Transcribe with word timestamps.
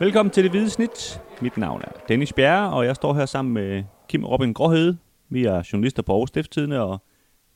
Velkommen 0.00 0.30
til 0.32 0.42
Det 0.42 0.50
Hvide 0.50 0.70
Snit. 0.70 1.20
Mit 1.42 1.56
navn 1.56 1.82
er 1.82 1.92
Dennis 2.08 2.32
Bjerre, 2.32 2.72
og 2.72 2.86
jeg 2.86 2.96
står 2.96 3.14
her 3.14 3.26
sammen 3.26 3.54
med 3.54 3.84
Kim 4.08 4.24
Robin 4.24 4.52
Gråhede. 4.52 4.98
Vi 5.28 5.44
er 5.44 5.68
journalister 5.72 6.02
på 6.02 6.12
Aarhus 6.12 6.28
Stifttidene 6.28 6.80
og 6.82 7.02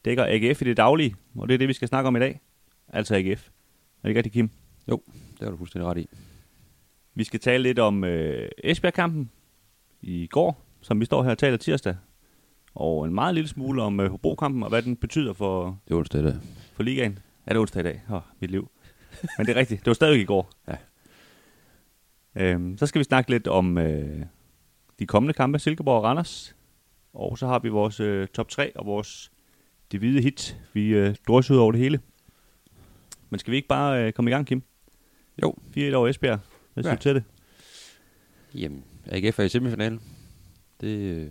dækker 0.05 0.25
AGF 0.29 0.63
i 0.63 0.65
det 0.65 0.77
daglige, 0.77 1.15
og 1.39 1.49
det 1.49 1.55
er 1.55 1.59
det, 1.59 1.69
vi 1.69 1.73
skal 1.73 1.89
snakke 1.89 2.09
om 2.09 2.17
i 2.17 2.19
dag. 2.19 2.41
Altså 2.89 3.15
AGF. 3.17 3.49
Er 3.49 4.03
det 4.03 4.09
ikke 4.09 4.19
rigtigt, 4.19 4.33
Kim? 4.33 4.51
Jo, 4.91 5.03
det 5.33 5.41
har 5.43 5.51
du 5.51 5.57
fuldstændig 5.57 5.91
ret 5.91 5.99
i. 5.99 6.09
Vi 7.15 7.25
skal 7.25 7.41
tale 7.41 7.63
lidt 7.63 7.79
om 7.79 8.05
øh, 8.05 8.49
Esbjerg-kampen 8.65 9.31
i 10.03 10.27
går, 10.27 10.63
som 10.81 11.01
vi 11.01 11.05
står 11.05 11.23
her 11.23 11.31
og 11.31 11.39
taler 11.39 11.57
tirsdag. 11.57 11.97
Og 12.75 13.05
en 13.05 13.15
meget 13.15 13.35
lille 13.35 13.49
smule 13.49 13.83
om 13.83 14.01
øh, 14.01 14.11
Hobro-kampen 14.11 14.63
og 14.63 14.69
hvad 14.69 14.83
den 14.83 14.97
betyder 14.97 15.33
for, 15.33 15.79
Det 15.89 15.95
er 15.95 15.99
onsdag 15.99 16.21
i 16.21 16.25
dag. 16.25 16.35
for 16.73 16.83
ligaen. 16.83 17.19
Er 17.47 17.53
det 17.53 17.61
onsdag 17.61 17.81
i 17.81 17.83
dag? 17.83 18.03
Åh, 18.13 18.21
mit 18.41 18.51
liv. 18.51 18.71
Men 19.39 19.47
det 19.47 19.57
er 19.57 19.61
rigtigt. 19.61 19.81
Det 19.81 19.87
var 19.87 19.95
stadig 19.95 20.21
i 20.21 20.25
går. 20.25 20.51
Ja. 20.69 20.77
Øhm, 22.37 22.79
så 22.79 22.87
skal 22.87 22.99
vi 22.99 23.05
snakke 23.05 23.31
lidt 23.31 23.49
om 23.49 23.79
øh, 23.79 24.27
de 24.99 25.07
kommende 25.07 25.33
kampe, 25.35 25.59
Silkeborg 25.59 25.97
og 25.97 26.05
Randers. 26.05 26.57
Og 27.15 27.39
så 27.39 27.47
har 27.47 27.59
vi 27.59 27.69
vores 27.69 28.01
øh, 28.01 28.29
top 28.29 28.49
3 28.49 28.77
og 28.77 28.87
vores 28.87 29.33
det 29.93 30.01
hvide 30.01 30.23
hit. 30.23 30.57
Vi 30.73 30.89
øh, 30.89 31.15
drøser 31.29 31.55
ud 31.55 31.59
over 31.59 31.73
det 31.73 31.81
hele. 31.81 32.01
Men 33.31 33.39
skal 33.39 33.51
vi 33.51 33.57
ikke 33.57 33.69
bare 33.69 34.07
øh, 34.07 34.13
komme 34.13 34.31
i 34.31 34.35
gang, 34.35 34.47
Kim? 34.47 34.63
Jo. 35.43 35.55
4-1 35.77 35.95
over 35.95 36.09
Esbjerg. 36.09 36.39
Hvad 36.75 36.85
siger 36.85 36.91
Ja. 36.93 36.97
du 36.97 37.03
til 37.03 37.15
det? 37.15 37.25
Jamen, 38.55 38.85
AGF 39.07 39.39
er 39.39 39.43
i 39.45 39.49
semifinalen. 39.49 40.01
Det, 40.81 40.89
øh, 40.99 41.27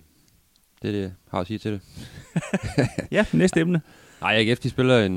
det 0.82 0.88
er 0.88 0.92
det, 0.92 1.02
jeg 1.02 1.12
har 1.30 1.40
at 1.40 1.48
sige 1.48 1.60
til 1.60 1.72
det. 1.72 1.82
Ja, 3.12 3.26
næste 3.34 3.60
emne. 3.60 3.82
Nej, 4.22 4.36
AGF 4.36 4.60
de 4.60 4.70
spiller 4.70 5.06
en, 5.06 5.14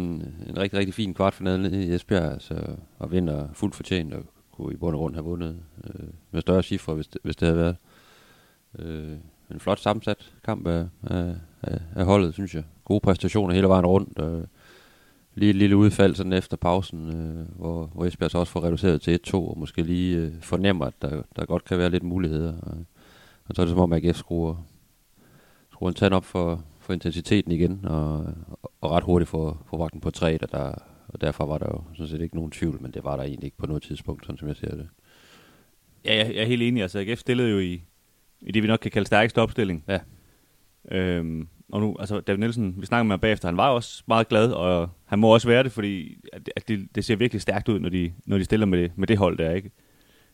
en 0.48 0.58
rigtig, 0.58 0.78
rigtig 0.78 0.94
fin 0.94 1.14
kvartfinale 1.14 1.84
i 1.86 1.94
Esbjerg, 1.94 2.32
altså, 2.32 2.76
og 2.98 3.12
vinder 3.12 3.48
fuldt 3.54 3.74
fortjent, 3.74 4.14
og 4.14 4.24
kunne 4.56 4.72
i 4.72 4.76
bund 4.76 4.94
og 4.94 4.98
grund 4.98 5.14
have 5.14 5.24
vundet 5.24 5.56
øh, 5.84 6.08
med 6.30 6.40
større 6.40 6.62
cifre, 6.62 6.94
hvis 6.94 7.06
det, 7.06 7.20
hvis 7.24 7.36
det 7.36 7.46
havde 7.48 7.58
været. 7.58 7.76
Øh, 8.78 9.16
en 9.50 9.60
flot 9.60 9.78
sammensat 9.78 10.32
kamp 10.44 10.66
af, 10.66 10.86
af, 11.02 11.34
af, 11.94 12.04
holdet, 12.04 12.34
synes 12.34 12.54
jeg. 12.54 12.64
Gode 12.84 13.00
præstationer 13.00 13.54
hele 13.54 13.68
vejen 13.68 13.86
rundt. 13.86 14.18
Øh, 14.18 14.44
lige 15.34 15.50
et 15.50 15.56
lille 15.56 15.76
udfald 15.76 16.14
sådan 16.14 16.32
efter 16.32 16.56
pausen, 16.56 17.08
øh, 17.08 17.58
hvor, 17.58 17.90
hvor 17.94 18.04
Esbjerg 18.04 18.30
så 18.30 18.38
også 18.38 18.52
får 18.52 18.64
reduceret 18.64 19.00
til 19.00 19.20
1-2, 19.28 19.34
og 19.34 19.58
måske 19.58 19.82
lige 19.82 20.16
øh, 20.16 20.32
fornemmer, 20.40 20.86
at 20.86 20.94
der, 21.02 21.22
der 21.36 21.46
godt 21.46 21.64
kan 21.64 21.78
være 21.78 21.90
lidt 21.90 22.02
muligheder. 22.02 22.52
Og, 22.62 22.76
og 23.48 23.54
så 23.54 23.62
er 23.62 23.66
det 23.66 23.72
som 23.72 23.80
om, 23.80 23.92
at 23.92 24.04
AGF 24.04 24.16
skruer, 24.16 24.66
skruer 25.72 25.88
en 25.88 25.94
tand 25.94 26.14
op 26.14 26.24
for, 26.24 26.64
for 26.80 26.92
intensiteten 26.92 27.52
igen, 27.52 27.80
og, 27.84 28.26
og 28.80 28.90
ret 28.90 29.04
hurtigt 29.04 29.28
får, 29.28 29.62
får 29.70 29.78
vagten 29.78 30.00
på 30.00 30.10
3, 30.10 30.38
og, 30.42 30.52
der, 30.52 30.74
og 31.08 31.20
derfor 31.20 31.46
var 31.46 31.58
der 31.58 31.66
jo 31.66 31.84
sådan 31.94 32.08
set 32.08 32.20
ikke 32.20 32.36
nogen 32.36 32.50
tvivl, 32.50 32.82
men 32.82 32.90
det 32.90 33.04
var 33.04 33.16
der 33.16 33.22
egentlig 33.22 33.44
ikke 33.44 33.56
på 33.56 33.66
noget 33.66 33.82
tidspunkt, 33.82 34.26
sådan 34.26 34.38
som 34.38 34.48
jeg 34.48 34.56
ser 34.56 34.70
det. 34.70 34.88
Ja, 36.04 36.16
jeg, 36.16 36.34
jeg 36.34 36.42
er 36.42 36.46
helt 36.46 36.62
enig. 36.62 36.82
Altså, 36.82 36.98
AGF 36.98 37.18
stillede 37.18 37.50
jo 37.50 37.58
i, 37.58 37.82
i 38.40 38.52
det, 38.52 38.62
vi 38.62 38.68
nok 38.68 38.78
kan 38.78 38.90
kalde 38.90 39.06
stærkeste 39.06 39.42
opstilling. 39.42 39.84
Ja. 39.88 39.98
Øhm, 40.90 41.48
og 41.72 41.80
nu, 41.80 41.96
altså 41.98 42.20
David 42.20 42.38
Nielsen, 42.38 42.74
vi 42.78 42.86
snakker 42.86 43.02
med 43.02 43.12
ham 43.12 43.20
bagefter, 43.20 43.48
han 43.48 43.56
var 43.56 43.68
også 43.68 44.02
meget 44.06 44.28
glad, 44.28 44.52
og 44.52 44.88
han 45.04 45.18
må 45.18 45.34
også 45.34 45.48
være 45.48 45.62
det, 45.62 45.72
fordi 45.72 46.20
at, 46.32 46.50
at 46.56 46.68
det, 46.68 46.88
det 46.94 47.04
ser 47.04 47.16
virkelig 47.16 47.42
stærkt 47.42 47.68
ud, 47.68 47.80
når 47.80 47.88
de, 47.88 48.12
når 48.26 48.38
de 48.38 48.44
stiller 48.44 48.66
med 48.66 48.78
det, 48.78 48.92
med 48.96 49.06
det 49.06 49.18
hold 49.18 49.38
der, 49.38 49.50
ikke? 49.50 49.70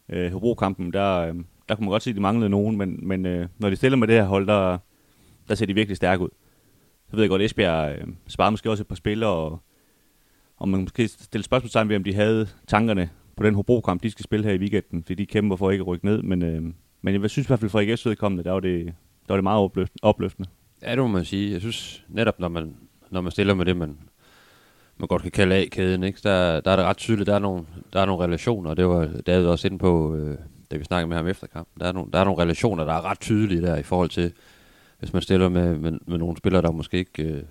Øh, 0.08 0.32
Hobro-kampen, 0.32 0.92
der, 0.92 1.18
øh, 1.18 1.34
der 1.68 1.74
kunne 1.74 1.84
man 1.84 1.90
godt 1.90 2.02
se, 2.02 2.10
at 2.10 2.16
de 2.16 2.20
manglede 2.20 2.50
nogen, 2.50 2.76
men, 2.76 3.08
men 3.08 3.26
øh, 3.26 3.48
når 3.58 3.70
de 3.70 3.76
stiller 3.76 3.98
med 3.98 4.08
det 4.08 4.16
her 4.16 4.24
hold, 4.24 4.46
der, 4.46 4.78
der 5.48 5.54
ser 5.54 5.66
de 5.66 5.74
virkelig 5.74 5.96
stærke 5.96 6.22
ud. 6.22 6.30
Så 7.10 7.16
ved 7.16 7.22
jeg 7.22 7.30
godt, 7.30 7.42
Esbjerg 7.42 7.98
øh, 7.98 8.06
sparede 8.26 8.50
måske 8.50 8.70
også 8.70 8.82
et 8.82 8.88
par 8.88 8.94
spillere, 8.94 9.30
og, 9.30 9.62
og 10.62 10.68
man 10.68 10.80
måske 10.80 11.08
stille 11.08 11.44
spørgsmålstegn 11.44 11.88
ved, 11.88 11.96
om 11.96 12.04
de 12.04 12.14
havde 12.14 12.48
tankerne 12.66 13.10
på 13.36 13.42
den 13.42 13.54
Hobro-kamp, 13.54 14.02
de 14.02 14.10
skal 14.10 14.24
spille 14.24 14.46
her 14.46 14.52
i 14.52 14.58
weekenden, 14.58 15.02
fordi 15.02 15.14
de 15.14 15.26
kæmper 15.26 15.56
for 15.56 15.70
ikke 15.70 15.82
at 15.82 15.86
rykke 15.86 16.04
ned, 16.04 16.22
men, 16.22 16.42
øh, 16.42 16.62
men 17.02 17.22
jeg 17.22 17.30
synes 17.30 17.46
i 17.46 17.48
hvert 17.48 17.60
fald 17.60 17.70
for 17.70 17.80
AGF's 17.80 18.08
vedkommende, 18.08 18.44
der 18.44 18.52
var 18.52 18.60
det, 18.60 18.86
der 18.86 18.92
var 19.28 19.36
det 19.36 19.42
meget 19.44 19.60
opløftende. 19.60 20.00
opløftende. 20.02 20.48
Ja, 20.82 20.90
det 20.90 20.98
må 20.98 21.06
man 21.06 21.24
sige. 21.24 21.52
Jeg 21.52 21.60
synes 21.60 22.04
netop, 22.08 22.40
når 22.40 22.48
man, 22.48 22.76
når 23.10 23.20
man 23.20 23.32
stiller 23.32 23.54
med 23.54 23.64
det, 23.64 23.76
man, 23.76 23.98
man 24.98 25.08
godt 25.08 25.22
kan 25.22 25.30
kalde 25.30 25.54
A-kæden, 25.54 26.02
ikke? 26.02 26.18
Der, 26.22 26.60
der 26.60 26.70
er 26.70 26.76
det 26.76 26.84
ret 26.84 26.96
tydeligt, 26.96 27.26
der 27.26 27.34
er 27.34 27.38
nogle, 27.38 27.64
der 27.92 28.00
er 28.00 28.06
nogle 28.06 28.24
relationer, 28.24 28.70
og 28.70 28.76
det 28.76 28.88
var 28.88 29.10
David 29.26 29.46
også 29.46 29.68
inde 29.68 29.78
på, 29.78 30.16
øh, 30.16 30.38
da 30.70 30.76
vi 30.76 30.84
snakkede 30.84 31.08
med 31.08 31.16
ham 31.16 31.26
efter 31.26 31.46
kampen. 31.46 31.80
Der 31.80 31.86
er, 31.88 31.92
nogle, 31.92 32.12
der 32.12 32.18
er 32.18 32.24
nogle 32.24 32.42
relationer, 32.42 32.84
der 32.84 32.92
er 32.92 33.04
ret 33.04 33.20
tydelige 33.20 33.62
der 33.62 33.76
i 33.76 33.82
forhold 33.82 34.08
til, 34.08 34.32
hvis 34.98 35.12
man 35.12 35.22
stiller 35.22 35.48
med, 35.48 35.78
med, 35.78 35.98
med 36.06 36.18
nogle 36.18 36.36
spillere, 36.36 36.62
der 36.62 36.70
måske 36.70 36.98
ikke 36.98 37.22
øh, 37.22 37.42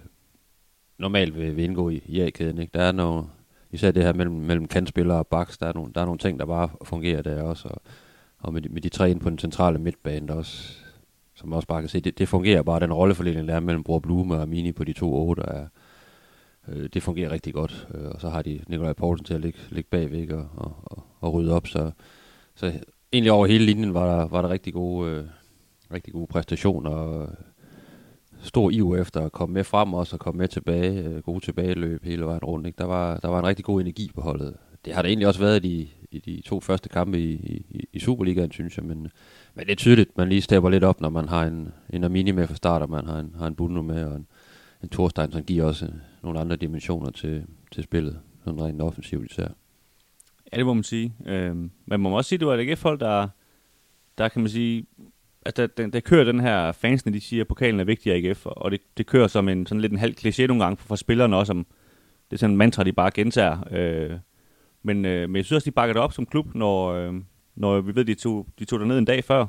normalt 1.01 1.37
vil, 1.37 1.55
vil 1.55 1.63
indgå 1.63 1.89
i, 1.89 2.01
i 2.05 2.21
A-kæden. 2.21 2.57
Ikke? 2.57 2.71
Der 2.73 2.83
er 2.83 2.91
noget, 2.91 3.25
især 3.71 3.91
det 3.91 4.03
her 4.03 4.13
mellem, 4.13 4.35
mellem 4.35 4.67
kantspillere 4.67 5.17
og 5.17 5.27
baks, 5.27 5.57
der 5.57 5.67
er, 5.67 5.73
nogle, 5.73 5.91
der 5.95 6.01
er 6.01 6.05
nogle 6.05 6.19
ting, 6.19 6.39
der 6.39 6.45
bare 6.45 6.69
fungerer 6.83 7.21
der 7.21 7.43
også, 7.43 7.67
og, 7.67 7.81
og 8.39 8.53
med, 8.53 8.61
de, 8.61 8.69
med 8.69 8.81
de 8.81 8.89
tre 8.89 9.11
ind 9.11 9.19
på 9.19 9.29
den 9.29 9.39
centrale 9.39 9.79
midtbane, 9.79 10.27
der 10.27 10.33
også, 10.33 10.73
som 11.35 11.49
man 11.49 11.55
også 11.55 11.67
bare 11.67 11.81
kan 11.81 11.89
se, 11.89 11.99
det, 11.99 12.19
det 12.19 12.27
fungerer 12.27 12.61
bare, 12.61 12.79
den 12.79 12.93
rollefordeling, 12.93 13.47
der 13.47 13.55
er 13.55 13.59
mellem 13.59 13.83
Bror 13.83 13.99
Blume 13.99 14.35
og 14.39 14.49
Mini 14.49 14.71
på 14.71 14.83
de 14.83 14.93
to 14.93 15.13
otte, 15.13 15.41
er, 15.41 15.67
øh, 16.67 16.89
det 16.93 17.03
fungerer 17.03 17.31
rigtig 17.31 17.53
godt. 17.53 17.87
Øh, 17.93 18.09
og 18.11 18.21
så 18.21 18.29
har 18.29 18.41
de 18.41 18.59
Nikolaj 18.67 18.93
Poulsen 18.93 19.25
til 19.25 19.33
at 19.33 19.41
ligge, 19.41 19.59
ligge 19.69 19.89
bagved? 19.89 20.31
Og, 20.31 20.47
og, 20.55 20.73
og, 20.83 21.03
og 21.19 21.33
rydde 21.33 21.53
op, 21.53 21.67
så, 21.67 21.91
så 22.55 22.73
egentlig 23.13 23.31
over 23.31 23.47
hele 23.47 23.65
linjen 23.65 23.93
var 23.93 24.17
der, 24.17 24.27
var 24.27 24.41
der 24.41 24.49
rigtig 24.49 24.73
gode, 24.73 25.11
øh, 25.11 25.25
rigtig 25.93 26.13
gode 26.13 26.27
præstationer, 26.27 26.91
og 26.91 27.29
stor 28.41 28.69
iv 28.69 28.93
efter 28.93 29.21
at 29.21 29.31
komme 29.31 29.53
med 29.53 29.63
frem 29.63 29.93
også, 29.93 30.15
og 30.15 30.19
komme 30.19 30.37
med 30.37 30.47
tilbage, 30.47 31.03
øh, 31.03 31.21
gode 31.21 31.45
tilbageløb 31.45 32.03
hele 32.03 32.25
vejen 32.25 32.43
rundt. 32.43 32.67
Ikke? 32.67 32.77
Der, 32.77 32.85
var, 32.85 33.17
der 33.17 33.27
var 33.27 33.39
en 33.39 33.45
rigtig 33.45 33.65
god 33.65 33.81
energi 33.81 34.11
på 34.15 34.21
holdet. 34.21 34.57
Det 34.85 34.93
har 34.93 35.01
det 35.01 35.09
egentlig 35.09 35.27
også 35.27 35.39
været 35.39 35.65
i 35.65 35.69
de, 35.69 35.87
i 36.11 36.19
de 36.19 36.41
to 36.45 36.59
første 36.59 36.89
kampe 36.89 37.19
i, 37.19 37.31
i, 37.33 37.85
i 37.93 37.99
Superligaen, 37.99 38.51
synes 38.51 38.77
jeg, 38.77 38.85
men, 38.85 39.07
men 39.53 39.65
det 39.65 39.71
er 39.71 39.75
tydeligt, 39.75 40.17
man 40.17 40.29
lige 40.29 40.41
stepper 40.41 40.69
lidt 40.69 40.83
op, 40.83 41.01
når 41.01 41.09
man 41.09 41.29
har 41.29 41.45
en, 41.45 41.71
en 41.89 42.03
Armini 42.03 42.31
med 42.31 42.47
fra 42.47 42.55
start, 42.55 42.81
og 42.81 42.89
man 42.89 43.05
har 43.05 43.19
en, 43.19 43.35
har 43.37 43.47
en 43.47 43.55
Bundu 43.55 43.81
med, 43.81 44.05
og 44.05 44.15
en, 44.15 44.27
en 44.83 44.89
Thorstein, 44.89 45.31
som 45.31 45.43
giver 45.43 45.65
også 45.65 45.85
øh, 45.85 45.91
nogle 46.23 46.39
andre 46.39 46.55
dimensioner 46.55 47.11
til, 47.11 47.45
til 47.71 47.83
spillet, 47.83 48.19
sådan 48.43 48.61
rent 48.61 48.81
offensivt 48.81 49.31
især. 49.31 49.47
Ja, 50.53 50.57
det 50.57 50.65
må 50.65 50.73
man 50.73 50.83
sige. 50.83 51.13
Øhm, 51.25 51.57
men 51.57 51.71
man 51.85 51.99
må 51.99 52.17
også 52.17 52.29
sige, 52.29 52.37
at 52.37 52.39
det 52.39 52.47
var 52.47 52.53
et 52.53 52.69
AGF-hold, 52.69 52.99
der, 52.99 53.27
der 54.17 54.27
kan 54.27 54.41
man 54.41 54.49
sige, 54.49 54.85
at 55.45 55.57
der, 55.57 55.67
der, 55.67 55.87
der 55.87 55.99
kører 55.99 56.23
den 56.23 56.39
her 56.39 56.71
fansene, 56.71 57.13
de 57.13 57.21
siger, 57.21 57.43
at 57.43 57.47
pokalen 57.47 57.79
er 57.79 57.83
vigtig 57.83 58.13
i 58.13 58.27
AGF, 58.27 58.45
og 58.45 58.71
det, 58.71 58.81
det 58.97 59.05
kører 59.05 59.27
som 59.27 59.49
en 59.49 59.65
sådan 59.65 59.81
lidt 59.81 59.91
en 59.91 59.99
halv 59.99 60.15
kliché 60.19 60.45
nogle 60.47 60.63
gange 60.63 60.77
for, 60.77 60.87
for 60.87 60.95
spillerne 60.95 61.37
også, 61.37 61.53
om 61.53 61.65
det 62.31 62.37
er 62.37 62.39
sådan 62.39 62.51
en 62.51 62.57
mantra, 62.57 62.83
de 62.83 62.93
bare 62.93 63.11
gentager. 63.11 63.57
Øh, 63.71 64.19
men, 64.83 65.05
øh, 65.05 65.29
men 65.29 65.35
jeg 65.35 65.45
synes 65.45 65.55
også, 65.55 65.65
de 65.65 65.71
bakker 65.71 65.93
det 65.93 66.01
op 66.01 66.13
som 66.13 66.25
klub, 66.25 66.55
når, 66.55 66.93
øh, 66.93 67.13
når 67.55 67.81
vi 67.81 67.95
ved, 67.95 68.05
de 68.05 68.13
tog, 68.13 68.47
de 68.59 68.65
tog 68.65 68.79
derned 68.79 68.97
en 68.97 69.05
dag 69.05 69.23
før, 69.23 69.45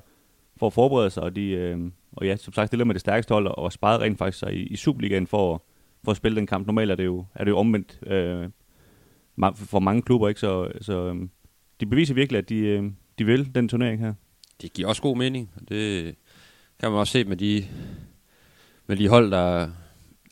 for 0.57 0.67
at 0.67 0.73
forberede 0.73 1.11
sig, 1.11 1.23
og 1.23 1.37
de, 1.37 1.51
øh, 1.51 1.79
og 2.13 2.27
ja, 2.27 2.37
som 2.37 2.53
sagt, 2.53 2.67
stiller 2.67 2.85
med 2.85 2.95
det 2.95 3.01
stærkeste 3.01 3.35
hold, 3.35 3.47
og 3.47 3.73
sparede 3.73 4.05
rent 4.05 4.19
faktisk 4.19 4.39
sig 4.39 4.55
i, 4.55 4.67
i 4.67 4.77
Superligaen 4.77 5.27
for, 5.27 5.65
for 6.05 6.11
at 6.11 6.17
spille 6.17 6.37
den 6.37 6.47
kamp. 6.47 6.67
Normalt 6.67 6.91
er 6.91 6.95
det 6.95 7.05
jo, 7.05 7.25
er 7.35 7.45
det 7.45 7.51
jo 7.51 7.59
omvendt 7.59 8.01
øh, 8.07 8.49
for 9.55 9.79
mange 9.79 10.03
klubber, 10.03 10.29
ikke? 10.29 10.41
Så, 10.41 10.73
så 10.81 11.07
øh, 11.07 11.29
de 11.81 11.87
beviser 11.87 12.15
virkelig, 12.15 12.39
at 12.39 12.49
de, 12.49 12.59
øh, 12.59 12.85
de 13.19 13.25
vil 13.25 13.55
den 13.55 13.69
turnering 13.69 14.01
her. 14.01 14.15
Det 14.63 14.73
giver 14.73 14.89
også 14.89 15.03
god 15.03 15.17
mening, 15.17 15.51
det 15.69 16.15
kan 16.81 16.91
man 16.91 17.01
også 17.01 17.13
se 17.13 17.25
med 17.25 17.37
de, 17.37 17.65
med 18.87 18.97
de 18.97 19.09
hold, 19.09 19.31
der, 19.31 19.71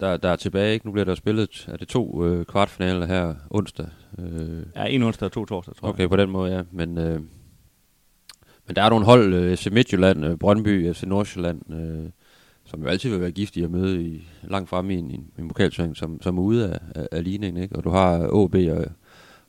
der, 0.00 0.16
der 0.16 0.28
er 0.28 0.36
tilbage. 0.36 0.72
Ikke? 0.74 0.86
Nu 0.86 0.92
bliver 0.92 1.04
der 1.04 1.14
spillet, 1.14 1.68
er 1.72 1.76
det 1.76 1.88
to 1.88 2.24
øh, 2.24 2.46
kvartfinaler 2.46 3.06
her 3.06 3.34
onsdag? 3.50 3.88
Øh, 4.18 4.62
Ja, 4.76 4.84
en 4.84 5.02
onsdag 5.02 5.26
og 5.26 5.32
to 5.32 5.44
torsdag, 5.44 5.74
tror 5.74 5.88
Okay, 5.88 6.08
på 6.08 6.16
den 6.16 6.30
måde, 6.30 6.56
ja. 6.56 6.62
Men, 6.72 6.98
øh, 6.98 7.20
men 8.66 8.76
der 8.76 8.82
er 8.82 8.90
nogle 8.90 9.04
hold, 9.04 9.34
øh, 9.34 9.56
FC 9.56 9.66
Midtjylland, 9.72 10.26
øh, 10.26 10.36
Brøndby, 10.36 10.92
FC 10.92 11.02
Nordsjælland, 11.02 11.74
øh, 11.74 12.10
som 12.64 12.82
jo 12.82 12.88
altid 12.88 13.10
vil 13.10 13.20
være 13.20 13.30
giftige 13.30 13.64
at 13.64 13.70
møde 13.70 14.02
i, 14.02 14.28
langt 14.42 14.68
fremme 14.70 14.94
i 14.94 14.96
en, 14.96 15.10
en, 15.10 15.30
en 15.38 15.48
pokalturnering, 15.48 15.96
som, 15.96 16.22
som 16.22 16.38
er 16.38 16.42
ude 16.42 16.70
af, 16.70 16.78
af, 16.94 17.08
af 17.12 17.24
ligningen. 17.24 17.62
Ikke? 17.62 17.76
Og 17.76 17.84
du 17.84 17.90
har 17.90 18.14
AB 18.14 18.54
og 18.78 18.86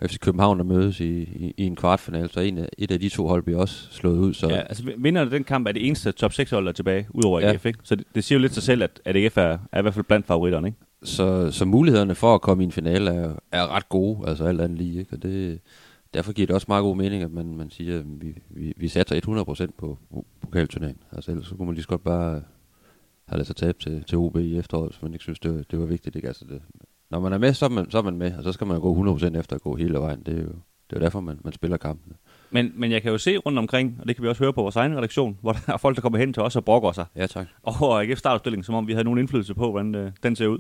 FC 0.05 0.19
København, 0.19 0.57
der 0.57 0.63
mødes 0.63 0.99
i, 0.99 1.05
i, 1.21 1.53
i 1.57 1.63
en 1.63 1.75
kvartfinale, 1.75 2.29
så 2.29 2.39
en 2.39 2.57
af, 2.57 2.69
et 2.77 2.91
af 2.91 2.99
de 2.99 3.09
to 3.09 3.27
hold 3.27 3.43
bliver 3.43 3.59
også 3.59 3.87
slået 3.91 4.17
ud. 4.17 4.33
Så 4.33 4.47
Ja, 4.49 4.59
altså 4.59 4.83
vinderne 4.97 5.25
af 5.25 5.29
den 5.29 5.43
kamp 5.43 5.67
er 5.67 5.71
det 5.71 5.87
eneste 5.87 6.11
top 6.11 6.33
6 6.33 6.51
hold, 6.51 6.65
der 6.65 6.69
er 6.69 6.73
tilbage, 6.73 7.07
udover 7.09 7.39
Ja. 7.39 7.51
AGF, 7.53 7.65
ikke? 7.65 7.79
Så 7.83 7.95
det, 7.95 8.05
det 8.15 8.23
siger 8.23 8.39
jo 8.39 8.41
lidt 8.41 8.53
sig 8.53 8.63
selv, 8.63 8.83
at, 8.83 9.01
at 9.05 9.15
AGF 9.15 9.37
er, 9.37 9.57
er 9.71 9.79
i 9.79 9.81
hvert 9.81 9.93
fald 9.93 10.05
blandt 10.05 10.25
favoritterne, 10.27 10.67
ikke? 10.67 10.79
Så, 11.03 11.51
så 11.51 11.65
mulighederne 11.65 12.15
for 12.15 12.35
at 12.35 12.41
komme 12.41 12.63
i 12.63 12.65
en 12.65 12.71
finale 12.71 13.11
er, 13.11 13.33
er 13.51 13.67
ret 13.75 13.89
gode, 13.89 14.29
altså 14.29 14.43
alt 14.45 14.61
andet 14.61 14.77
lige. 14.77 14.99
Ikke? 14.99 15.13
Og 15.15 15.23
det, 15.23 15.59
derfor 16.13 16.33
giver 16.33 16.45
det 16.47 16.53
også 16.53 16.65
meget 16.69 16.81
god 16.83 16.95
mening, 16.97 17.23
at 17.23 17.31
man, 17.31 17.57
man 17.57 17.69
siger, 17.69 17.99
at 17.99 18.05
vi, 18.21 18.35
vi, 18.49 18.73
vi 18.77 18.87
satser 18.87 19.65
100% 19.67 19.71
på 19.77 19.97
po- 20.13 20.23
pokalturneringen. 20.41 21.03
Altså 21.11 21.31
ellers 21.31 21.47
så 21.47 21.55
kunne 21.55 21.65
man 21.65 21.75
lige 21.75 21.83
så 21.83 21.89
godt 21.89 22.03
bare 22.03 22.31
have 23.27 23.37
ladet 23.37 23.47
sig 23.47 23.55
tabe 23.55 23.77
til, 23.79 24.03
til 24.03 24.17
OB 24.17 24.37
i 24.37 24.57
efteråret, 24.57 24.91
hvis 24.91 25.01
man 25.01 25.13
ikke 25.13 25.23
synes, 25.23 25.39
det 25.39 25.55
var, 25.55 25.63
det 25.71 25.79
var 25.79 25.85
vigtigt. 25.85 26.15
Ikke? 26.15 26.27
Altså 26.27 26.45
det, 26.49 26.61
når 27.11 27.19
man 27.19 27.33
er 27.33 27.37
med, 27.37 27.53
så 27.53 27.65
er 27.65 27.69
man, 27.69 27.91
så 27.91 27.97
er 27.97 28.01
man 28.01 28.17
med, 28.17 28.37
og 28.37 28.43
så 28.43 28.51
skal 28.51 28.67
man 28.67 28.77
jo 28.77 28.81
gå 28.81 29.15
100% 29.15 29.39
efter 29.39 29.55
at 29.55 29.61
gå 29.61 29.75
hele 29.75 29.93
vejen. 29.93 30.23
Det 30.25 30.37
er 30.37 30.41
jo 30.41 30.53
det 30.91 30.97
er 30.97 31.01
jo 31.01 31.03
derfor, 31.03 31.19
man, 31.19 31.39
man 31.43 31.53
spiller 31.53 31.77
kampene. 31.77 32.15
Men, 32.49 32.71
men 32.75 32.91
jeg 32.91 33.01
kan 33.01 33.11
jo 33.11 33.17
se 33.17 33.37
rundt 33.37 33.59
omkring, 33.59 33.97
og 33.99 34.07
det 34.07 34.15
kan 34.15 34.23
vi 34.23 34.29
også 34.29 34.43
høre 34.43 34.53
på 34.53 34.61
vores 34.61 34.75
egen 34.75 34.97
redaktion, 34.97 35.37
hvor 35.41 35.51
der 35.51 35.73
er 35.73 35.77
folk, 35.77 35.95
der 35.95 36.01
kommer 36.01 36.19
hen 36.19 36.33
til 36.33 36.43
os 36.43 36.55
og 36.55 36.65
brokker 36.65 36.91
sig 36.91 37.05
Ja, 37.15 37.27
tak. 37.27 37.47
over 37.63 37.99
AGF 37.99 38.19
startopstillingen, 38.19 38.63
som 38.63 38.75
om 38.75 38.87
vi 38.87 38.91
havde 38.93 39.03
nogen 39.03 39.19
indflydelse 39.19 39.53
på, 39.53 39.71
hvordan 39.71 39.95
øh, 39.95 40.11
den 40.23 40.35
ser 40.35 40.47
ud. 40.47 40.59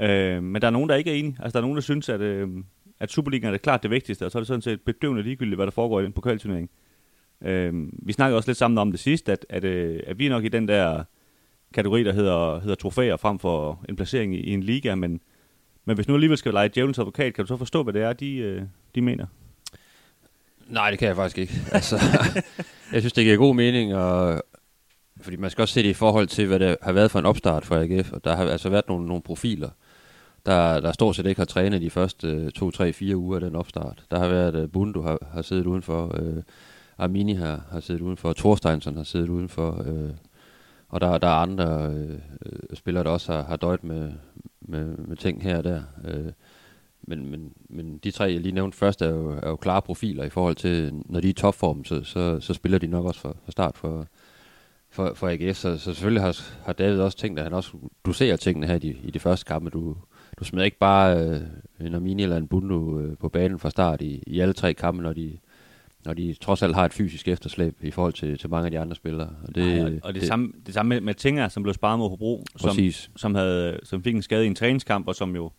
Øh, 0.00 0.42
men 0.42 0.62
der 0.62 0.68
er 0.68 0.72
nogen, 0.72 0.88
der 0.88 0.96
ikke 0.96 1.10
er 1.10 1.14
enige. 1.14 1.36
Altså, 1.40 1.52
der 1.52 1.58
er 1.58 1.62
nogen, 1.62 1.76
der 1.76 1.82
synes, 1.82 2.08
at, 2.08 2.20
øh, 2.20 2.48
at 3.00 3.10
Superligaen 3.10 3.48
er 3.48 3.52
det 3.52 3.62
klart 3.62 3.82
det 3.82 3.90
vigtigste, 3.90 4.24
og 4.26 4.30
så 4.30 4.38
er 4.38 4.40
det 4.40 4.46
sådan 4.46 4.62
set 4.62 4.80
bedøvende 4.80 5.22
ligegyldigt, 5.22 5.56
hvad 5.56 5.66
der 5.66 5.72
foregår 5.72 6.00
i 6.00 6.04
den 6.04 6.12
pokalturnering. 6.12 6.70
Øh, 7.44 7.72
vi 7.92 8.12
snakkede 8.12 8.36
også 8.36 8.48
lidt 8.48 8.58
sammen 8.58 8.78
om 8.78 8.90
det 8.90 9.00
sidst, 9.00 9.28
at, 9.28 9.46
at, 9.48 9.64
øh, 9.64 10.00
at 10.06 10.18
vi 10.18 10.26
er 10.26 10.30
nok 10.30 10.44
i 10.44 10.48
den 10.48 10.68
der 10.68 11.04
kategori, 11.74 12.04
der 12.04 12.12
hedder, 12.12 12.60
hedder 12.60 12.74
trofæer 12.74 13.16
frem 13.16 13.38
for 13.38 13.84
en 13.88 13.96
placering 13.96 14.34
i, 14.34 14.38
i 14.38 14.50
en 14.50 14.62
liga, 14.62 14.94
men, 14.94 15.20
men 15.88 15.94
hvis 15.94 16.08
nu 16.08 16.14
alligevel 16.14 16.38
skal 16.38 16.52
lege 16.52 16.68
djævelens 16.68 16.98
advokat, 16.98 17.34
kan 17.34 17.44
du 17.44 17.48
så 17.48 17.56
forstå, 17.56 17.82
hvad 17.82 17.92
det 17.92 18.02
er, 18.02 18.12
de, 18.12 18.36
øh, 18.36 18.62
de 18.94 19.00
mener? 19.00 19.26
Nej, 20.66 20.90
det 20.90 20.98
kan 20.98 21.08
jeg 21.08 21.16
faktisk 21.16 21.38
ikke. 21.38 21.54
Altså, 21.72 21.96
jeg 22.92 23.02
synes, 23.02 23.12
det 23.12 23.24
giver 23.24 23.36
god 23.36 23.54
mening, 23.54 23.94
og, 23.94 24.42
fordi 25.20 25.36
man 25.36 25.50
skal 25.50 25.62
også 25.62 25.74
se 25.74 25.82
det 25.82 25.88
i 25.88 25.94
forhold 25.94 26.26
til, 26.26 26.46
hvad 26.46 26.58
det 26.58 26.76
har 26.82 26.92
været 26.92 27.10
for 27.10 27.18
en 27.18 27.26
opstart 27.26 27.64
for 27.64 27.76
AGF, 27.76 28.12
og 28.12 28.24
der 28.24 28.36
har 28.36 28.44
altså 28.44 28.68
været 28.68 28.88
nogle, 28.88 29.06
nogle 29.06 29.22
profiler, 29.22 29.70
der, 30.46 30.80
der 30.80 30.92
stort 30.92 31.16
set 31.16 31.26
ikke 31.26 31.40
har 31.40 31.46
trænet 31.46 31.82
de 31.82 31.90
første 31.90 32.50
2, 32.50 32.70
3, 32.70 32.92
4 32.92 33.16
uger 33.16 33.34
af 33.34 33.40
den 33.40 33.56
opstart. 33.56 34.04
Der 34.10 34.18
har 34.18 34.28
været 34.28 34.64
uh, 34.64 34.70
Bundu 34.70 35.02
har, 35.02 35.18
har 35.32 35.42
siddet 35.42 35.66
udenfor, 35.66 36.20
øh, 36.20 36.36
uh, 36.36 36.42
Armini 36.98 37.32
har, 37.32 37.62
har 37.70 37.80
siddet 37.80 38.00
udenfor, 38.00 38.32
Thorsteinsson 38.32 38.96
har 38.96 39.04
siddet 39.04 39.28
udenfor, 39.28 39.70
uh, 39.70 40.10
og 40.88 41.00
der, 41.00 41.18
der 41.18 41.28
er 41.28 41.32
andre 41.32 41.92
øh, 41.94 42.18
spillere, 42.74 43.04
der 43.04 43.10
også 43.10 43.32
har, 43.32 43.42
har 43.42 43.56
døjt 43.56 43.84
med, 43.84 44.12
med, 44.60 44.96
med 44.96 45.16
ting 45.16 45.42
her 45.42 45.58
og 45.58 45.64
der. 45.64 45.82
Øh, 46.04 46.32
men, 47.02 47.30
men, 47.30 47.52
men 47.68 47.98
de 47.98 48.10
tre, 48.10 48.24
jeg 48.24 48.40
lige 48.40 48.52
nævnte 48.52 48.78
først, 48.78 49.02
er 49.02 49.08
jo, 49.08 49.30
er 49.30 49.48
jo 49.48 49.56
klare 49.56 49.82
profiler 49.82 50.24
i 50.24 50.28
forhold 50.28 50.56
til, 50.56 51.02
når 51.06 51.20
de 51.20 51.26
er 51.26 51.30
i 51.30 51.34
topform, 51.34 51.84
så, 51.84 52.04
så, 52.04 52.40
så 52.40 52.54
spiller 52.54 52.78
de 52.78 52.86
nok 52.86 53.04
også 53.04 53.20
for, 53.20 53.36
for 53.44 53.52
start 53.52 53.76
for, 53.76 54.06
for, 54.90 55.14
for 55.14 55.28
AGF. 55.28 55.56
Så, 55.56 55.78
så 55.78 55.94
selvfølgelig 55.94 56.22
har, 56.22 56.40
har 56.64 56.72
David 56.72 57.00
også 57.00 57.18
tænkt, 57.18 57.38
at 57.38 57.44
han 57.44 57.54
også 57.54 57.72
doserer 58.06 58.36
tingene 58.36 58.66
her 58.66 58.78
i, 58.82 58.96
i 59.04 59.10
de 59.10 59.18
første 59.18 59.44
kampe. 59.44 59.70
Du, 59.70 59.96
du 60.38 60.44
smider 60.44 60.64
ikke 60.64 60.78
bare 60.78 61.18
øh, 61.18 61.40
en 61.80 61.94
Armini 61.94 62.22
eller 62.22 62.36
en 62.36 62.48
Bundu 62.48 63.00
øh, 63.00 63.16
på 63.16 63.28
banen 63.28 63.58
fra 63.58 63.70
start 63.70 64.02
i, 64.02 64.22
i 64.26 64.40
alle 64.40 64.54
tre 64.54 64.74
kampe, 64.74 65.02
når 65.02 65.12
de, 65.12 65.38
når 66.04 66.14
de 66.14 66.34
trods 66.40 66.62
alt 66.62 66.74
har 66.74 66.84
et 66.84 66.92
fysisk 66.92 67.28
efterslæb 67.28 67.76
i 67.80 67.90
forhold 67.90 68.12
til, 68.12 68.38
til 68.38 68.50
mange 68.50 68.64
af 68.64 68.70
de 68.70 68.78
andre 68.78 68.96
spillere. 68.96 69.30
Og 69.48 69.54
det, 69.54 69.78
Ej, 69.78 69.84
og, 69.84 69.92
og 70.02 70.14
det, 70.14 70.20
det, 70.20 70.28
samme, 70.28 70.52
det 70.66 70.74
samme 70.74 70.88
med, 70.88 71.00
med 71.00 71.14
Tinger, 71.14 71.48
som 71.48 71.62
blev 71.62 71.74
sparet 71.74 71.98
mod 71.98 72.08
Hobro, 72.08 72.44
som, 72.56 72.76
som, 73.16 73.34
havde, 73.34 73.80
som 73.82 74.02
fik 74.02 74.14
en 74.14 74.22
skade 74.22 74.44
i 74.44 74.46
en 74.46 74.54
træningskamp, 74.54 75.08
og 75.08 75.14
som 75.14 75.36
jo 75.36 75.50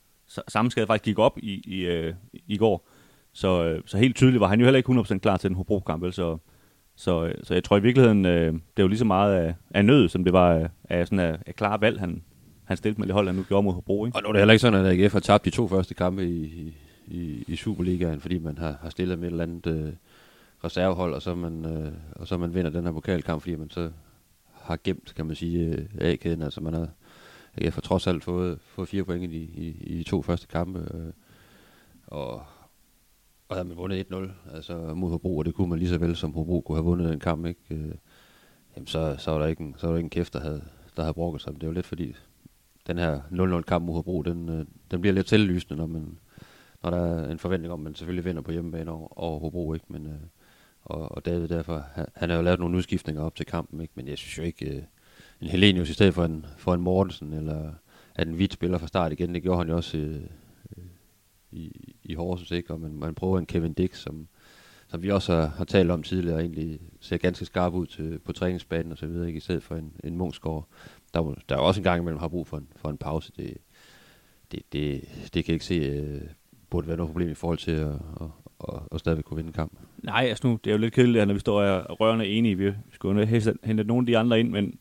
samme 0.47 0.71
skade 0.71 0.87
faktisk 0.87 1.05
gik 1.05 1.19
op 1.19 1.37
i, 1.37 1.61
i, 1.65 1.85
øh, 1.85 2.13
i 2.47 2.57
går. 2.57 2.89
Så, 3.33 3.63
øh, 3.63 3.81
så 3.85 3.97
helt 3.97 4.15
tydeligt 4.15 4.39
var 4.39 4.47
han 4.47 4.59
jo 4.59 4.65
heller 4.65 4.77
ikke 4.77 4.91
100% 4.91 5.17
klar 5.17 5.37
til 5.37 5.49
den 5.49 5.57
Hobro-kamp. 5.57 6.13
Så, 6.13 6.37
så, 6.95 7.25
øh, 7.25 7.35
så 7.43 7.53
jeg 7.53 7.63
tror 7.63 7.77
i 7.77 7.81
virkeligheden, 7.81 8.25
øh, 8.25 8.53
det 8.53 8.61
er 8.77 8.83
jo 8.83 8.87
lige 8.87 8.99
så 8.99 9.05
meget 9.05 9.35
af, 9.35 9.55
af 9.69 9.85
nød, 9.85 10.09
som 10.09 10.23
det 10.23 10.33
var 10.33 10.69
af, 10.89 11.07
sådan 11.07 11.19
af, 11.19 11.37
af 11.45 11.55
klare 11.55 11.81
valg, 11.81 11.99
han, 11.99 12.23
han 12.63 12.77
stillede 12.77 13.01
med 13.01 13.07
det 13.07 13.13
hold, 13.13 13.27
han 13.27 13.35
nu 13.35 13.43
gjorde 13.43 13.63
mod 13.63 13.73
Hobro. 13.73 14.05
Ikke? 14.05 14.17
Og 14.17 14.23
nu 14.23 14.29
er 14.29 14.33
det 14.33 14.39
heller 14.39 14.53
ikke 14.53 14.61
sådan, 14.61 14.85
at 14.85 14.99
AGF 14.99 15.13
har 15.13 15.19
tabt 15.19 15.45
de 15.45 15.49
to 15.49 15.67
første 15.67 15.93
kampe 15.93 16.29
i, 16.29 16.73
i, 17.07 17.43
i 17.47 17.55
Superligaen, 17.55 18.21
fordi 18.21 18.37
man 18.37 18.57
har, 18.57 18.77
har 18.81 18.89
stillet 18.89 19.19
med 19.19 19.27
et 19.27 19.31
eller 19.31 19.43
andet 19.43 19.67
øh, 19.67 19.93
reservehold, 20.63 21.13
og 21.13 21.21
så, 21.21 21.35
man, 21.35 21.65
øh, 21.65 21.93
og 22.15 22.27
så 22.27 22.37
man 22.37 22.53
vinder 22.53 22.71
den 22.71 22.83
her 22.83 22.91
pokalkamp, 22.91 23.41
fordi 23.41 23.55
man 23.55 23.69
så 23.69 23.91
har 24.53 24.79
gemt, 24.83 25.13
kan 25.15 25.25
man 25.25 25.35
sige, 25.35 25.65
øh, 25.65 25.85
A-kæden. 26.01 26.41
Altså 26.41 26.61
man 26.61 26.73
har, 26.73 26.89
AGF 27.57 27.75
har 27.75 27.81
trods 27.81 28.07
alt 28.07 28.23
fået, 28.23 28.59
fået 28.61 28.89
fire 28.89 29.03
point 29.03 29.33
i, 29.33 29.37
i, 29.37 29.77
i 29.81 29.97
de 29.97 30.03
to 30.03 30.21
første 30.21 30.47
kampe, 30.47 30.79
øh, 30.93 31.13
og, 32.07 32.43
og 33.49 33.55
havde 33.55 33.67
man 33.67 33.77
vundet 33.77 34.07
1-0 34.11 34.55
altså 34.55 34.93
mod 34.93 35.09
Hobro, 35.09 35.37
og 35.37 35.45
det 35.45 35.55
kunne 35.55 35.69
man 35.69 35.79
lige 35.79 35.89
så 35.89 35.97
vel 35.97 36.15
som 36.15 36.33
Hobro 36.33 36.61
kunne 36.61 36.77
have 36.77 36.85
vundet 36.85 37.09
den 37.09 37.19
kamp, 37.19 37.45
ikke? 37.45 37.61
Øh, 37.71 37.91
jamen 38.75 38.87
så, 38.87 39.15
så 39.17 39.31
var 39.31 39.39
der 39.39 39.45
ikke 39.45 39.63
en, 39.63 39.75
så 39.77 39.87
var 39.87 39.93
der 39.93 39.97
ikke 39.97 40.05
en 40.05 40.09
kæft, 40.09 40.33
der 40.33 40.39
havde, 40.39 40.63
der 40.97 41.03
havde 41.03 41.13
brokket 41.13 41.41
sig. 41.41 41.61
Det 41.61 41.67
var 41.67 41.73
lidt 41.73 41.85
fordi, 41.85 42.15
den 42.87 42.97
her 42.97 43.19
0-0-kamp 43.31 43.85
mod 43.85 43.93
Hobro, 43.93 44.21
den, 44.21 44.49
øh, 44.49 44.65
den 44.91 45.01
bliver 45.01 45.13
lidt 45.13 45.27
tillysende, 45.27 45.75
når, 45.75 45.85
man, 45.85 46.17
når 46.83 46.89
der 46.89 46.97
er 46.97 47.31
en 47.31 47.39
forventning 47.39 47.73
om, 47.73 47.79
at 47.79 47.83
man 47.83 47.95
selvfølgelig 47.95 48.25
vinder 48.25 48.41
på 48.41 48.51
hjemmebane 48.51 48.91
over, 48.91 49.19
over 49.19 49.39
Hobro. 49.39 49.73
Ikke? 49.73 49.85
Men, 49.89 50.05
øh, 50.05 50.19
og, 50.89 51.11
og 51.11 51.25
David 51.25 51.47
derfor, 51.47 51.85
han, 51.93 52.05
han 52.15 52.29
har 52.29 52.37
jo 52.37 52.43
lavet 52.43 52.59
nogle 52.59 52.77
udskiftninger 52.77 53.23
op 53.23 53.35
til 53.35 53.45
kampen, 53.45 53.81
ikke? 53.81 53.93
men 53.95 54.07
jeg 54.07 54.17
synes 54.17 54.37
jo 54.37 54.43
ikke, 54.43 54.65
øh, 54.65 54.83
en 55.41 55.47
Helenius 55.47 55.89
i 55.89 55.93
stedet 55.93 56.13
for 56.13 56.25
en, 56.25 56.45
for 56.57 56.73
en 56.73 56.81
Mortensen, 56.81 57.33
eller 57.33 57.71
at 58.15 58.27
en 58.27 58.33
hvidt 58.33 58.53
spiller 58.53 58.77
fra 58.77 58.87
start 58.87 59.11
igen, 59.11 59.33
det 59.33 59.43
gjorde 59.43 59.57
han 59.57 59.69
jo 59.69 59.75
også 59.75 59.97
øh, 59.97 60.21
i, 61.51 61.95
i 62.03 62.13
Horsens, 62.13 62.51
ikke? 62.51 62.73
og 62.73 62.79
man, 62.79 62.93
man 62.93 63.15
prøver 63.15 63.39
en 63.39 63.45
Kevin 63.45 63.73
Dix, 63.73 63.97
som, 63.97 64.27
som 64.87 65.03
vi 65.03 65.11
også 65.11 65.35
har, 65.35 65.47
har 65.47 65.65
talt 65.65 65.91
om 65.91 66.03
tidligere, 66.03 66.35
og 66.35 66.41
egentlig 66.41 66.79
ser 66.99 67.17
ganske 67.17 67.45
skarp 67.45 67.73
ud 67.73 67.87
til, 67.87 68.19
på 68.19 68.33
træningsbanen 68.33 68.91
og 68.91 68.97
så 68.97 69.07
videre, 69.07 69.27
ikke? 69.27 69.37
i 69.37 69.41
stedet 69.41 69.63
for 69.63 69.75
en, 69.75 69.93
en 70.03 70.17
Munchsgaard, 70.17 70.67
der, 71.13 71.35
der 71.49 71.55
er 71.55 71.59
også 71.59 71.79
en 71.79 71.83
gang 71.83 72.01
imellem 72.01 72.19
har 72.19 72.27
brug 72.27 72.47
for 72.47 72.57
en, 72.57 72.67
for 72.75 72.89
en 72.89 72.97
pause. 72.97 73.31
Det, 73.37 73.57
det, 74.51 74.73
det, 74.73 75.01
det 75.33 75.45
kan 75.45 75.51
jeg 75.51 75.55
ikke 75.55 75.65
se 75.65 75.75
øh, 75.75 76.21
burde 76.69 76.87
være 76.87 76.97
noget 76.97 77.11
problem 77.11 77.29
i 77.29 77.33
forhold 77.33 77.57
til 77.57 77.71
at, 77.71 77.93
at, 78.21 78.27
og, 78.59 78.83
og 78.91 78.99
stadigvæk 78.99 79.23
kunne 79.23 79.35
vinde 79.35 79.47
en 79.47 79.53
kamp. 79.53 79.79
Nej, 80.03 80.25
altså 80.29 80.47
nu, 80.47 80.59
det 80.63 80.69
er 80.69 80.73
jo 80.73 80.79
lidt 80.79 80.93
kedeligt, 80.93 81.27
når 81.27 81.33
vi 81.33 81.39
står 81.39 81.61
og 81.63 81.99
rørende 81.99 82.27
enige. 82.27 82.57
Vi 82.57 82.71
skulle 82.91 83.21
jo 83.21 83.53
hente 83.63 83.83
nogle 83.83 84.01
af 84.01 84.05
de 84.05 84.17
andre 84.17 84.39
ind, 84.39 84.49
men, 84.49 84.79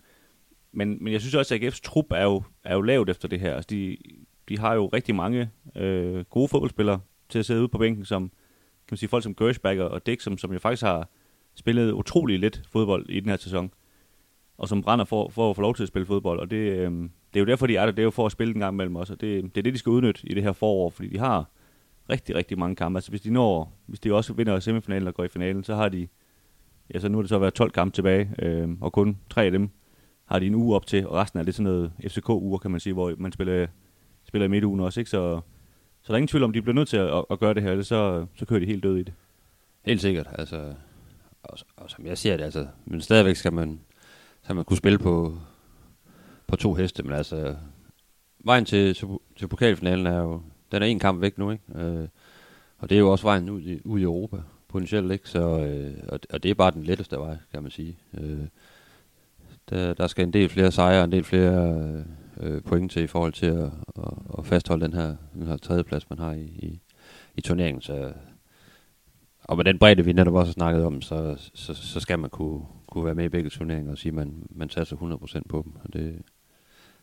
men, 0.73 1.05
men 1.05 1.13
jeg 1.13 1.21
synes 1.21 1.35
også, 1.35 1.55
at 1.55 1.61
AGF's 1.61 1.81
trup 1.83 2.07
er 2.11 2.25
jo, 2.25 2.43
er 2.65 2.75
jo 2.75 2.81
lavt 2.81 3.11
efter 3.11 3.29
det 3.29 3.41
her. 3.41 3.55
Altså 3.55 3.67
de, 3.71 3.97
de 4.49 4.59
har 4.59 4.75
jo 4.75 4.87
rigtig 4.87 5.15
mange 5.15 5.51
øh, 5.77 6.25
gode 6.25 6.49
fodboldspillere 6.49 7.01
til 7.29 7.39
at 7.39 7.47
sidde 7.47 7.61
ude 7.61 7.69
på 7.69 7.79
bænken, 7.79 8.05
som 8.05 8.23
kan 8.89 8.93
man 8.93 8.99
sige, 8.99 9.09
folk 9.09 9.25
som 9.25 9.35
Gershback 9.35 9.81
og 9.81 10.07
Dick, 10.07 10.21
som, 10.21 10.39
som 10.39 10.53
jo 10.53 10.59
faktisk 10.59 10.83
har 10.83 11.09
spillet 11.55 11.93
utrolig 11.93 12.39
lidt 12.39 12.63
fodbold 12.69 13.07
i 13.09 13.21
den 13.21 13.29
her 13.29 13.37
sæson 13.37 13.71
og 14.59 14.69
som 14.69 14.83
brænder 14.83 15.05
for, 15.05 15.29
for 15.29 15.51
at 15.51 15.57
få 15.57 15.63
lov 15.63 15.75
til 15.75 15.83
at 15.83 15.89
spille 15.89 16.07
fodbold. 16.07 16.41
Og 16.41 16.51
det, 16.51 16.57
øh, 16.57 16.91
det 17.35 17.37
er 17.37 17.41
jo 17.41 17.47
derfor, 17.47 17.67
de 17.67 17.77
er 17.77 17.85
der. 17.85 17.93
Det 17.93 17.99
er 17.99 18.05
jo 18.05 18.11
for 18.11 18.27
at 18.27 18.33
spille 18.33 18.55
en 18.55 18.61
gang 18.61 18.77
mellem 18.77 18.97
os. 18.97 19.11
Og 19.11 19.21
det, 19.21 19.45
det 19.45 19.59
er 19.59 19.63
det, 19.63 19.75
de 19.75 19.79
skal 19.79 19.91
udnytte 19.91 20.21
i 20.25 20.35
det 20.35 20.43
her 20.43 20.53
forår, 20.53 20.91
fordi 20.91 21.09
de 21.09 21.19
har 21.19 21.51
rigtig, 22.11 22.35
rigtig 22.35 22.59
mange 22.59 22.77
kampe. 22.77 22.97
Altså 22.97 23.11
hvis 23.11 23.21
de 23.21 23.31
når, 23.31 23.79
hvis 23.87 24.01
de 24.01 24.15
også 24.15 24.33
vinder 24.33 24.61
semifinalen 24.61 25.09
og 25.09 25.15
går 25.15 25.25
i 25.25 25.29
finalen, 25.29 25.65
så 25.65 25.75
har 25.75 25.89
de, 25.89 26.09
ja, 26.95 26.99
så 26.99 27.09
nu 27.09 27.19
er 27.19 27.23
det 27.23 27.29
så 27.29 27.39
været 27.39 27.55
12 27.55 27.71
kampe 27.71 27.95
tilbage, 27.95 28.31
øh, 28.39 28.69
og 28.81 28.93
kun 28.93 29.19
tre 29.31 29.45
af 29.45 29.51
dem 29.51 29.71
har 30.25 30.39
de 30.39 30.47
en 30.47 30.55
uge 30.55 30.77
op 30.77 30.87
til, 30.87 31.07
og 31.07 31.15
resten 31.15 31.39
er 31.39 31.45
det 31.45 31.55
sådan 31.55 31.73
noget 31.73 31.93
FCK-uger, 32.09 32.59
kan 32.59 32.71
man 32.71 32.81
sige, 32.81 32.93
hvor 32.93 33.15
man 33.19 33.33
spiller, 33.33 33.67
spiller 34.25 34.45
i 34.45 34.49
midtugen 34.49 34.81
også, 34.81 35.01
ikke? 35.01 35.11
Så, 35.11 35.41
så 36.03 36.09
der 36.09 36.13
er 36.13 36.17
ingen 36.17 36.29
tvivl 36.29 36.45
om, 36.45 36.53
de 36.53 36.63
bliver 36.63 36.75
nødt 36.75 36.89
til 36.89 36.97
at, 36.97 37.25
at 37.31 37.39
gøre 37.39 37.55
det 37.55 37.63
her, 37.63 37.71
ellers 37.71 37.87
så, 37.87 38.27
så 38.35 38.47
kører 38.47 38.61
de 38.61 38.67
helt 38.67 38.83
død 38.83 38.97
i 38.97 39.03
det. 39.03 39.13
Helt 39.85 40.01
sikkert, 40.01 40.27
altså, 40.33 40.75
og, 41.43 41.59
og 41.77 41.91
som 41.91 42.07
jeg 42.07 42.19
ser 42.19 42.37
det, 42.37 42.45
altså, 42.45 42.67
men 42.85 43.01
stadigvæk 43.01 43.37
skal 43.37 43.53
man, 43.53 43.81
så 44.43 44.55
man 44.55 44.65
kunne 44.65 44.77
spille 44.77 44.99
på, 44.99 45.39
på 46.47 46.57
to 46.57 46.75
heste, 46.75 47.03
men 47.03 47.13
altså, 47.13 47.57
vejen 48.45 48.65
til, 48.65 48.95
til, 48.95 49.09
til 49.37 49.49
pokalfinalen 49.49 50.07
er 50.07 50.19
jo, 50.19 50.43
den 50.73 50.83
er 50.83 50.87
en 50.87 50.99
kamp 50.99 51.21
væk 51.21 51.39
nu, 51.39 51.51
ikke? 51.51 51.65
Øh, 51.75 52.09
og 52.79 52.91
det 52.91 52.95
er 52.95 53.01
jo 53.01 53.11
også 53.11 53.25
vejen 53.25 53.51
ud 53.51 53.63
i, 53.63 53.81
ud 53.85 54.01
i 54.01 54.03
Europa, 54.03 54.37
potentielt, 54.69 55.13
ikke? 55.13 55.29
Så, 55.29 55.41
øh, 55.41 55.95
og, 56.09 56.21
og 56.31 56.43
det 56.43 56.51
er 56.51 56.55
bare 56.55 56.71
den 56.71 56.83
letteste 56.83 57.17
vej, 57.17 57.37
kan 57.53 57.63
man 57.63 57.71
sige. 57.71 57.99
Øh, 58.15 58.47
der, 59.71 59.95
der 59.95 60.07
skal 60.07 60.25
en 60.27 60.33
del 60.33 60.49
flere 60.49 60.73
sejre, 60.73 61.05
en 61.05 61.13
del 61.13 61.25
flere 61.25 61.81
øh, 61.81 62.05
øh, 62.41 62.63
point 62.63 62.93
til 62.93 63.03
i 63.03 63.07
forhold 63.07 63.33
til 63.33 63.47
at, 63.47 63.71
at, 63.97 64.13
at 64.39 64.47
fastholde 64.47 64.85
den 64.85 64.95
her, 64.95 65.17
den 65.35 65.47
her 65.47 65.57
tredjeplads, 65.57 66.11
man 66.11 66.19
har 66.19 66.33
i, 66.33 66.43
i, 66.43 66.81
i 67.37 67.41
turneringen. 67.41 67.83
Så, 67.83 68.13
og 69.45 69.57
med 69.57 69.65
den 69.65 69.79
bredde, 69.79 70.05
vi 70.05 70.13
netop 70.13 70.35
også 70.35 70.49
har 70.49 70.53
snakket 70.53 70.85
om, 70.85 71.03
så, 71.03 71.51
så, 71.55 71.75
så 71.75 72.01
skal 72.01 72.19
man 72.19 72.31
kunne, 72.31 72.63
kunne 72.87 73.05
være 73.05 73.15
med 73.15 73.25
i 73.25 73.29
begge 73.29 73.51
turneringer 73.51 73.93
og 73.93 73.99
sige, 73.99 74.11
at 74.11 74.15
man, 74.15 74.47
man 74.51 74.71
satser 74.71 74.97
100% 74.97 75.41
på 75.49 75.63
dem. 75.65 75.73
Og 75.85 75.93
det, 75.93 76.23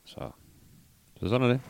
så, 0.05 0.19
så 1.19 1.29
sådan 1.29 1.49
er 1.49 1.53
det. 1.53 1.61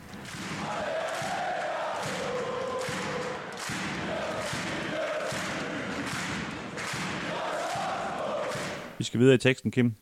Vi 8.98 9.04
skal 9.04 9.20
videre 9.20 9.34
i 9.34 9.38
teksten, 9.38 9.70
Kim. 9.70 9.94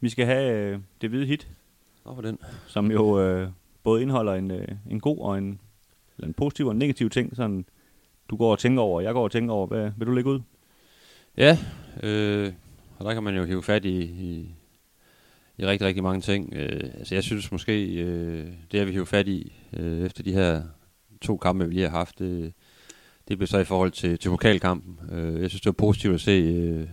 Vi 0.00 0.08
skal 0.08 0.26
have 0.26 0.52
øh, 0.52 0.78
det 1.00 1.10
hvide 1.10 1.26
hit. 1.26 1.48
for 2.04 2.20
den. 2.20 2.38
Som 2.66 2.90
jo 2.90 3.20
øh, 3.20 3.48
både 3.82 4.02
indeholder 4.02 4.34
en, 4.34 4.50
øh, 4.50 4.68
en 4.90 5.00
god 5.00 5.18
og 5.18 5.38
en, 5.38 5.60
eller 6.16 6.28
en 6.28 6.34
positiv 6.34 6.66
og 6.66 6.72
en 6.72 6.78
negativ 6.78 7.10
ting. 7.10 7.36
Sådan, 7.36 7.64
du 8.30 8.36
går 8.36 8.52
og 8.52 8.58
tænker 8.58 8.82
over, 8.82 9.00
jeg 9.00 9.12
går 9.12 9.24
og 9.24 9.30
tænker 9.30 9.54
over. 9.54 9.66
Hvad, 9.66 9.90
vil 9.96 10.06
du 10.06 10.12
lægge 10.12 10.30
ud? 10.30 10.40
Ja, 11.36 11.58
øh, 12.02 12.52
og 12.98 13.04
der 13.04 13.14
kan 13.14 13.22
man 13.22 13.36
jo 13.36 13.44
hive 13.44 13.62
fat 13.62 13.84
i, 13.84 14.02
i, 14.02 14.54
i 15.58 15.66
rigtig, 15.66 15.86
rigtig 15.86 16.02
mange 16.02 16.20
ting. 16.20 16.54
Øh, 16.54 16.90
altså 16.98 17.14
jeg 17.14 17.24
synes 17.24 17.52
måske, 17.52 17.94
øh, 17.94 18.46
det 18.72 18.80
har 18.80 18.86
vi 18.86 18.92
hive 18.92 19.06
fat 19.06 19.28
i 19.28 19.52
øh, 19.72 20.06
efter 20.06 20.22
de 20.22 20.32
her 20.32 20.62
to 21.20 21.36
kampe, 21.36 21.68
vi 21.68 21.74
lige 21.74 21.88
har 21.88 21.98
haft, 21.98 22.18
det, 22.18 22.52
det 23.28 23.38
blev 23.38 23.46
så 23.46 23.58
i 23.58 23.64
forhold 23.64 23.90
til, 23.90 24.18
til 24.18 24.28
pokalkampen. 24.28 24.98
Øh, 25.12 25.40
jeg 25.40 25.50
synes, 25.50 25.60
det 25.60 25.66
var 25.66 25.72
positivt 25.72 26.14
at 26.14 26.20
se 26.20 26.30
øh, 26.30 26.88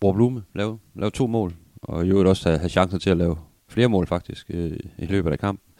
Bror 0.00 0.12
Blume 0.12 0.42
lave, 0.54 0.78
lave 0.94 1.10
to 1.10 1.26
mål, 1.26 1.54
og 1.82 2.06
i 2.06 2.08
øvrigt 2.08 2.28
også 2.28 2.48
have, 2.48 2.58
have 2.58 2.68
chancen 2.68 3.00
til 3.00 3.10
at 3.10 3.16
lave 3.16 3.36
flere 3.68 3.88
mål 3.88 4.06
faktisk 4.06 4.50
øh, 4.50 4.78
i 4.98 5.06
løbet 5.06 5.32
af 5.32 5.38
kampen. 5.38 5.72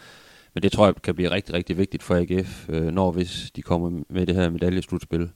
Men 0.54 0.62
det 0.62 0.72
tror 0.72 0.86
jeg 0.86 0.94
kan 1.02 1.14
blive 1.14 1.30
rigtig, 1.30 1.54
rigtig 1.54 1.78
vigtigt 1.78 2.02
for 2.02 2.14
AGF, 2.14 2.68
øh, 2.68 2.86
når 2.86 3.10
hvis 3.10 3.50
de 3.56 3.62
kommer 3.62 4.02
med 4.08 4.26
det 4.26 4.34
her 4.34 4.50
medaljeslutspil, 4.50 5.30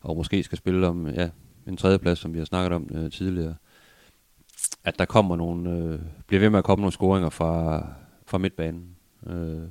og 0.00 0.16
måske 0.16 0.42
skal 0.42 0.58
spille 0.58 0.86
om 0.86 1.08
ja, 1.08 1.28
en 1.66 1.76
tredjeplads, 1.76 2.18
som 2.18 2.34
vi 2.34 2.38
har 2.38 2.44
snakket 2.44 2.72
om 2.72 2.88
øh, 2.94 3.10
tidligere, 3.10 3.54
at 4.84 4.98
der 4.98 5.04
kommer 5.04 5.36
nogle, 5.36 5.70
øh, 5.70 5.98
bliver 6.26 6.40
ved 6.40 6.50
med 6.50 6.58
at 6.58 6.64
komme 6.64 6.80
nogle 6.80 6.92
scoringer 6.92 7.30
fra, 7.30 7.86
fra 8.26 8.38
midtbanen. 8.38 8.96
Øh, 9.26 9.62